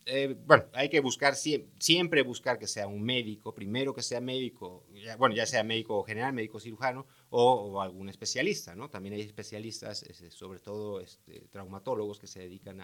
eh, 0.05 0.35
bueno, 0.45 0.65
hay 0.73 0.89
que 0.89 0.99
buscar, 0.99 1.35
siempre 1.35 2.21
buscar 2.21 2.59
que 2.59 2.67
sea 2.67 2.87
un 2.87 3.01
médico, 3.01 3.53
primero 3.53 3.93
que 3.93 4.01
sea 4.01 4.19
médico, 4.19 4.85
ya, 4.93 5.15
bueno, 5.15 5.35
ya 5.35 5.45
sea 5.45 5.63
médico 5.63 6.03
general, 6.03 6.33
médico 6.33 6.59
cirujano 6.59 7.05
o, 7.29 7.81
algún 7.81 8.09
especialista, 8.09 8.75
¿no? 8.75 8.89
También 8.89 9.15
hay 9.15 9.21
especialistas, 9.21 10.03
este, 10.03 10.31
sobre 10.31 10.59
todo 10.59 10.99
este, 10.99 11.47
traumatólogos 11.49 12.19
que 12.19 12.27
se 12.27 12.39
dedican 12.39 12.81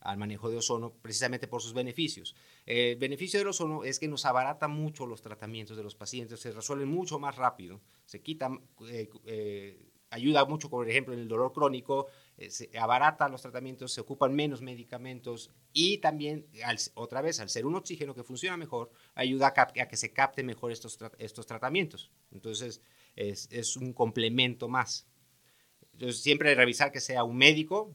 al 0.00 0.16
manejo 0.16 0.50
de 0.50 0.56
ozono 0.56 0.94
precisamente 0.94 1.48
por 1.48 1.62
sus 1.62 1.74
beneficios. 1.74 2.34
el 2.66 2.96
beneficio 2.96 3.38
del 3.38 3.48
ozono 3.48 3.84
es 3.84 3.98
que 3.98 4.08
nos 4.08 4.24
abarata 4.24 4.68
mucho 4.68 5.06
los 5.06 5.20
tratamientos 5.20 5.76
de 5.76 5.82
los 5.82 5.94
pacientes, 5.94 6.40
se 6.40 6.50
resuelven 6.52 6.88
mucho 6.88 7.18
más 7.18 7.36
rápido, 7.36 7.80
se 8.06 8.22
quitan, 8.22 8.60
eh, 8.88 9.92
ayuda 10.12 10.44
mucho, 10.44 10.70
por 10.70 10.88
ejemplo, 10.88 11.14
en 11.14 11.20
el 11.20 11.28
dolor 11.28 11.52
crónico, 11.52 12.06
eh, 12.06 12.10
se 12.48 12.70
abarata 12.78 13.28
los 13.28 13.42
tratamientos, 13.42 13.92
se 13.92 14.00
ocupan 14.00 14.34
menos 14.34 14.62
medicamentos 14.62 15.50
y 15.72 15.98
también, 15.98 16.46
otra 16.94 17.20
vez, 17.22 17.40
al 17.40 17.48
ser 17.48 17.66
un 17.66 17.74
oxígeno 17.74 18.14
que 18.14 18.24
funciona 18.24 18.56
mejor, 18.56 18.90
ayuda 19.14 19.52
a, 19.56 19.88
que 19.88 19.96
se 19.96 20.12
capte 20.12 20.42
mejor 20.42 20.72
estos, 20.72 20.98
estos 21.18 21.46
tratamientos. 21.46 22.10
Entonces, 22.30 22.80
es, 23.16 23.48
es, 23.50 23.76
un 23.76 23.92
complemento 23.92 24.68
más. 24.68 25.06
Entonces, 25.92 26.22
siempre 26.22 26.54
revisar 26.54 26.90
que 26.90 27.00
sea 27.00 27.22
un 27.24 27.36
médico, 27.36 27.94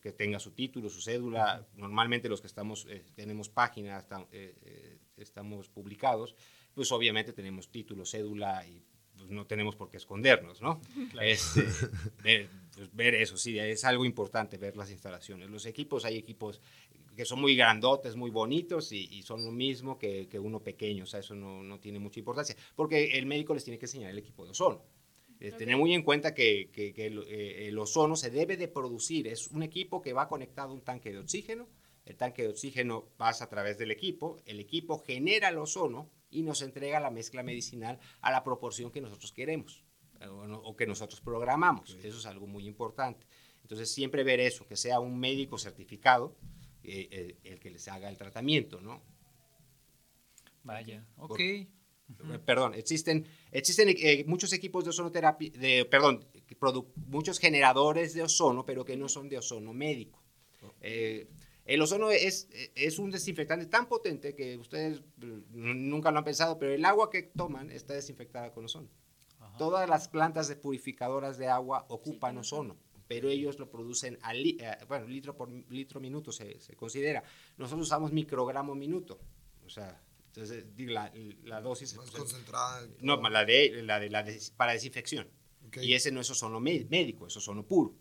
que 0.00 0.12
tenga 0.12 0.38
su 0.38 0.52
título, 0.52 0.90
su 0.90 1.00
cédula. 1.00 1.66
Normalmente 1.74 2.28
los 2.28 2.40
que 2.40 2.46
estamos, 2.46 2.86
eh, 2.88 3.04
tenemos 3.14 3.48
páginas, 3.48 4.06
eh, 4.30 4.98
estamos 5.16 5.68
publicados, 5.68 6.34
pues 6.74 6.92
obviamente 6.92 7.32
tenemos 7.32 7.70
título, 7.70 8.04
cédula 8.04 8.66
y 8.66 8.84
pues, 9.20 9.30
no 9.30 9.46
tenemos 9.46 9.76
por 9.76 9.90
qué 9.90 9.98
escondernos, 9.98 10.62
¿no? 10.62 10.80
Este, 11.20 11.62
ver, 12.24 12.48
pues, 12.74 12.94
ver 12.94 13.14
eso, 13.14 13.36
sí, 13.36 13.58
es 13.58 13.84
algo 13.84 14.06
importante 14.06 14.56
ver 14.56 14.76
las 14.76 14.90
instalaciones. 14.90 15.50
Los 15.50 15.66
equipos, 15.66 16.06
hay 16.06 16.16
equipos 16.16 16.60
que 17.14 17.26
son 17.26 17.40
muy 17.40 17.54
grandotes, 17.54 18.16
muy 18.16 18.30
bonitos 18.30 18.92
y, 18.92 19.22
son 19.22 19.44
lo 19.44 19.52
mismo 19.52 19.98
que, 19.98 20.26
que, 20.26 20.38
uno 20.38 20.60
pequeño, 20.60 21.04
o 21.04 21.06
sea, 21.06 21.20
eso 21.20 21.34
no, 21.34 21.62
no, 21.62 21.78
tiene 21.78 21.98
mucha 21.98 22.18
importancia, 22.18 22.56
porque 22.74 23.18
el 23.18 23.26
médico 23.26 23.52
les 23.52 23.62
tiene 23.62 23.78
que 23.78 23.84
enseñar 23.84 24.10
el 24.10 24.18
equipo 24.18 24.44
de 24.44 24.52
ozono. 24.52 24.82
Eh, 25.38 25.52
tener 25.52 25.76
muy 25.76 25.92
en 25.92 26.02
cuenta 26.02 26.34
que, 26.34 26.70
que, 26.72 26.92
que 26.94 27.06
el, 27.06 27.24
eh, 27.28 27.68
el, 27.68 27.78
ozono 27.78 28.16
se 28.16 28.30
debe 28.30 28.56
de 28.56 28.68
producir, 28.68 29.26
es 29.28 29.48
un 29.48 29.62
equipo 29.62 30.00
que 30.00 30.14
va 30.14 30.28
conectado 30.28 30.70
a 30.70 30.74
un 30.74 30.80
tanque 30.80 31.12
de 31.12 31.18
oxígeno, 31.18 31.68
el 32.06 32.16
tanque 32.16 32.42
de 32.42 32.48
oxígeno 32.48 33.06
pasa 33.16 33.44
a 33.44 33.48
través 33.48 33.76
del 33.76 33.90
equipo, 33.90 34.38
el 34.46 34.60
equipo 34.60 34.98
genera 34.98 35.48
el 35.50 35.58
ozono 35.58 36.08
y 36.30 36.42
nos 36.42 36.62
entrega 36.62 37.00
la 37.00 37.10
mezcla 37.10 37.42
medicinal 37.42 37.98
a 38.20 38.30
la 38.30 38.42
proporción 38.44 38.90
que 38.90 39.00
nosotros 39.00 39.32
queremos 39.32 39.84
o, 40.28 40.44
o 40.54 40.76
que 40.76 40.86
nosotros 40.86 41.20
programamos. 41.20 41.96
Eso 42.02 42.18
es 42.18 42.26
algo 42.26 42.46
muy 42.46 42.66
importante. 42.66 43.26
Entonces, 43.62 43.90
siempre 43.92 44.24
ver 44.24 44.40
eso, 44.40 44.66
que 44.66 44.76
sea 44.76 45.00
un 45.00 45.18
médico 45.18 45.58
certificado 45.58 46.36
eh, 46.82 47.08
eh, 47.10 47.38
el 47.44 47.60
que 47.60 47.70
les 47.70 47.86
haga 47.88 48.08
el 48.08 48.16
tratamiento, 48.16 48.80
¿no? 48.80 49.02
Vaya, 50.64 51.06
ok. 51.16 51.28
Por, 51.28 51.38
uh 51.38 52.30
-huh. 52.32 52.44
Perdón, 52.44 52.74
existen, 52.74 53.26
existen 53.52 53.88
eh, 53.90 54.24
muchos 54.26 54.52
equipos 54.52 54.84
de 54.84 54.90
ozonoterapia, 54.90 55.50
de, 55.52 55.84
perdón, 55.84 56.26
muchos 57.06 57.38
generadores 57.38 58.14
de 58.14 58.22
ozono, 58.22 58.64
pero 58.64 58.84
que 58.84 58.96
no 58.96 59.08
son 59.08 59.28
de 59.28 59.38
ozono 59.38 59.72
médico. 59.72 60.22
Eh, 60.80 61.28
el 61.70 61.80
ozono 61.82 62.10
es, 62.10 62.48
es, 62.74 62.98
un 62.98 63.12
desinfectante 63.12 63.66
tan 63.66 63.86
potente 63.86 64.34
que 64.34 64.56
ustedes 64.56 65.02
nunca 65.52 66.10
lo 66.10 66.18
han 66.18 66.24
pensado, 66.24 66.58
pero 66.58 66.72
el 66.72 66.84
agua 66.84 67.10
que 67.10 67.22
toman 67.22 67.70
está 67.70 67.94
desinfectada 67.94 68.50
con 68.50 68.64
ozono. 68.64 68.88
Ajá. 69.38 69.56
Todas 69.56 69.88
las 69.88 70.08
plantas 70.08 70.48
de 70.48 70.56
purificadoras 70.56 71.38
de 71.38 71.46
agua 71.46 71.86
ocupan 71.88 72.34
sí, 72.34 72.38
ozono, 72.40 72.76
pero 73.06 73.28
ellos 73.28 73.60
lo 73.60 73.70
producen 73.70 74.18
a 74.22 74.34
li, 74.34 74.58
eh, 74.60 74.78
bueno, 74.88 75.06
litro 75.06 75.36
por 75.36 75.48
litro 75.70 76.00
minuto 76.00 76.32
se, 76.32 76.58
se, 76.58 76.74
considera. 76.74 77.22
Nosotros 77.56 77.86
usamos 77.86 78.10
microgramo 78.10 78.74
minuto, 78.74 79.20
o 79.64 79.70
sea, 79.70 80.02
entonces 80.26 80.64
la, 80.76 81.12
la 81.44 81.60
dosis 81.60 81.94
más 81.94 82.10
concentrada. 82.10 82.84
No, 82.98 83.16
la 83.28 83.44
de 83.44 83.80
la 83.84 84.00
de 84.00 84.10
la 84.10 84.24
de, 84.24 84.40
para 84.56 84.72
desinfección. 84.72 85.28
Okay. 85.68 85.88
Y 85.88 85.94
ese 85.94 86.10
no 86.10 86.20
es 86.20 86.28
ozono 86.30 86.58
médico, 86.58 87.28
es 87.28 87.36
ozono 87.36 87.64
puro. 87.64 87.94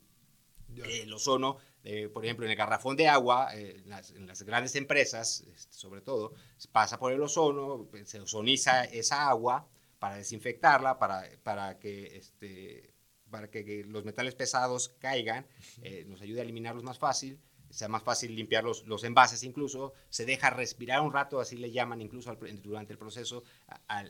El 0.76 1.14
ozono 1.14 1.58
eh, 1.84 2.10
por 2.10 2.26
ejemplo, 2.26 2.46
en 2.46 2.52
el 2.52 2.58
garrafón 2.58 2.98
de 2.98 3.08
agua, 3.08 3.56
eh, 3.56 3.78
en, 3.84 3.90
las, 3.90 4.12
en, 4.12 4.28
las, 4.28 4.44
grandes 4.44 4.76
empresas, 4.76 5.46
este, 5.54 5.74
sobre 5.74 6.02
todo, 6.02 6.34
pasa 6.72 7.00
por 7.00 7.14
el 7.14 7.22
ozono, 7.22 7.88
se 8.04 8.20
ozoniza 8.20 8.84
esa 8.84 9.30
agua 9.30 9.68
para 9.98 10.18
desinfectarla, 10.18 11.00
para, 11.00 11.24
para, 11.44 11.80
que, 11.80 12.18
este, 12.18 12.94
para 13.30 13.50
que, 13.50 13.64
que 13.64 13.84
los 13.86 14.04
metales 14.04 14.36
pesados 14.36 14.90
caigan, 15.00 15.48
eh, 15.82 16.04
nos 16.06 16.22
ayude 16.22 16.42
a 16.42 16.44
eliminarlos 16.44 16.84
más 16.84 17.00
fácil, 17.00 17.40
sea 17.70 17.88
más 17.88 18.04
fácil 18.04 18.36
limpiar 18.36 18.64
los, 18.64 18.86
los, 18.86 19.04
envases 19.04 19.44
incluso, 19.44 19.94
se 20.10 20.26
deja 20.26 20.50
respirar 20.50 21.02
un 21.02 21.14
rato, 21.14 21.40
así 21.40 21.56
le 21.56 21.72
llaman 21.72 22.02
incluso 22.02 22.32
al, 22.32 22.62
durante 22.62 22.94
el 22.94 23.00
proceso 23.00 23.44
a, 23.68 24.00
a, 24.00 24.06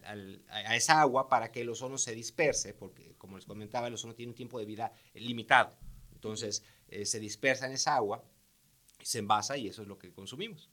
a, 0.49 0.75
esa 0.75 1.01
agua 1.01 1.27
para 1.27 1.51
que 1.51 1.61
el 1.61 1.69
ozono 1.69 1.97
se 1.97 2.15
disperse, 2.15 2.73
porque 2.73 3.15
como 3.17 3.35
les 3.35 3.45
comentaba, 3.45 3.87
el 3.87 3.93
ozono 3.93 4.15
tiene 4.15 4.31
un 4.31 4.35
tiempo 4.35 4.59
de 4.59 4.65
vida 4.65 4.91
limitado. 5.13 5.77
Entonces, 6.13 6.63
eh, 6.91 7.05
se 7.05 7.19
dispersa 7.19 7.65
en 7.65 7.73
esa 7.73 7.95
agua, 7.95 8.23
se 9.01 9.19
envasa 9.19 9.57
y 9.57 9.67
eso 9.67 9.81
es 9.81 9.87
lo 9.87 9.97
que 9.97 10.11
consumimos. 10.11 10.69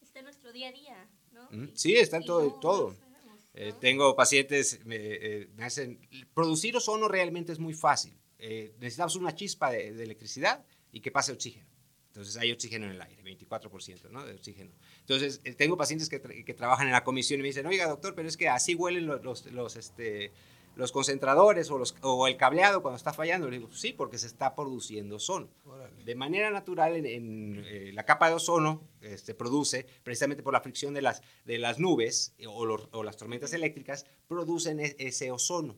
Está 0.00 0.20
en 0.20 0.24
nuestro 0.24 0.52
día 0.52 0.68
a 0.68 0.72
día, 0.72 1.10
¿no? 1.32 1.48
Mm, 1.50 1.74
sí, 1.74 1.94
está 1.96 2.18
en 2.18 2.24
todo. 2.24 2.44
No, 2.44 2.60
todo. 2.60 2.94
Sabemos, 2.94 3.40
eh, 3.54 3.70
¿no? 3.70 3.76
tengo 3.76 4.16
pacientes, 4.16 4.84
me, 4.84 4.96
eh, 4.96 5.48
me, 5.54 5.64
hacen... 5.64 6.00
Producir 6.34 6.76
ozono 6.76 7.08
realmente 7.08 7.52
es 7.52 7.58
muy 7.58 7.74
fácil. 7.74 8.18
Eh, 8.38 8.74
necesitamos 8.78 9.16
una 9.16 9.34
chispa 9.34 9.70
de, 9.70 9.92
de, 9.92 10.04
electricidad 10.04 10.64
y 10.92 11.00
que 11.00 11.10
pase 11.10 11.32
oxígeno. 11.32 11.68
Entonces 12.08 12.36
hay 12.36 12.50
oxígeno 12.50 12.86
en 12.86 12.92
el 12.92 13.02
aire, 13.02 13.22
24% 13.22 14.10
¿no? 14.10 14.24
de 14.24 14.34
oxígeno. 14.34 14.72
Entonces 15.00 15.40
eh, 15.44 15.52
tengo 15.54 15.76
pacientes 15.76 16.08
que, 16.08 16.18
tra 16.18 16.34
que, 16.34 16.54
trabajan 16.54 16.86
en 16.86 16.92
la 16.92 17.04
comisión 17.04 17.38
y 17.38 17.42
me 17.42 17.48
dicen, 17.48 17.66
oiga 17.66 17.86
doctor, 17.86 18.14
pero 18.14 18.28
es 18.28 18.36
que 18.36 18.48
así 18.48 18.74
huelen 18.74 19.06
los, 19.06 19.22
los, 19.22 19.46
los 19.46 19.76
este, 19.76 20.32
los 20.78 20.92
concentradores 20.92 21.70
o, 21.72 21.76
los, 21.76 21.96
o, 22.02 22.28
el 22.28 22.36
cableado 22.36 22.82
cuando 22.82 22.96
está 22.96 23.12
fallando. 23.12 23.50
Le 23.50 23.58
digo, 23.58 23.72
sí, 23.72 23.92
porque 23.92 24.16
se 24.16 24.28
está 24.28 24.54
produciendo 24.54 25.16
ozono. 25.16 25.48
Órale. 25.66 26.04
De 26.04 26.14
manera 26.14 26.52
natural, 26.52 26.94
en, 26.94 27.04
en 27.04 27.64
eh, 27.66 27.90
la 27.92 28.04
capa 28.04 28.28
de 28.28 28.36
ozono 28.36 28.88
eh, 29.00 29.18
se 29.18 29.34
produce, 29.34 29.86
precisamente 30.04 30.44
por 30.44 30.52
la 30.52 30.60
fricción 30.60 30.94
de 30.94 31.02
las, 31.02 31.20
de 31.44 31.58
las 31.58 31.80
nubes 31.80 32.32
o, 32.46 32.64
los, 32.64 32.88
o 32.92 33.02
las 33.02 33.16
tormentas 33.16 33.52
eléctricas, 33.52 34.06
producen 34.28 34.78
e 34.78 34.94
ese 35.00 35.32
ozono 35.32 35.74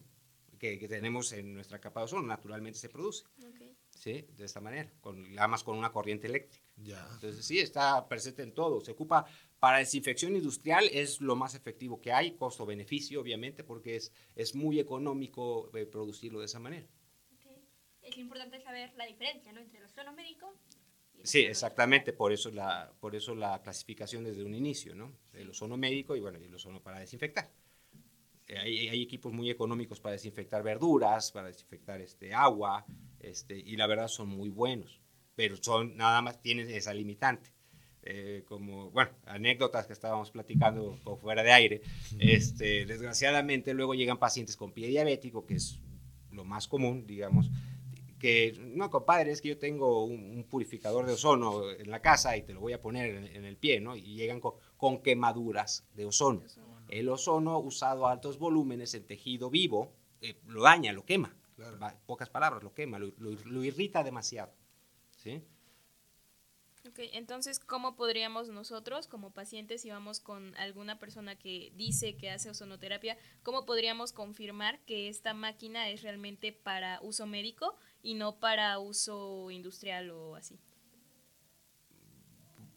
que, 0.58 0.78
que, 0.78 0.86
tenemos 0.86 1.32
en 1.32 1.54
nuestra 1.54 1.80
capa 1.80 2.00
de 2.00 2.04
ozono. 2.04 2.26
Naturalmente 2.26 2.78
se 2.78 2.90
produce. 2.90 3.24
Okay. 3.38 3.74
¿Sí? 3.88 4.26
De 4.36 4.44
esta 4.44 4.60
manera, 4.60 4.92
con, 5.00 5.24
además 5.38 5.64
con 5.64 5.78
una 5.78 5.92
corriente 5.92 6.26
eléctrica. 6.26 6.62
Ya. 6.76 7.08
Entonces, 7.14 7.44
sí, 7.44 7.58
está 7.58 8.06
presente 8.06 8.42
en 8.42 8.52
todo. 8.52 8.82
Se 8.82 8.90
ocupa 8.90 9.24
para 9.60 9.78
desinfección 9.78 10.34
industrial 10.34 10.88
es 10.90 11.20
lo 11.20 11.36
más 11.36 11.54
efectivo 11.54 12.00
que 12.00 12.12
hay, 12.12 12.32
costo-beneficio, 12.32 13.20
obviamente, 13.20 13.62
porque 13.62 13.96
es, 13.96 14.10
es 14.34 14.54
muy 14.54 14.80
económico 14.80 15.70
eh, 15.76 15.84
producirlo 15.84 16.40
de 16.40 16.46
esa 16.46 16.58
manera. 16.58 16.86
Okay. 17.38 17.62
Es 18.02 18.16
importante 18.16 18.58
saber 18.62 18.90
la 18.96 19.04
diferencia 19.04 19.52
¿no? 19.52 19.60
entre 19.60 19.78
el 19.78 19.84
ozono 19.84 20.14
médico. 20.14 20.58
Y 21.14 21.20
el 21.20 21.26
sí, 21.26 21.40
exactamente, 21.40 22.14
por 22.14 22.32
eso, 22.32 22.50
la, 22.50 22.90
por 23.00 23.14
eso 23.14 23.34
la 23.34 23.60
clasificación 23.62 24.24
desde 24.24 24.42
un 24.44 24.54
inicio, 24.54 24.94
¿no? 24.94 25.12
El 25.34 25.50
ozono 25.50 25.76
médico 25.76 26.16
y 26.16 26.20
bueno, 26.20 26.38
el 26.38 26.54
ozono 26.54 26.82
para 26.82 27.00
desinfectar. 27.00 27.50
Eh, 28.48 28.58
hay, 28.58 28.88
hay, 28.88 29.02
equipos 29.02 29.30
muy 29.30 29.50
económicos 29.50 30.00
para 30.00 30.14
desinfectar 30.14 30.62
verduras, 30.62 31.32
para 31.32 31.48
desinfectar 31.48 32.00
este, 32.00 32.32
agua, 32.32 32.86
este, 33.18 33.58
y 33.58 33.76
la 33.76 33.86
verdad 33.86 34.08
son 34.08 34.30
muy 34.30 34.48
buenos, 34.48 35.02
pero 35.34 35.56
son 35.56 35.98
nada 35.98 36.22
más 36.22 36.40
tienen 36.40 36.70
esa 36.70 36.94
limitante 36.94 37.52
eh, 38.02 38.44
como, 38.46 38.90
bueno, 38.90 39.10
anécdotas 39.26 39.86
que 39.86 39.92
estábamos 39.92 40.30
platicando 40.30 40.98
por 41.04 41.18
fuera 41.18 41.42
de 41.42 41.52
aire. 41.52 41.82
Este, 42.18 42.86
desgraciadamente 42.86 43.74
luego 43.74 43.94
llegan 43.94 44.18
pacientes 44.18 44.56
con 44.56 44.72
pie 44.72 44.88
diabético, 44.88 45.44
que 45.44 45.54
es 45.54 45.80
lo 46.30 46.44
más 46.44 46.68
común, 46.68 47.06
digamos, 47.06 47.50
que, 48.18 48.54
no, 48.58 48.90
compadre, 48.90 49.32
es 49.32 49.40
que 49.40 49.48
yo 49.48 49.58
tengo 49.58 50.04
un, 50.04 50.36
un, 50.36 50.44
purificador 50.44 51.06
de 51.06 51.14
ozono 51.14 51.70
en 51.70 51.90
la 51.90 52.00
casa 52.00 52.36
y 52.36 52.42
te 52.42 52.52
lo 52.52 52.60
voy 52.60 52.74
a 52.74 52.80
poner 52.80 53.14
en, 53.14 53.24
en 53.24 53.44
el 53.44 53.56
pie, 53.56 53.80
¿no? 53.80 53.96
Y 53.96 54.14
llegan 54.14 54.40
con, 54.40 54.54
con 54.76 55.02
quemaduras 55.02 55.86
de 55.94 56.04
ozono. 56.04 56.42
El 56.88 57.08
ozono 57.08 57.58
usado 57.58 58.06
a 58.06 58.12
altos 58.12 58.38
volúmenes 58.38 58.94
en 58.94 59.06
tejido 59.06 59.48
vivo 59.48 59.92
eh, 60.20 60.36
lo 60.46 60.62
daña, 60.62 60.92
lo 60.92 61.04
quema. 61.04 61.34
Claro. 61.56 61.78
Pocas 62.06 62.28
palabras, 62.28 62.62
lo 62.62 62.74
quema, 62.74 62.98
lo, 62.98 63.12
lo, 63.18 63.30
lo 63.30 63.64
irrita 63.64 64.04
demasiado. 64.04 64.52
¿Sí? 65.16 65.42
Ok, 66.90 66.98
entonces, 67.12 67.60
¿cómo 67.60 67.94
podríamos 67.94 68.48
nosotros, 68.48 69.06
como 69.06 69.30
pacientes, 69.30 69.82
si 69.82 69.90
vamos 69.90 70.18
con 70.18 70.56
alguna 70.56 70.98
persona 70.98 71.38
que 71.38 71.72
dice 71.76 72.16
que 72.16 72.32
hace 72.32 72.50
ozonoterapia, 72.50 73.16
cómo 73.44 73.64
podríamos 73.64 74.10
confirmar 74.10 74.80
que 74.86 75.08
esta 75.08 75.32
máquina 75.32 75.88
es 75.88 76.02
realmente 76.02 76.50
para 76.52 76.98
uso 77.02 77.26
médico 77.26 77.76
y 78.02 78.14
no 78.14 78.40
para 78.40 78.76
uso 78.80 79.52
industrial 79.52 80.10
o 80.10 80.34
así? 80.34 80.58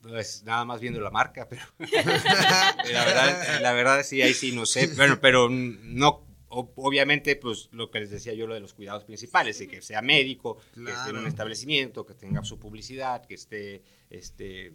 Pues 0.04 0.43
nada 0.43 0.63
más 0.63 0.80
viendo 0.80 1.02
la 1.02 1.10
marca, 1.10 1.49
pero 1.49 1.63
la, 1.80 3.06
verdad, 3.06 3.62
la 3.62 3.73
verdad 3.73 4.04
sí, 4.04 4.21
ahí 4.21 4.36
sí 4.36 4.52
no 4.52 4.67
sé, 4.67 4.93
bueno, 4.95 5.19
pero 5.21 5.49
no 5.49 6.23
obviamente, 6.54 7.36
pues 7.36 7.70
lo 7.72 7.89
que 7.89 8.00
les 8.00 8.10
decía 8.10 8.34
yo, 8.34 8.48
lo 8.48 8.54
de 8.54 8.60
los 8.60 8.74
cuidados 8.74 9.04
principales, 9.04 9.58
de 9.60 9.68
que 9.68 9.82
sea 9.82 10.02
médico, 10.02 10.58
claro. 10.74 10.86
que 10.86 10.92
esté 10.94 11.10
en 11.10 11.18
un 11.18 11.28
establecimiento, 11.28 12.06
que 12.06 12.13
tenga 12.13 12.44
su 12.44 12.60
publicidad, 12.60 13.26
que 13.26 13.36
esté, 13.36 13.84
este, 14.10 14.74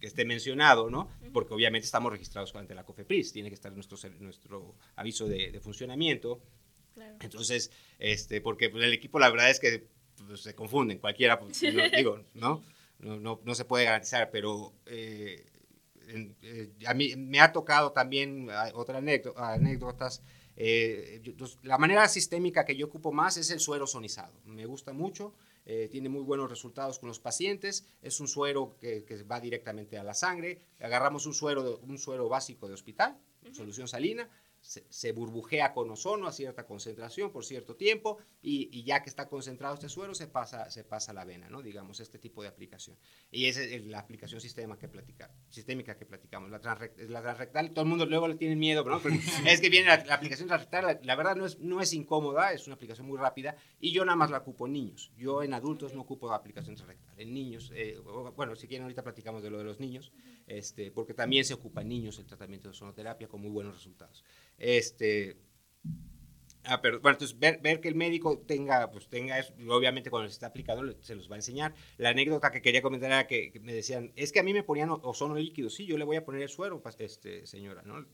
que 0.00 0.06
esté 0.06 0.24
mencionado, 0.24 0.90
¿no? 0.90 1.10
Porque 1.32 1.54
obviamente 1.54 1.84
estamos 1.84 2.12
registrados 2.12 2.54
ante 2.54 2.74
la 2.74 2.84
COFEPRIS, 2.84 3.32
tiene 3.32 3.48
que 3.48 3.54
estar 3.54 3.72
nuestro, 3.72 3.98
nuestro 4.20 4.74
aviso 4.96 5.26
de, 5.26 5.52
de 5.52 5.60
funcionamiento. 5.60 6.40
Claro. 6.94 7.16
Entonces, 7.20 7.70
este, 7.98 8.40
porque 8.40 8.70
pues, 8.70 8.84
el 8.84 8.92
equipo, 8.92 9.18
la 9.18 9.30
verdad 9.30 9.50
es 9.50 9.60
que 9.60 9.86
pues, 10.26 10.40
se 10.40 10.54
confunden, 10.54 10.98
cualquiera, 10.98 11.38
pues, 11.38 11.62
no, 11.62 11.82
digo, 11.90 12.24
¿no? 12.34 12.62
No, 13.00 13.16
no, 13.16 13.40
no, 13.44 13.54
se 13.54 13.64
puede 13.64 13.84
garantizar, 13.84 14.28
pero 14.32 14.72
eh, 14.86 15.46
eh, 16.42 16.72
a 16.84 16.94
mí 16.94 17.14
me 17.14 17.38
ha 17.38 17.52
tocado 17.52 17.92
también 17.92 18.48
otras 18.74 18.98
anécdotas 19.36 20.20
eh, 20.60 21.22
la 21.62 21.78
manera 21.78 22.08
sistémica 22.08 22.64
que 22.64 22.74
yo 22.74 22.86
ocupo 22.86 23.12
más 23.12 23.36
es 23.36 23.52
el 23.52 23.60
suero 23.60 23.86
sonizado. 23.86 24.32
Me 24.44 24.66
gusta 24.66 24.92
mucho, 24.92 25.32
eh, 25.64 25.88
tiene 25.88 26.08
muy 26.08 26.22
buenos 26.22 26.50
resultados 26.50 26.98
con 26.98 27.08
los 27.08 27.20
pacientes. 27.20 27.86
Es 28.02 28.18
un 28.18 28.26
suero 28.26 28.76
que, 28.80 29.04
que, 29.04 29.22
va 29.22 29.38
directamente 29.38 29.98
a 29.98 30.02
la 30.02 30.14
sangre. 30.14 30.60
Agarramos 30.80 31.26
un 31.26 31.34
suero, 31.34 31.78
un 31.86 31.96
suero 31.96 32.28
básico 32.28 32.66
de 32.66 32.74
hospital, 32.74 33.16
uh 33.44 33.46
-huh. 33.46 33.54
solución 33.54 33.86
salina, 33.86 34.28
se, 34.60 35.12
burbujea 35.12 35.72
con 35.72 35.90
ozono 35.90 36.26
a 36.26 36.32
cierta 36.32 36.66
concentración 36.66 37.30
por 37.30 37.44
cierto 37.44 37.76
tiempo 37.76 38.18
y, 38.42 38.82
ya 38.84 39.02
que 39.02 39.08
está 39.08 39.28
concentrado 39.28 39.74
este 39.74 39.88
suero 39.88 40.14
se 40.14 40.26
pasa, 40.26 40.70
se 40.70 40.84
pasa 40.84 41.12
a 41.12 41.14
la 41.14 41.24
vena, 41.24 41.48
¿no? 41.48 41.62
digamos, 41.62 42.00
este 42.00 42.18
tipo 42.18 42.42
de 42.42 42.48
aplicación. 42.48 42.96
Y 43.30 43.46
esa 43.46 43.62
es 43.62 43.84
la 43.86 43.98
aplicación 43.98 44.40
sistema 44.40 44.78
que 44.78 44.88
platica, 44.88 45.30
sistémica 45.48 45.96
que 45.96 46.06
platicamos. 46.06 46.50
La, 46.50 46.60
transrectal, 46.60 47.70
todo 47.70 47.82
el 47.82 47.88
mundo 47.88 48.06
luego 48.06 48.28
le 48.28 48.36
tiene 48.36 48.56
miedo, 48.56 48.84
¿no? 48.84 49.00
es 49.46 49.60
que 49.60 49.68
viene 49.68 49.88
la, 49.88 50.14
aplicación 50.14 50.48
transrectal, 50.48 51.00
la, 51.02 51.16
verdad 51.16 51.36
no 51.36 51.46
es, 51.46 51.58
no 51.58 51.80
es 51.80 51.92
incómoda, 51.92 52.52
es 52.52 52.66
una 52.66 52.76
aplicación 52.76 53.06
muy 53.06 53.18
rápida 53.18 53.56
y 53.80 53.92
yo 53.92 54.04
nada 54.04 54.16
más 54.16 54.30
la 54.30 54.38
ocupo 54.38 54.66
en 54.66 54.72
niños. 54.74 55.12
Yo 55.16 55.42
en 55.42 55.54
adultos 55.54 55.94
no 55.94 56.02
ocupo 56.02 56.28
la 56.28 56.36
aplicación 56.36 56.76
transrectal. 56.76 57.14
En 57.18 57.32
niños, 57.32 57.72
eh, 57.74 57.98
bueno, 58.36 58.54
si 58.56 58.66
quieren 58.68 58.84
ahorita 58.84 59.02
platicamos 59.02 59.42
de 59.42 59.50
lo 59.50 59.58
de 59.58 59.64
los 59.64 59.80
niños, 59.80 60.12
este, 60.46 60.90
porque 60.90 61.14
también 61.14 61.44
se 61.44 61.54
ocupa 61.54 61.82
en 61.82 61.88
niños 61.88 62.18
el 62.18 62.26
tratamiento 62.26 62.68
de 62.68 62.72
ozonoterapia 62.72 63.28
con 63.28 63.40
muy 63.40 63.50
buenos 63.50 63.74
resultados. 63.74 64.24
Este, 64.58 65.36
ah, 66.64 66.80
pero, 66.82 67.00
bueno, 67.00 67.14
entonces 67.14 67.38
ver, 67.38 67.60
ver, 67.62 67.80
que 67.80 67.88
el 67.88 67.94
médico 67.94 68.38
tenga, 68.46 68.90
pues 68.90 69.08
tenga 69.08 69.38
eso, 69.38 69.54
obviamente 69.68 70.10
cuando 70.10 70.28
se 70.28 70.34
está 70.34 70.48
aplicando 70.48 70.94
se 71.00 71.14
los 71.14 71.30
va 71.30 71.36
a 71.36 71.38
enseñar. 71.38 71.74
La 71.96 72.10
anécdota 72.10 72.50
que 72.50 72.60
quería 72.60 72.82
comentar 72.82 73.10
era 73.10 73.26
que, 73.26 73.52
me 73.62 73.72
decían, 73.72 74.12
es 74.16 74.32
que 74.32 74.40
a 74.40 74.42
mí 74.42 74.52
me 74.52 74.64
ponían 74.64 74.90
ozono 74.90 75.36
líquido, 75.36 75.70
sí, 75.70 75.86
yo 75.86 75.96
le 75.96 76.04
voy 76.04 76.16
a 76.16 76.24
poner 76.24 76.42
el 76.42 76.48
suero, 76.48 76.82
este, 76.98 77.46
señora, 77.46 77.82
¿no? 77.82 78.04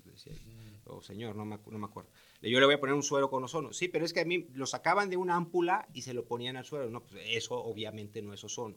o 0.87 1.03
señor, 1.03 1.35
no 1.35 1.47
me, 1.47 1.59
no 1.67 1.79
me 1.79 1.87
acuerdo. 1.87 2.11
Yo 2.43 2.61
le 2.61 2.67
voy 2.67 2.75
a 2.75 2.81
poner 2.81 2.95
un 2.95 3.03
suero 3.03 3.31
con 3.31 3.43
ozono, 3.43 3.73
sí, 3.73 3.89
pero 3.89 4.05
es 4.05 4.13
que 4.13 4.21
a 4.21 4.25
mí 4.27 4.47
lo 4.53 4.67
sacaban 4.67 5.09
de 5.09 5.17
una 5.17 5.35
ámpula 5.35 5.89
y 5.95 6.03
se 6.03 6.13
lo 6.13 6.27
ponían 6.27 6.57
al 6.57 6.67
suero, 6.67 6.91
no, 6.91 7.03
pues 7.03 7.23
eso 7.27 7.57
obviamente 7.57 8.21
no 8.21 8.35
es 8.35 8.45
ozono. 8.45 8.77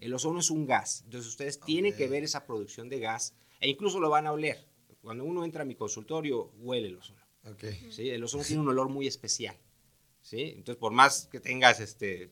El 0.00 0.14
ozono 0.14 0.40
es 0.40 0.50
un 0.50 0.66
gas, 0.66 1.02
entonces 1.04 1.30
ustedes 1.30 1.60
tienen 1.60 1.94
que 1.94 2.08
ver 2.08 2.24
esa 2.24 2.46
producción 2.46 2.88
de 2.88 2.98
gas 2.98 3.36
e 3.60 3.68
incluso 3.68 4.00
lo 4.00 4.10
van 4.10 4.26
a 4.26 4.32
oler 4.32 4.73
cuando 5.04 5.24
uno 5.24 5.44
entra 5.44 5.62
a 5.62 5.66
mi 5.66 5.74
consultorio, 5.74 6.50
huele 6.58 6.88
el 6.88 6.96
ozono. 6.96 7.20
Okay. 7.44 7.90
¿sí? 7.90 8.08
El 8.08 8.24
ozono 8.24 8.42
tiene 8.42 8.62
un 8.62 8.68
olor 8.68 8.88
muy 8.88 9.06
especial. 9.06 9.54
¿sí? 10.22 10.54
Entonces, 10.56 10.76
por 10.76 10.92
más 10.92 11.28
que 11.30 11.40
tengas, 11.40 11.78
este, 11.78 12.30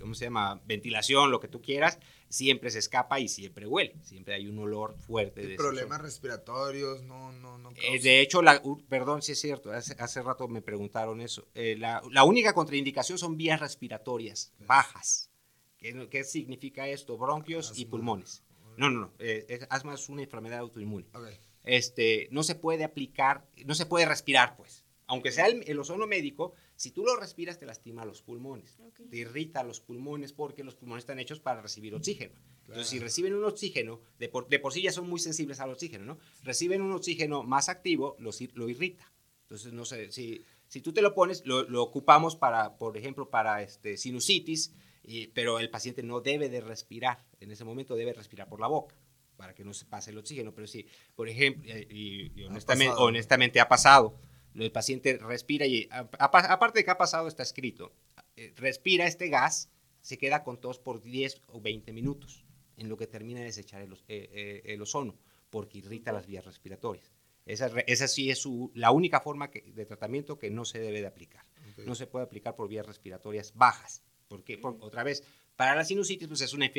¿cómo 0.00 0.12
se 0.14 0.24
llama? 0.24 0.60
Ventilación, 0.66 1.30
lo 1.30 1.38
que 1.38 1.46
tú 1.46 1.62
quieras, 1.62 2.00
siempre 2.28 2.72
se 2.72 2.80
escapa 2.80 3.20
y 3.20 3.28
siempre 3.28 3.68
huele. 3.68 3.94
Siempre 4.02 4.34
hay 4.34 4.48
un 4.48 4.58
olor 4.58 4.96
fuerte. 4.98 5.46
De 5.46 5.54
problemas 5.54 6.02
respiratorios, 6.02 7.04
no, 7.04 7.30
no, 7.32 7.56
no. 7.56 7.70
Eh, 7.76 8.00
de 8.00 8.20
hecho, 8.20 8.42
la, 8.42 8.60
perdón, 8.88 9.22
sí 9.22 9.32
es 9.32 9.40
cierto, 9.40 9.70
hace, 9.70 9.94
hace 10.00 10.22
rato 10.22 10.48
me 10.48 10.60
preguntaron 10.60 11.20
eso. 11.20 11.46
Eh, 11.54 11.76
la, 11.78 12.02
la, 12.10 12.24
única 12.24 12.52
contraindicación 12.52 13.16
son 13.16 13.36
vías 13.36 13.60
respiratorias 13.60 14.52
bajas. 14.66 15.30
¿Qué, 15.78 16.08
¿Qué, 16.10 16.24
significa 16.24 16.88
esto? 16.88 17.16
Bronquios 17.16 17.78
y 17.78 17.84
pulmones. 17.84 18.42
No, 18.76 18.90
no, 18.90 19.02
no. 19.02 19.12
Eh, 19.20 19.64
asma 19.70 19.94
es 19.94 20.08
una 20.08 20.22
enfermedad 20.22 20.58
autoinmune. 20.58 21.06
Okay 21.14 21.38
este, 21.64 22.28
no 22.30 22.42
se 22.42 22.54
puede 22.54 22.84
aplicar, 22.84 23.46
no 23.64 23.74
se 23.74 23.86
puede 23.86 24.06
respirar, 24.06 24.56
pues. 24.56 24.84
Aunque 25.06 25.32
sea 25.32 25.46
el, 25.46 25.78
ozono 25.78 26.06
médico, 26.06 26.54
si 26.74 26.90
tú 26.90 27.04
lo 27.04 27.16
respiras 27.16 27.58
te 27.58 27.66
lastima 27.66 28.06
los 28.06 28.22
pulmones, 28.22 28.78
te 29.10 29.16
irrita 29.18 29.62
los 29.62 29.80
pulmones 29.80 30.32
porque 30.32 30.64
los 30.64 30.74
pulmones 30.74 31.02
están 31.02 31.18
hechos 31.18 31.38
para 31.38 31.60
recibir 31.60 31.94
oxígeno. 31.94 32.34
Entonces, 32.60 32.86
si 32.86 32.98
reciben 32.98 33.34
un 33.34 33.44
oxígeno, 33.44 34.00
de 34.18 34.28
por, 34.28 34.48
de 34.48 34.58
por, 34.58 34.72
sí 34.72 34.80
ya 34.80 34.92
son 34.92 35.10
muy 35.10 35.20
sensibles 35.20 35.60
al 35.60 35.70
oxígeno, 35.70 36.06
¿no? 36.06 36.18
Reciben 36.42 36.80
un 36.80 36.92
oxígeno 36.92 37.42
más 37.42 37.68
activo, 37.68 38.16
lo, 38.18 38.30
lo 38.54 38.68
irrita. 38.70 39.12
Entonces, 39.42 39.74
no 39.74 39.84
sé, 39.84 40.10
si, 40.12 40.46
si 40.68 40.80
tú 40.80 40.94
te 40.94 41.02
lo 41.02 41.14
pones, 41.14 41.44
lo, 41.44 41.64
lo 41.64 41.82
ocupamos 41.82 42.36
para, 42.36 42.78
por 42.78 42.96
ejemplo, 42.96 43.28
para 43.28 43.60
este, 43.60 43.98
sinusitis, 43.98 44.72
y, 45.02 45.26
pero 45.26 45.58
el 45.58 45.68
paciente 45.68 46.02
no 46.02 46.20
debe 46.20 46.48
de 46.48 46.62
respirar, 46.62 47.26
en 47.40 47.50
ese 47.50 47.64
momento 47.64 47.96
debe 47.96 48.14
respirar 48.14 48.48
por 48.48 48.60
la 48.60 48.68
boca 48.68 48.96
para 49.42 49.54
que 49.56 49.64
no 49.64 49.74
se 49.74 49.86
pase 49.86 50.12
el 50.12 50.18
oxígeno, 50.18 50.54
pero 50.54 50.68
sí, 50.68 50.86
por 51.16 51.28
ejemplo, 51.28 51.68
eh, 51.74 51.84
y, 51.90 52.44
honestamente, 52.44 52.94
ha 52.94 52.98
honestamente 52.98 53.58
ha 53.58 53.66
pasado, 53.66 54.16
el 54.54 54.70
paciente 54.70 55.18
respira 55.18 55.66
y 55.66 55.88
aparte 55.90 56.78
de 56.78 56.84
que 56.84 56.90
ha 56.92 56.96
pasado 56.96 57.26
está 57.26 57.42
escrito, 57.42 57.92
eh, 58.36 58.52
respira 58.54 59.04
este 59.04 59.30
gas, 59.30 59.68
se 60.00 60.16
queda 60.16 60.44
con 60.44 60.60
tos 60.60 60.78
por 60.78 61.02
10 61.02 61.42
o 61.48 61.60
20 61.60 61.92
minutos, 61.92 62.44
en 62.76 62.88
lo 62.88 62.96
que 62.96 63.08
termina 63.08 63.40
de 63.40 63.46
desechar 63.46 63.82
el, 63.82 63.98
eh, 64.06 64.62
el 64.64 64.80
ozono, 64.80 65.18
porque 65.50 65.78
irrita 65.78 66.12
las 66.12 66.28
vías 66.28 66.44
respiratorias. 66.44 67.10
Esa, 67.44 67.66
esa 67.88 68.06
sí 68.06 68.30
es 68.30 68.38
su, 68.38 68.70
la 68.76 68.92
única 68.92 69.18
forma 69.18 69.48
de 69.48 69.86
tratamiento 69.86 70.38
que 70.38 70.50
no 70.50 70.64
se 70.64 70.78
debe 70.78 71.00
de 71.00 71.08
aplicar. 71.08 71.44
No 71.84 71.96
se 71.96 72.06
puede 72.06 72.26
aplicar 72.26 72.54
por 72.54 72.68
vías 72.68 72.86
respiratorias 72.86 73.54
bajas. 73.56 74.04
Porque, 74.28 74.60
otra 74.62 75.02
vez, 75.02 75.24
para 75.56 75.74
la 75.74 75.84
sinusitis, 75.84 76.28
pues 76.28 76.40
es 76.40 76.52
una 76.54 76.70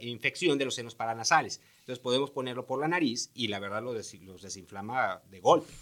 infección 0.00 0.58
de 0.58 0.64
los 0.64 0.74
senos 0.74 0.94
paranasales. 0.94 1.60
Entonces 1.80 1.98
podemos 1.98 2.30
ponerlo 2.30 2.66
por 2.66 2.80
la 2.80 2.88
nariz 2.88 3.30
y 3.34 3.48
la 3.48 3.58
verdad 3.58 3.82
los, 3.82 4.42
desinflama 4.42 5.22
de 5.30 5.40
golpe. 5.40 5.72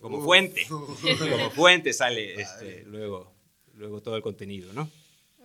como 0.00 0.22
fuente. 0.22 0.66
como 0.68 1.50
fuente 1.54 1.92
sale 1.92 2.40
este, 2.40 2.84
luego, 2.84 3.32
luego 3.74 4.00
todo 4.00 4.16
el 4.16 4.22
contenido, 4.22 4.72
¿no? 4.72 4.90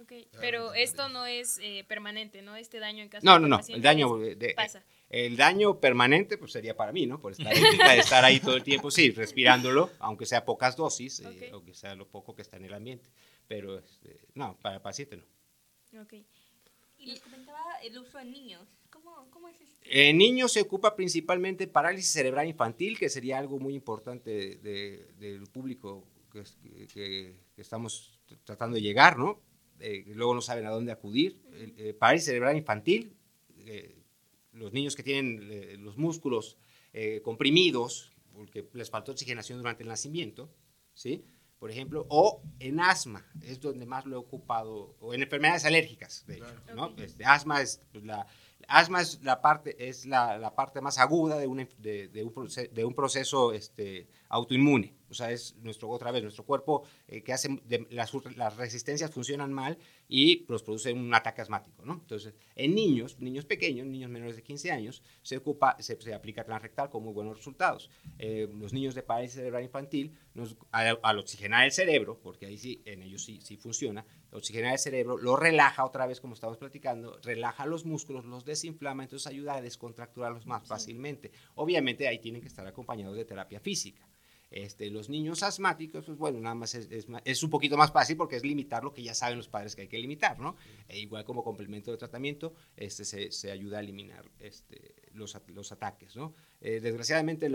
Okay. 0.02 0.28
Pero 0.40 0.74
esto 0.76 1.10
no 1.10 1.26
es 1.26 1.60
eh, 1.64 1.84
permanente, 1.88 2.44
¿no? 2.44 2.56
Este 2.56 2.80
daño 2.80 3.02
en 3.02 3.10
caso 3.10 3.26
no, 3.26 3.40
no, 3.40 3.48
no. 3.48 3.60
El 3.68 3.82
daño 3.82 4.18
de, 4.18 4.54
pasa. 4.56 4.84
El 5.10 5.36
daño 5.36 5.80
permanente, 5.80 6.38
pues 6.38 6.52
sería 6.52 6.76
para 6.76 6.92
mí, 6.92 7.08
¿no? 7.08 7.20
Por 7.20 7.32
estar, 7.32 7.52
estar 7.98 8.24
ahí 8.24 8.40
todo 8.40 8.56
el 8.56 8.64
tiempo, 8.64 8.92
sí, 8.92 9.10
respirándolo, 9.12 9.90
aunque 10.00 10.26
sea 10.26 10.46
pocas 10.46 10.76
dosis, 10.76 11.22
eh, 11.22 11.50
aunque 11.54 11.74
sea 11.74 11.96
lo 11.96 12.08
poco 12.08 12.36
que 12.36 12.44
está 12.44 12.58
en 12.58 12.66
el 12.66 12.74
ambiente. 12.74 13.10
Pero, 13.48 13.80
este, 13.80 14.28
no, 14.36 14.58
para 14.62 14.76
el 14.76 14.82
paciente 14.82 15.18
no. 15.18 15.24
Ok. 16.02 16.14
Y 16.98 17.08
nos 17.08 17.20
comentaba 17.20 17.62
el 17.84 17.98
uso 17.98 18.20
en 18.20 18.32
niños. 18.32 18.68
¿Cómo, 18.90 19.28
cómo 19.30 19.48
es 19.50 19.60
esto? 19.62 19.80
En 19.84 20.18
niños 20.18 20.52
se 20.52 20.62
ocupa 20.62 20.96
principalmente 20.96 21.68
parálisis 21.68 22.12
cerebral 22.12 22.48
infantil, 22.48 22.98
que 22.98 23.10
sería 23.10 23.38
algo 23.38 23.60
muy 23.60 23.76
importante 23.76 24.56
del 24.58 25.48
público 25.48 26.08
que, 26.32 26.88
que, 26.88 27.62
estamos 27.62 28.20
tratando 28.44 28.76
de 28.76 28.82
llegar, 28.82 29.18
¿no? 29.18 29.42
Eh, 29.80 30.06
luego 30.16 30.34
no 30.34 30.42
saben 30.42 30.66
a 30.66 30.70
dónde 30.70 30.92
acudir. 30.92 31.40
Eh, 31.54 31.94
parálisis 31.94 32.28
cerebral 32.28 32.58
infantil, 32.58 33.14
eh, 33.66 33.96
los 34.54 34.74
niños 34.74 34.96
que 34.96 35.04
tienen 35.04 35.84
los 35.84 35.98
músculos 35.98 36.58
comprimidos, 37.24 38.14
porque 38.34 38.66
les 38.72 38.90
faltó 38.90 39.12
oxigenación 39.12 39.58
durante 39.58 39.84
el 39.84 39.90
nacimiento, 39.90 40.50
¿sí? 40.94 41.26
Por 41.66 41.72
ejemplo, 41.72 42.06
o 42.10 42.44
en 42.60 42.80
asma, 42.80 43.26
es 43.42 43.60
donde 43.60 43.88
más 43.88 44.06
lo 44.06 44.18
he 44.18 44.20
ocupado, 44.20 44.96
o 45.00 45.16
en 45.16 45.24
enfermedades 45.24 45.66
alérgicas, 45.66 46.24
de 46.28 46.36
hecho, 46.36 46.54
¿no? 46.76 46.94
Este, 46.98 47.26
asma 47.26 47.60
es 47.60 47.82
pues, 47.92 48.04
la, 48.04 48.28
asma 48.68 49.02
es 49.02 49.20
la 49.24 49.42
parte, 49.42 49.76
es 49.90 50.06
la, 50.06 50.38
la 50.38 50.54
parte 50.54 50.80
más 50.80 51.00
aguda 51.00 51.40
de, 51.40 51.48
un, 51.48 51.68
de, 51.80 52.08
de, 52.08 52.24
un, 52.24 52.32
proceso, 52.32 52.72
de 52.72 52.86
un 52.86 52.94
proceso 52.94 53.52
este, 53.52 54.08
autoinmune. 54.30 54.94
O 55.10 55.14
sea, 55.14 55.32
es 55.32 55.56
nuestro, 55.58 55.90
otra 55.90 56.12
vez, 56.12 56.24
nuestro 56.24 56.46
cuerpo 56.46 56.84
eh, 57.08 57.22
que 57.22 57.34
hace, 57.34 57.50
las, 57.90 58.12
las, 58.36 58.56
resistencias 58.58 59.12
funcionan 59.12 59.54
mal 59.54 59.78
y 60.08 60.38
pues, 60.38 60.64
produce 60.64 60.94
un 60.94 61.14
ataque 61.14 61.42
asmático, 61.42 61.86
¿no? 61.86 61.94
Entonces, 61.94 62.34
en 62.56 62.76
niños, 62.76 63.20
niños 63.20 63.46
pequeños, 63.46 63.88
niños 63.88 64.10
menores 64.10 64.36
de 64.36 64.44
15 64.44 64.72
años, 64.72 65.04
se, 65.22 65.38
ocupa, 65.38 65.76
se, 65.80 66.00
se 66.02 66.14
aplica 66.14 66.44
transrectal 66.44 66.90
con 66.90 67.04
muy 67.04 67.14
buenos 67.14 67.38
resultados. 67.38 67.90
Eh, 68.18 68.48
los 68.54 68.74
niños 68.74 68.96
de 68.96 69.04
parálisis 69.04 69.36
cerebral 69.36 69.64
infantil, 69.64 70.18
nos, 70.34 70.58
al, 70.72 71.20
oxigenar 71.20 71.66
el 71.66 71.72
cerebro, 71.72 72.20
porque 72.22 72.46
ahí 72.46 72.58
sí, 72.58 72.82
en 72.86 73.04
ellos 73.04 73.24
sí, 73.24 73.40
sí 73.42 73.58
funciona, 73.58 74.06
oxigenar 74.32 74.74
el 74.74 74.80
cerebro, 74.80 75.18
lo 75.18 75.36
relaja 75.36 75.86
otra 75.86 76.06
vez, 76.06 76.20
como 76.20 76.34
estamos 76.34 76.58
platicando, 76.58 77.20
relaja 77.24 77.66
los 77.66 77.86
músculos, 77.86 78.26
los 78.26 78.46
desinflama, 78.46 79.04
entonces 79.04 79.28
ayuda 79.28 79.56
a 79.56 79.62
descontracturarlos 79.62 80.46
más 80.46 80.68
fácilmente. 80.68 81.32
Obviamente 81.56 82.08
ahí 82.08 82.20
tienen 82.20 82.42
que 82.42 82.48
estar 82.48 82.68
acompañados 82.68 83.16
de 83.16 83.26
terapia 83.26 83.60
física. 83.60 84.08
Este, 84.52 84.90
los 84.90 85.10
niños 85.10 85.44
asmáticos, 85.44 86.06
pues 86.06 86.18
bueno, 86.18 86.40
nada 86.40 86.56
más 86.56 86.76
es, 86.76 87.44
un 87.44 87.50
poquito 87.50 87.78
más 87.78 87.92
fácil 87.92 88.16
porque 88.16 88.36
es 88.36 88.44
limitar 88.44 88.84
lo 88.84 88.94
que 88.94 89.04
ya 89.04 89.14
saben 89.14 89.38
los 89.38 89.50
padres 89.50 89.76
que 89.76 89.84
hay 89.84 89.88
que 89.88 89.98
limitar, 89.98 90.40
¿no? 90.40 90.56
E 90.88 91.00
igual 91.00 91.26
como 91.26 91.44
complemento 91.44 91.92
de 91.92 91.98
tratamiento, 91.98 92.54
este, 92.78 93.04
se, 93.06 93.52
ayuda 93.52 93.78
a 93.78 93.82
eliminar 93.82 94.24
este, 94.40 94.96
los, 95.14 95.36
ataques, 95.72 96.16
¿no? 96.16 96.36
Eh, 96.62 96.80
desgraciadamente, 96.80 97.50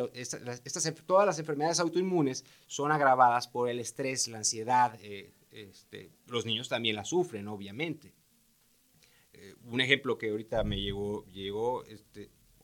todas 1.07 1.27
las 1.27 1.39
enfermedades 1.39 1.79
autoinmunes 1.81 2.45
son 2.67 2.91
agravadas 2.91 3.47
por 3.47 3.69
el 3.69 3.79
estrés, 3.79 4.27
la 4.29 4.39
ansiedad, 4.39 4.99
eh, 5.01 5.33
este, 5.53 6.11
los 6.27 6.45
niños 6.45 6.69
también 6.69 6.97
la 6.97 7.05
sufren, 7.05 7.47
obviamente. 7.49 8.15
Eh, 9.33 9.55
un 9.65 9.81
ejemplo 9.81 10.19
que 10.19 10.31
ahorita 10.31 10.65
me 10.65 10.81
llegó, 10.81 11.25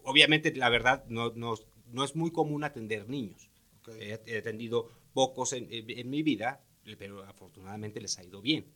obviamente 0.03 0.55
la 0.55 0.69
verdad 0.69 1.05
no, 1.09 1.33
no 1.33 2.05
es 2.05 2.17
muy 2.17 2.33
común 2.33 2.65
atender 2.65 3.09
niños 3.09 3.51
He, 3.99 4.39
atendido 4.39 4.89
pocos 5.13 5.53
en, 5.53 6.11
mi 6.11 6.23
vida, 6.23 6.63
pero 6.99 7.25
afortunadamente 7.25 8.01
les 8.01 8.19
ha 8.19 8.25
ido 8.25 8.41
bien. 8.41 8.67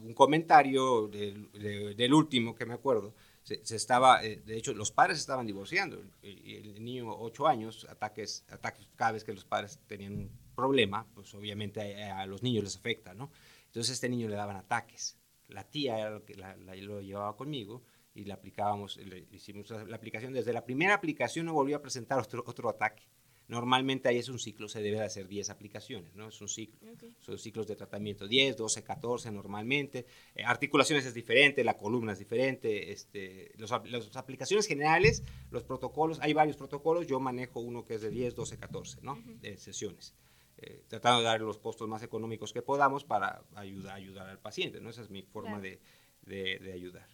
Un 0.00 0.14
comentario 0.14 1.08
del, 1.08 2.12
último 2.12 2.54
que 2.54 2.66
me 2.66 2.74
acuerdo, 2.74 3.14
se, 3.42 3.76
estaba, 3.76 4.24
eh, 4.24 4.42
de 4.44 4.56
hecho, 4.56 4.74
los 4.74 4.90
padres 4.90 5.18
estaban 5.18 5.46
divorciando. 5.46 6.02
Y 6.22 6.56
el, 6.56 6.84
niño, 6.84 7.08
ocho 7.08 7.46
años, 7.46 7.86
ataques, 7.88 8.44
ataques, 8.50 8.88
cada 8.96 9.12
vez 9.12 9.24
que 9.24 9.32
los 9.32 9.44
padres 9.44 9.78
tenían 9.86 10.14
un 10.14 10.30
problema, 10.54 11.06
pues 11.14 11.32
obviamente 11.34 12.02
a, 12.04 12.26
los 12.26 12.42
niños 12.42 12.64
les 12.64 12.76
afecta, 12.76 13.14
¿no? 13.14 13.30
Entonces 13.66 13.90
a 13.90 13.94
este 13.94 14.08
niño 14.08 14.28
le 14.28 14.36
daban 14.36 14.56
ataques. 14.56 15.16
La 15.48 15.64
tía 15.64 15.98
era 15.98 16.10
lo 16.10 16.24
que 16.24 16.34
lo 16.34 17.00
llevaba 17.00 17.36
conmigo 17.36 17.82
y 18.14 18.24
le 18.24 18.32
aplicábamos, 18.32 18.96
le 18.96 19.26
hicimos 19.30 19.70
la, 19.70 19.96
aplicación. 19.96 20.32
Desde 20.32 20.52
la 20.52 20.64
primera 20.64 20.94
aplicación 20.94 21.46
no 21.46 21.54
volvió 21.54 21.76
a 21.76 21.82
presentar 21.82 22.18
otro, 22.18 22.42
otro 22.46 22.68
ataque 22.68 23.04
Normalmente 23.48 24.10
ahí 24.10 24.18
es 24.18 24.28
un 24.28 24.38
ciclo, 24.38 24.68
se 24.68 24.82
debe 24.82 24.98
de 24.98 25.04
hacer 25.04 25.26
10 25.26 25.48
aplicaciones, 25.48 26.14
¿no? 26.14 26.28
Es 26.28 26.38
un 26.42 26.48
ciclo. 26.48 26.78
Son 27.18 27.38
ciclos 27.38 27.66
de 27.66 27.76
tratamiento 27.76 28.28
10, 28.28 28.58
12, 28.58 28.84
14 28.84 29.30
normalmente. 29.30 30.04
Eh, 30.34 30.44
articulaciones 30.44 31.06
es 31.06 31.14
diferente, 31.14 31.64
la 31.64 31.78
columna 31.78 32.12
es 32.12 32.18
diferente. 32.18 32.92
Este, 32.92 33.52
los, 33.56 33.70
las 33.86 34.14
aplicaciones 34.16 34.66
generales, 34.66 35.22
los 35.50 35.64
protocolos, 35.64 36.18
hay 36.20 36.34
varios 36.34 36.58
protocolos, 36.58 37.06
yo 37.06 37.20
manejo 37.20 37.60
uno 37.60 37.86
que 37.86 37.94
es 37.94 38.02
de 38.02 38.10
10, 38.10 38.34
12, 38.34 38.58
14, 38.58 38.98
¿no? 39.00 39.18
De 39.40 39.56
sesiones. 39.56 40.14
Eh, 40.58 40.84
tratando 40.86 41.20
de 41.20 41.24
dar 41.24 41.40
los 41.40 41.56
costos 41.56 41.88
más 41.88 42.02
económicos 42.02 42.52
que 42.52 42.60
podamos 42.60 43.04
para 43.04 43.44
ayudar, 43.54 43.94
ayudar 43.94 44.28
al 44.28 44.40
paciente, 44.40 44.78
¿no? 44.80 44.90
Esa 44.90 45.00
es 45.00 45.08
mi 45.08 45.22
forma 45.22 45.58
de, 45.58 45.80
de, 46.26 46.72
ayudar. 46.74 47.08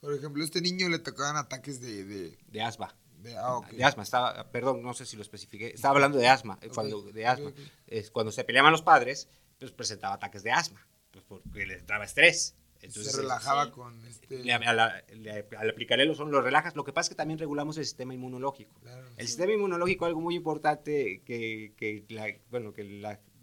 Por 0.00 0.14
ejemplo, 0.14 0.42
a 0.42 0.44
este 0.44 0.60
niño 0.60 0.88
le 0.88 1.00
tocaban 1.00 1.36
ataques 1.36 1.80
de... 1.80 2.04
De, 2.04 2.38
de 2.46 2.62
asma. 2.62 2.94
De, 3.24 3.36
ah, 3.38 3.60
de, 3.70 3.82
asma, 3.82 4.02
estaba, 4.02 4.50
perdón, 4.50 4.82
no 4.82 4.92
sé 4.92 5.06
si 5.06 5.16
lo 5.16 5.22
especifiqué, 5.22 5.68
estaba 5.68 5.94
hablando 5.94 6.18
de 6.18 6.28
asma, 6.28 6.58
cuando, 6.74 7.00
de 7.02 7.26
asma. 7.26 7.52
Es, 7.86 8.10
cuando 8.10 8.30
se 8.30 8.44
peleaban 8.44 8.70
los 8.70 8.82
padres, 8.82 9.28
pues 9.58 9.72
presentaba 9.72 10.14
ataques 10.14 10.42
de 10.42 10.52
asma, 10.52 10.86
pues 11.10 11.24
porque 11.26 11.64
les 11.64 11.86
daba 11.86 12.04
estrés. 12.04 12.54
Entonces, 12.82 13.12
se 13.12 13.22
relajaba 13.22 13.72
con 13.72 14.04
este... 14.04 14.52
al 14.52 15.70
aplicarle 15.70 16.04
los, 16.04 16.18
los 16.18 16.44
relajas. 16.44 16.76
Lo 16.76 16.84
que 16.84 16.92
pasa 16.92 17.06
es 17.06 17.08
que 17.10 17.14
también 17.14 17.38
regulamos 17.38 17.78
el 17.78 17.84
sistema 17.84 18.12
inmunológico. 18.12 18.78
el 19.16 19.26
sistema 19.26 19.54
inmunológico 19.54 20.04
es 20.04 20.08
algo 20.08 20.20
muy 20.20 20.34
importante 20.34 21.22
que, 21.24 21.72
que 21.78 22.40
bueno, 22.50 22.74
que 22.74 22.84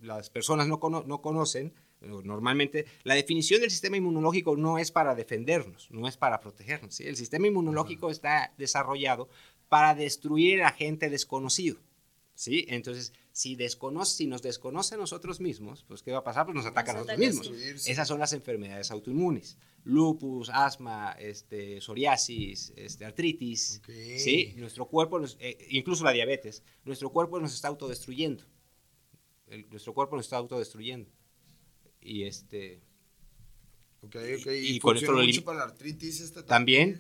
las 0.02 0.30
personas 0.30 0.68
no, 0.68 0.80
no 0.80 1.22
conocen. 1.22 1.74
Normalmente, 2.02 2.86
la 3.04 3.14
definición 3.14 3.62
del 3.62 3.70
sistema 3.70 3.98
inmunológico 3.98 4.58
no 4.58 4.80
es 4.80 4.92
para 4.92 5.14
defendernos, 5.14 5.90
no 5.92 6.08
es 6.08 6.18
para 6.18 6.40
protegernos. 6.40 7.00
El 7.00 7.16
sistema 7.16 7.46
inmunológico 7.46 8.10
está 8.10 8.54
desarrollado 8.58 9.30
para 9.72 9.96
destruir 9.96 10.56
el 10.56 10.64
agente 10.64 11.10
desconocido. 11.10 11.78
¿sí? 12.36 12.66
Entonces, 12.68 13.14
si, 13.32 13.56
desconoce, 13.56 14.18
si 14.18 14.28
nos 14.28 14.42
desconoce 14.42 14.96
a 14.96 14.98
nosotros 14.98 15.40
mismos, 15.40 15.86
pues 15.88 16.04
¿qué 16.04 16.12
va 16.12 16.18
a 16.18 16.24
pasar? 16.26 16.46
Pues 16.46 16.56
nos 16.56 16.66
ataca 16.66 16.92
a 16.92 16.96
nosotros 16.96 17.18
mismos. 17.18 17.50
Esas 17.88 18.06
son 18.06 18.20
las 18.20 18.34
enfermedades 18.34 18.92
autoinmunes. 18.92 19.58
Lupus, 19.86 20.50
asma, 20.50 21.14
este, 21.14 21.80
psoriasis, 21.80 22.74
este, 22.76 23.06
artritis. 23.06 23.82
¿sí? 24.18 24.56
Nuestro 24.58 24.90
cuerpo, 24.90 25.22
eh, 25.40 25.68
incluso 25.70 26.04
la 26.04 26.12
diabetes, 26.12 26.64
nuestro 26.84 27.10
cuerpo 27.10 27.40
nos 27.40 27.54
está 27.54 27.70
autodestruyendo. 27.70 28.44
nuestro 29.70 29.94
cuerpo 29.94 30.18
nos 30.18 30.26
está 30.26 30.36
autodestruyendo. 30.36 31.10
Y 32.02 32.24
este 32.24 32.82
y, 34.04 34.80
con 34.80 34.98
esto 34.98 35.12
lo 35.12 35.22
mucho 35.22 35.44
para 35.44 35.60
la 35.60 35.64
artritis 35.66 36.34
también, 36.48 36.98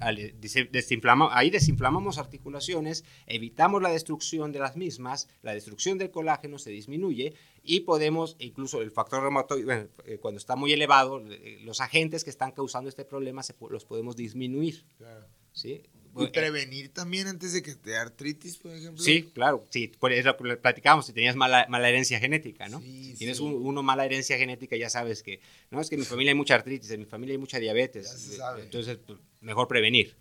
desinflama, 0.71 1.35
ahí 1.35 1.49
desinflamamos 1.49 2.19
articulaciones, 2.19 3.03
evitamos 3.25 3.81
la 3.81 3.89
destrucción 3.89 4.51
de 4.51 4.59
las 4.59 4.77
mismas, 4.77 5.27
la 5.41 5.53
destrucción 5.53 5.97
del 5.97 6.11
colágeno 6.11 6.59
se 6.59 6.69
disminuye 6.69 7.33
y 7.63 7.81
podemos, 7.81 8.35
incluso 8.37 8.83
el 8.83 8.91
factor 8.91 9.23
reumatoide, 9.23 9.89
eh, 10.05 10.19
cuando 10.19 10.37
está 10.37 10.55
muy 10.55 10.73
elevado, 10.73 11.23
eh, 11.27 11.59
los 11.63 11.81
agentes 11.81 12.23
que 12.23 12.29
están 12.29 12.51
causando 12.51 12.87
este 12.87 13.03
problema 13.03 13.41
se, 13.41 13.55
los 13.71 13.83
podemos 13.83 14.15
disminuir. 14.15 14.85
Claro. 14.99 15.25
¿sí? 15.53 15.81
Y 16.17 16.27
prevenir 16.27 16.93
también 16.93 17.27
antes 17.27 17.53
de 17.53 17.61
que 17.61 17.75
te 17.75 17.95
artritis, 17.95 18.57
por 18.57 18.71
ejemplo. 18.71 19.03
Sí, 19.03 19.31
claro, 19.33 19.65
sí, 19.69 19.87
por 19.87 20.11
eso 20.11 20.35
platicamos, 20.35 21.05
si 21.05 21.13
tenías 21.13 21.35
mala, 21.35 21.65
mala 21.69 21.89
herencia 21.89 22.19
genética, 22.19 22.67
¿no? 22.67 22.81
si 22.81 23.15
tienes 23.17 23.39
uno 23.39 23.83
mala 23.83 24.05
herencia 24.05 24.37
genética, 24.37 24.75
ya 24.75 24.89
sabes 24.89 25.23
que, 25.23 25.39
no, 25.69 25.79
es 25.79 25.89
que 25.89 25.95
en 25.95 26.01
mi 26.01 26.05
familia 26.05 26.31
hay 26.31 26.37
mucha 26.37 26.55
artritis, 26.55 26.91
en 26.91 27.01
mi 27.01 27.05
familia 27.05 27.33
hay 27.33 27.39
mucha 27.39 27.59
diabetes, 27.59 28.37
entonces 28.59 28.97
pues, 29.05 29.19
mejor 29.39 29.67
prevenir. 29.67 30.15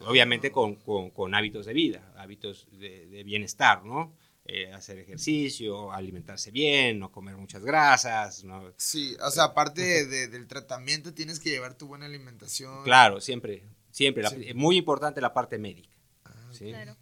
Obviamente 0.00 0.50
con, 0.50 0.76
con, 0.76 1.10
con, 1.10 1.34
hábitos 1.34 1.66
de 1.66 1.72
vida, 1.72 2.12
hábitos 2.16 2.68
de, 2.72 3.06
de 3.06 3.24
bienestar, 3.24 3.84
¿no? 3.84 4.14
Eh, 4.46 4.70
hacer 4.74 4.98
ejercicio, 4.98 5.90
alimentarse 5.90 6.50
bien, 6.50 6.98
no 6.98 7.10
comer 7.10 7.34
muchas 7.34 7.64
grasas. 7.64 8.44
No... 8.44 8.74
Sí, 8.76 9.16
o 9.22 9.30
sea, 9.30 9.44
aparte 9.44 10.04
del 10.04 10.46
tratamiento 10.46 11.14
tienes 11.14 11.40
que 11.40 11.48
llevar 11.48 11.78
tu 11.78 11.86
buena 11.86 12.04
alimentación. 12.04 12.84
Claro, 12.84 13.22
siempre. 13.22 13.62
Siempre, 13.94 14.24
es 14.24 14.56
muy 14.56 14.76
importante 14.76 15.20
la 15.20 15.32
parte 15.32 15.56
médica. 15.56 15.96
Ah, 16.24 16.50
claro. 16.58 16.96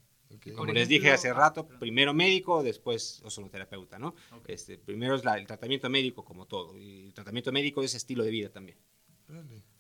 Como 0.54 0.74
les 0.74 0.88
dije 0.88 1.10
hace 1.10 1.32
rato, 1.32 1.66
primero 1.66 2.12
médico, 2.12 2.62
después 2.62 3.22
ozonoterapeuta, 3.24 3.98
¿no? 3.98 4.14
Este, 4.46 4.76
primero 4.76 5.14
es 5.14 5.24
el 5.24 5.46
tratamiento 5.46 5.88
médico 5.88 6.22
como 6.22 6.46
todo, 6.46 6.76
y 6.76 7.06
el 7.06 7.14
tratamiento 7.14 7.50
médico 7.50 7.82
es 7.82 7.94
estilo 7.94 8.24
de 8.24 8.30
vida 8.30 8.50
también. 8.50 8.76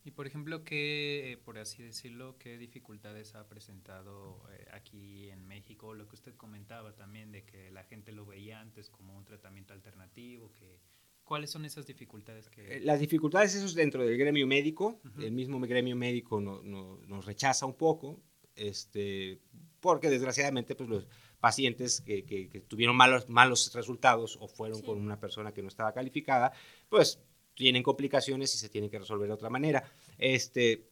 Y 0.04 0.12
por 0.12 0.26
ejemplo, 0.26 0.64
¿qué, 0.64 1.38
por 1.44 1.58
así 1.58 1.82
decirlo, 1.82 2.38
qué 2.38 2.56
dificultades 2.56 3.34
ha 3.34 3.46
presentado 3.46 4.42
eh, 4.50 4.66
aquí 4.72 5.28
en 5.28 5.46
México? 5.46 5.92
Lo 5.92 6.08
que 6.08 6.16
usted 6.16 6.34
comentaba 6.34 6.94
también 6.94 7.30
de 7.30 7.44
que 7.44 7.70
la 7.70 7.84
gente 7.84 8.12
lo 8.12 8.24
veía 8.24 8.58
antes 8.60 8.88
como 8.88 9.14
un 9.14 9.26
tratamiento 9.26 9.74
alternativo, 9.74 10.50
que 10.54 10.80
¿Cuáles 11.24 11.50
son 11.50 11.64
esas 11.64 11.86
dificultades 11.86 12.48
que...? 12.50 12.76
Eh, 12.76 12.80
las 12.80 13.00
dificultades, 13.00 13.54
eso 13.54 13.66
es 13.66 13.74
dentro 13.74 14.04
del 14.04 14.18
gremio 14.18 14.46
médico. 14.46 15.00
El 15.18 15.32
mismo 15.32 15.60
gremio 15.60 15.96
médico 15.96 16.40
nos 16.40 17.26
rechaza 17.26 17.64
un 17.66 17.74
poco, 17.74 18.20
este, 18.56 19.40
porque 19.80 20.10
desgraciadamente 20.10 20.74
pues, 20.74 20.88
los 20.88 21.06
pacientes 21.40 22.00
que, 22.00 22.24
que, 22.24 22.60
tuvieron 22.68 22.96
malos, 22.96 23.28
malos 23.28 23.72
resultados 23.74 24.38
o 24.40 24.48
fueron 24.48 24.82
con 24.82 25.00
una 25.00 25.18
persona 25.18 25.52
que 25.52 25.62
no 25.62 25.68
estaba 25.68 25.92
calificada, 25.92 26.52
pues 26.88 27.18
tienen 27.54 27.82
complicaciones 27.82 28.54
y 28.54 28.58
se 28.58 28.68
tienen 28.68 28.90
que 28.90 28.98
resolver 28.98 29.28
de 29.28 29.34
otra 29.34 29.50
manera. 29.50 29.84
Este, 30.18 30.88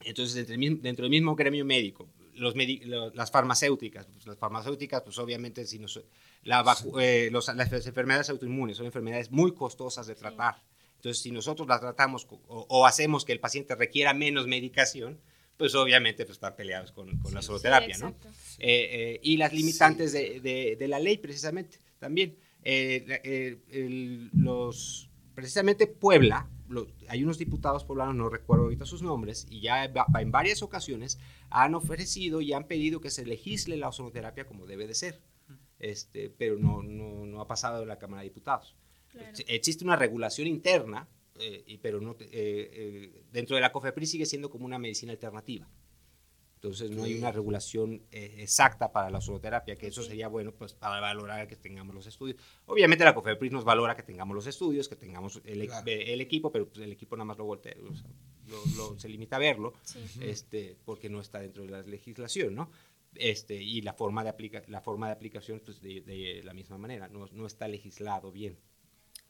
entonces, 0.00 0.46
dentro 0.48 1.04
del 1.04 1.10
mismo 1.10 1.36
gremio 1.36 1.64
médico, 1.64 2.08
los, 2.34 2.54
las 3.14 3.30
farmacéuticas, 3.30 4.06
pues, 4.06 4.26
las 4.26 4.38
farmacéuticas, 4.38 5.02
pues 5.02 5.18
obviamente 5.18 5.66
si 5.66 5.78
nos, 5.78 6.00
la 6.44 6.64
eh, 7.00 7.30
las 7.32 7.86
enfermedades 7.86 8.30
autoinmunes 8.30 8.76
son 8.76 8.86
enfermedades 8.86 9.30
muy 9.30 9.54
costosas 9.54 10.06
de 10.06 10.14
tratar. 10.14 10.62
Entonces, 10.96 11.22
si 11.22 11.32
nosotros 11.32 11.66
las 11.66 11.80
tratamos 11.80 12.26
o, 12.46 12.86
hacemos 12.86 13.24
que 13.24 13.32
el 13.32 13.40
paciente 13.40 13.74
requiera 13.74 14.14
menos 14.14 14.46
medicación, 14.46 15.20
pues 15.56 15.74
obviamente 15.74 16.24
pues, 16.24 16.36
están 16.36 16.54
peleados 16.54 16.92
con, 16.92 17.18
con 17.18 17.34
la 17.34 17.42
soloterapia, 17.42 17.98
¿no? 17.98 18.16
Eh, 18.58 18.88
eh, 18.92 19.20
y 19.22 19.36
las 19.36 19.52
limitantes 19.52 20.12
de, 20.12 20.76
de, 20.78 20.88
la 20.88 21.00
ley, 21.00 21.18
precisamente, 21.18 21.78
también. 21.98 22.36
los, 24.32 25.10
precisamente 25.34 25.88
Puebla, 25.88 26.48
hay 27.08 27.24
unos 27.24 27.38
diputados 27.38 27.84
poblanos, 27.84 28.14
no 28.14 28.28
recuerdo 28.28 28.64
ahorita 28.64 28.84
sus 28.84 29.02
nombres, 29.02 29.46
y 29.50 29.60
ya 29.60 29.84
en 29.84 30.30
varias 30.30 30.62
ocasiones 30.62 31.18
han 31.50 31.74
ofrecido 31.74 32.40
y 32.40 32.52
han 32.52 32.66
pedido 32.66 33.00
que 33.00 33.10
se 33.10 33.26
legisle 33.26 33.76
la 33.76 33.88
ozonoterapia 33.88 34.46
como 34.46 34.66
debe 34.66 34.86
de 34.86 34.94
ser, 34.94 35.20
este, 35.78 36.30
pero 36.30 36.58
no, 36.58 36.82
no, 36.82 37.26
no 37.26 37.40
ha 37.40 37.46
pasado 37.46 37.82
en 37.82 37.88
la 37.88 37.98
Cámara 37.98 38.22
de 38.22 38.28
Diputados. 38.28 38.76
Existe 39.46 39.84
una 39.84 39.96
regulación 39.96 40.48
interna, 40.48 41.08
eh, 41.38 41.78
pero 41.82 42.00
no, 42.00 42.12
eh, 42.20 42.26
eh, 42.32 43.22
dentro 43.30 43.56
de 43.56 43.62
la 43.62 43.72
COFEPRIS 43.72 44.10
sigue 44.10 44.26
siendo 44.26 44.50
como 44.50 44.64
una 44.64 44.78
medicina 44.78 45.12
alternativa. 45.12 45.68
Entonces 46.62 46.92
no 46.92 47.02
hay 47.02 47.18
una 47.18 47.32
regulación 47.32 48.06
eh, 48.12 48.36
exacta 48.38 48.92
para 48.92 49.10
la 49.10 49.20
zooterapia, 49.20 49.74
que 49.74 49.88
eso 49.88 50.00
sería 50.00 50.28
bueno 50.28 50.52
pues, 50.52 50.74
para 50.74 51.00
valorar 51.00 51.48
que 51.48 51.56
tengamos 51.56 51.92
los 51.92 52.06
estudios. 52.06 52.40
Obviamente 52.66 53.04
la 53.04 53.16
COFEPRIS 53.16 53.50
nos 53.50 53.64
valora 53.64 53.96
que 53.96 54.04
tengamos 54.04 54.32
los 54.36 54.46
estudios, 54.46 54.88
que 54.88 54.94
tengamos 54.94 55.40
el, 55.44 55.68
el 55.86 56.20
equipo, 56.20 56.52
pero 56.52 56.68
pues, 56.68 56.78
el 56.84 56.92
equipo 56.92 57.16
nada 57.16 57.24
más 57.24 57.36
lo 57.38 57.46
voltea, 57.46 57.74
se 58.96 59.08
limita 59.08 59.36
a 59.36 59.38
verlo, 59.40 59.74
este, 60.20 60.76
porque 60.84 61.08
no 61.08 61.20
está 61.20 61.40
dentro 61.40 61.64
de 61.64 61.70
la 61.70 61.82
legislación, 61.82 62.54
¿no? 62.54 62.70
Este, 63.16 63.60
y 63.60 63.82
la 63.82 63.94
forma 63.94 64.22
de, 64.22 64.30
aplica, 64.30 64.62
la 64.68 64.80
forma 64.80 65.08
de 65.08 65.14
aplicación 65.14 65.60
pues, 65.64 65.80
de, 65.80 66.42
la 66.44 66.54
misma 66.54 66.78
manera, 66.78 67.08
no, 67.08 67.26
no 67.32 67.44
está 67.44 67.66
legislado 67.66 68.30
bien. 68.30 68.56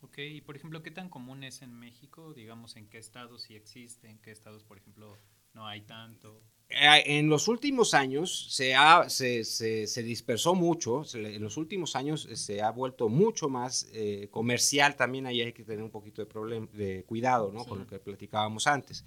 Ok, 0.02 0.18
y 0.18 0.42
por 0.42 0.56
ejemplo, 0.56 0.82
¿qué 0.82 0.90
tan 0.90 1.08
común 1.08 1.44
es 1.44 1.62
en 1.62 1.72
México? 1.72 2.34
Digamos, 2.34 2.76
¿en 2.76 2.90
qué 2.90 2.98
estados 2.98 3.40
sí 3.44 3.54
existe? 3.54 4.10
¿En 4.10 4.18
qué 4.18 4.32
estados, 4.32 4.64
por 4.64 4.76
ejemplo, 4.76 5.16
no 5.54 5.66
hay 5.66 5.80
tanto? 5.80 6.42
Eh, 6.80 7.18
en 7.18 7.28
los 7.28 7.48
últimos 7.48 7.92
años 7.92 8.46
se, 8.50 8.74
ha, 8.74 9.08
se, 9.10 9.44
se, 9.44 10.02
dispersó 10.02 10.54
mucho, 10.54 11.02
en 11.14 11.42
los 11.42 11.56
últimos 11.56 11.96
años 11.96 12.26
eh, 12.30 12.36
se 12.36 12.62
ha 12.62 12.70
vuelto 12.70 13.08
mucho 13.08 13.48
más 13.48 13.88
eh, 13.92 14.28
comercial, 14.30 14.96
también 14.96 15.26
ahí 15.26 15.42
hay 15.42 15.52
que 15.52 15.64
tener 15.64 15.82
un 15.82 15.90
poquito 15.90 16.22
de, 16.22 16.26
problem, 16.26 16.68
de 16.72 17.04
cuidado 17.04 17.52
¿no? 17.52 17.64
con 17.64 17.80
lo 17.80 17.86
que 17.86 17.98
platicábamos 17.98 18.66
antes, 18.66 19.04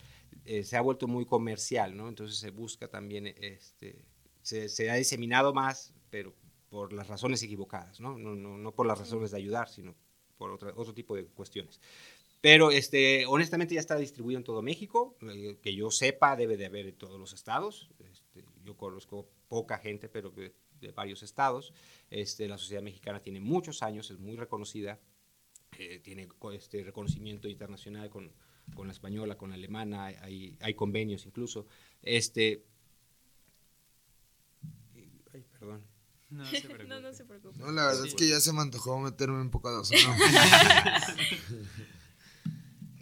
se 0.63 0.77
ha 0.77 0.81
vuelto 0.81 1.07
muy 1.07 1.25
comercial, 1.25 1.97
¿no? 1.97 2.07
entonces 2.07 2.37
se 2.37 2.51
busca 2.51 2.87
también, 2.87 3.27
este, 3.27 4.05
se, 4.43 4.69
se, 4.69 4.91
ha 4.91 4.95
diseminado 4.95 5.53
más, 5.53 5.93
pero 6.11 6.35
por 6.69 6.93
las 6.93 7.07
razones 7.07 7.41
equivocadas, 7.41 7.99
¿no? 7.99 8.17
No, 8.17 8.35
no, 8.35 8.57
no 8.57 8.71
por 8.73 8.85
las 8.85 8.99
razones 8.99 9.31
de 9.31 9.37
ayudar, 9.37 9.69
sino 9.69 9.95
por 10.37 10.51
otra, 10.51 10.71
otro 10.75 10.93
tipo 10.93 11.15
de 11.15 11.25
cuestiones. 11.25 11.79
Pero 12.45 12.69
este, 12.69 13.25
honestamente 13.25 13.73
ya 13.73 13.79
está 13.79 13.97
distribuido 13.97 14.37
en 14.37 14.43
todo 14.43 14.61
México, 14.61 15.17
eh, 15.21 15.57
que 15.63 15.73
yo 15.73 15.89
sepa 15.89 16.35
debe 16.35 16.57
de 16.57 16.67
haber 16.67 16.85
en 16.85 16.95
todos 16.95 17.19
los 17.19 17.33
estados. 17.33 17.89
Este, 17.97 18.45
yo 18.63 18.77
conozco 18.77 19.27
poca 19.47 19.79
gente, 19.79 20.09
pero 20.09 20.29
de, 20.29 20.53
varios 20.91 21.23
estados. 21.23 21.73
Este, 22.11 22.47
la 22.47 22.59
sociedad 22.59 22.83
mexicana 22.83 23.19
tiene 23.19 23.39
muchos 23.39 23.81
años, 23.81 24.11
es 24.11 24.19
muy 24.19 24.35
reconocida, 24.35 24.99
eh, 25.79 25.97
tiene 26.03 26.27
este 26.53 26.83
reconocimiento 26.83 27.47
internacional 27.47 28.11
con, 28.11 28.31
con, 28.75 28.85
la 28.85 28.93
española, 28.93 29.39
con 29.39 29.49
la 29.49 29.55
alemana, 29.55 30.05
hay, 30.05 30.55
hay 30.61 30.75
convenios 30.75 31.25
incluso. 31.25 31.65
Este, 32.03 32.63
ay, 35.33 35.43
perdón. 35.51 35.83
No 36.29 36.45
se 36.45 36.61
no, 36.87 36.99
no 36.99 37.11
se 37.11 37.25
preocupe. 37.25 37.57
No, 37.57 37.71
la 37.71 37.87
verdad 37.87 38.03
Sí. 38.03 38.09
es 38.09 38.13
que 38.13 38.29
ya 38.29 38.39
se 38.39 38.53
me 38.53 38.61
antojó 38.61 38.99
meterme 38.99 39.41
un 39.41 39.49
poco 39.49 39.69
a 39.69 39.71
dos, 39.71 39.89
¿no? 39.89 39.97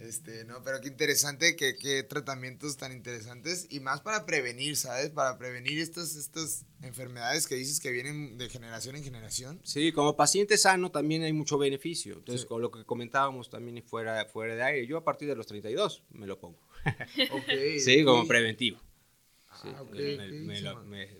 Este, 0.03 0.43
no, 0.43 0.61
pero 0.63 0.81
qué 0.81 0.89
interesante, 0.89 1.55
que, 1.55 1.77
qué 1.77 2.03
tratamientos 2.03 2.75
tan 2.77 2.91
interesantes 2.91 3.67
y 3.69 3.79
más 3.79 4.01
para 4.01 4.25
prevenir, 4.25 4.75
¿sabes? 4.75 5.11
Para 5.11 5.37
prevenir 5.37 5.79
estas, 5.79 6.15
estas 6.17 6.65
enfermedades 6.81 7.47
que 7.47 7.55
dices 7.55 7.79
que 7.79 7.89
vienen 7.89 8.37
de 8.37 8.49
generación 8.49 8.97
en 8.97 9.03
generación. 9.03 9.61
Sí, 9.63 9.93
como 9.93 10.17
paciente 10.17 10.57
sano 10.57 10.91
también 10.91 11.23
hay 11.23 11.31
mucho 11.31 11.57
beneficio. 11.57 12.15
Entonces, 12.15 12.41
Sí. 12.41 12.47
con 12.47 12.61
lo 12.61 12.69
que 12.69 12.83
comentábamos 12.83 13.49
también 13.49 13.81
fuera, 13.83 14.25
fuera 14.25 14.55
de 14.55 14.63
aire, 14.63 14.87
yo 14.87 14.97
a 14.97 15.03
partir 15.05 15.27
de 15.29 15.35
los 15.35 15.47
32 15.47 16.03
me 16.11 16.27
lo 16.27 16.37
pongo. 16.39 16.59
Sí, 17.79 18.03
como 18.03 18.27
preventivo. 18.27 18.81
Sí, 19.61 19.67
Ah, 19.75 19.83
me, 19.91 20.17
me 20.31 20.61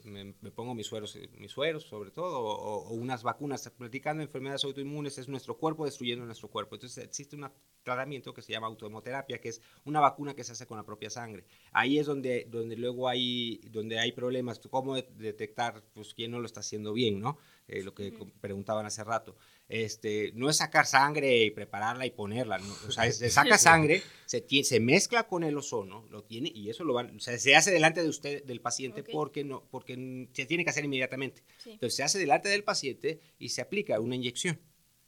me- 0.06 0.36
me- 0.42 0.52
pongo 0.52 0.74
mis 0.76 0.88
sueros, 0.88 1.18
mis 1.38 1.52
sueros 1.52 1.84
sobre 1.84 2.12
todo, 2.12 2.40
o, 2.40 2.88
o 2.90 2.94
unas 2.94 3.24
vacunas. 3.24 3.70
Platicando 3.78 4.20
de 4.20 4.26
enfermedades 4.26 4.64
autoinmunes, 4.64 5.18
es 5.18 5.28
nuestro 5.28 5.58
cuerpo 5.58 5.86
destruyendo 5.86 6.26
nuestro 6.26 6.50
cuerpo. 6.50 6.76
Entonces 6.76 7.04
existe 7.04 7.36
un 7.36 7.50
tratamiento 7.84 8.34
que 8.34 8.42
se 8.42 8.52
llama 8.54 8.68
autohemoterapia, 8.68 9.40
que 9.40 9.50
es 9.50 9.62
una 9.86 10.00
vacuna 10.00 10.34
que 10.34 10.44
se 10.44 10.54
hace 10.54 10.66
con 10.68 10.78
la 10.78 10.84
propia 10.86 11.10
sangre. 11.10 11.46
Ahí 11.72 12.00
es 12.00 12.06
donde, 12.06 12.46
donde 12.50 12.76
luego 12.78 13.08
hay, 13.10 13.58
donde 13.70 14.00
hay 14.00 14.12
problemas. 14.12 14.60
¿Cómo 14.70 14.96
de- 14.96 15.08
detectar 15.18 15.84
pues, 15.94 16.14
quién 16.14 16.32
no 16.32 16.40
lo 16.40 16.46
está 16.46 16.62
haciendo 16.62 16.94
bien? 16.94 17.20
¿no? 17.20 17.38
Eh, 17.68 17.84
lo 17.84 17.94
que 17.94 18.12
preguntaban 18.42 18.86
hace 18.86 19.04
rato. 19.04 19.36
Este, 19.70 20.32
no 20.36 20.50
es 20.50 20.58
sacar 20.58 20.86
sangre 20.86 21.46
y 21.46 21.52
prepararla 21.52 22.06
y 22.06 22.12
ponerla. 22.12 22.58
¿no? 22.60 22.74
O 22.88 22.92
sea, 22.92 23.06
es- 23.08 23.18
se 23.18 23.30
saca 23.30 23.58
sangre, 23.58 24.04
se, 24.26 24.80
mezcla 24.80 25.28
con 25.28 25.44
el 25.44 25.58
ozono, 25.58 26.06
lo 26.10 26.24
tiene 26.24 26.52
y 26.54 26.70
eso 26.70 26.84
lo 26.84 26.94
van, 26.94 27.16
o 27.16 27.20
sea, 27.20 27.38
se 27.40 27.56
hace 27.56 27.72
delante 27.72 28.02
de 28.04 28.10
usted, 28.10 28.44
del 28.44 28.62
paciente, 28.62 29.04
porque, 29.04 29.44
no, 29.44 29.64
porque 29.72 30.28
se 30.34 30.46
tiene 30.46 30.64
que 30.64 30.70
hacer 30.70 30.86
inmediatamente. 30.86 31.44
Sí. 31.58 31.72
Entonces 31.72 31.96
se 31.96 32.04
hace 32.04 32.20
delante 32.20 32.50
del 32.50 32.64
paciente 32.64 33.20
y 33.40 33.50
se 33.50 33.62
aplica 33.62 34.00
una 34.00 34.16
inyección. 34.16 34.60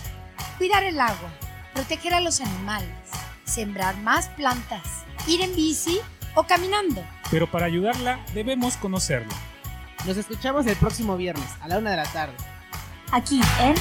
Cuidar 0.57 0.83
el 0.83 0.99
agua, 0.99 1.33
proteger 1.73 2.13
a 2.13 2.21
los 2.21 2.41
animales, 2.41 3.09
sembrar 3.49 3.97
más 3.97 4.29
plantas, 4.29 5.03
ir 5.27 5.41
en 5.41 5.55
bici 5.55 5.99
o 6.35 6.43
caminando. 6.43 7.03
Pero 7.29 7.49
para 7.51 7.65
ayudarla 7.65 8.23
debemos 8.33 8.77
conocerla. 8.77 9.35
Nos 10.05 10.15
escuchamos 10.15 10.65
el 10.67 10.77
próximo 10.77 11.17
viernes 11.17 11.49
a 11.61 11.67
la 11.67 11.77
una 11.77 11.91
de 11.91 11.97
la 11.97 12.05
tarde. 12.05 12.35
Aquí 13.11 13.41
en 13.61 13.75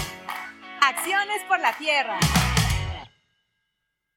Acciones 0.80 1.42
por 1.48 1.60
la 1.60 1.72
tierra. 1.76 2.18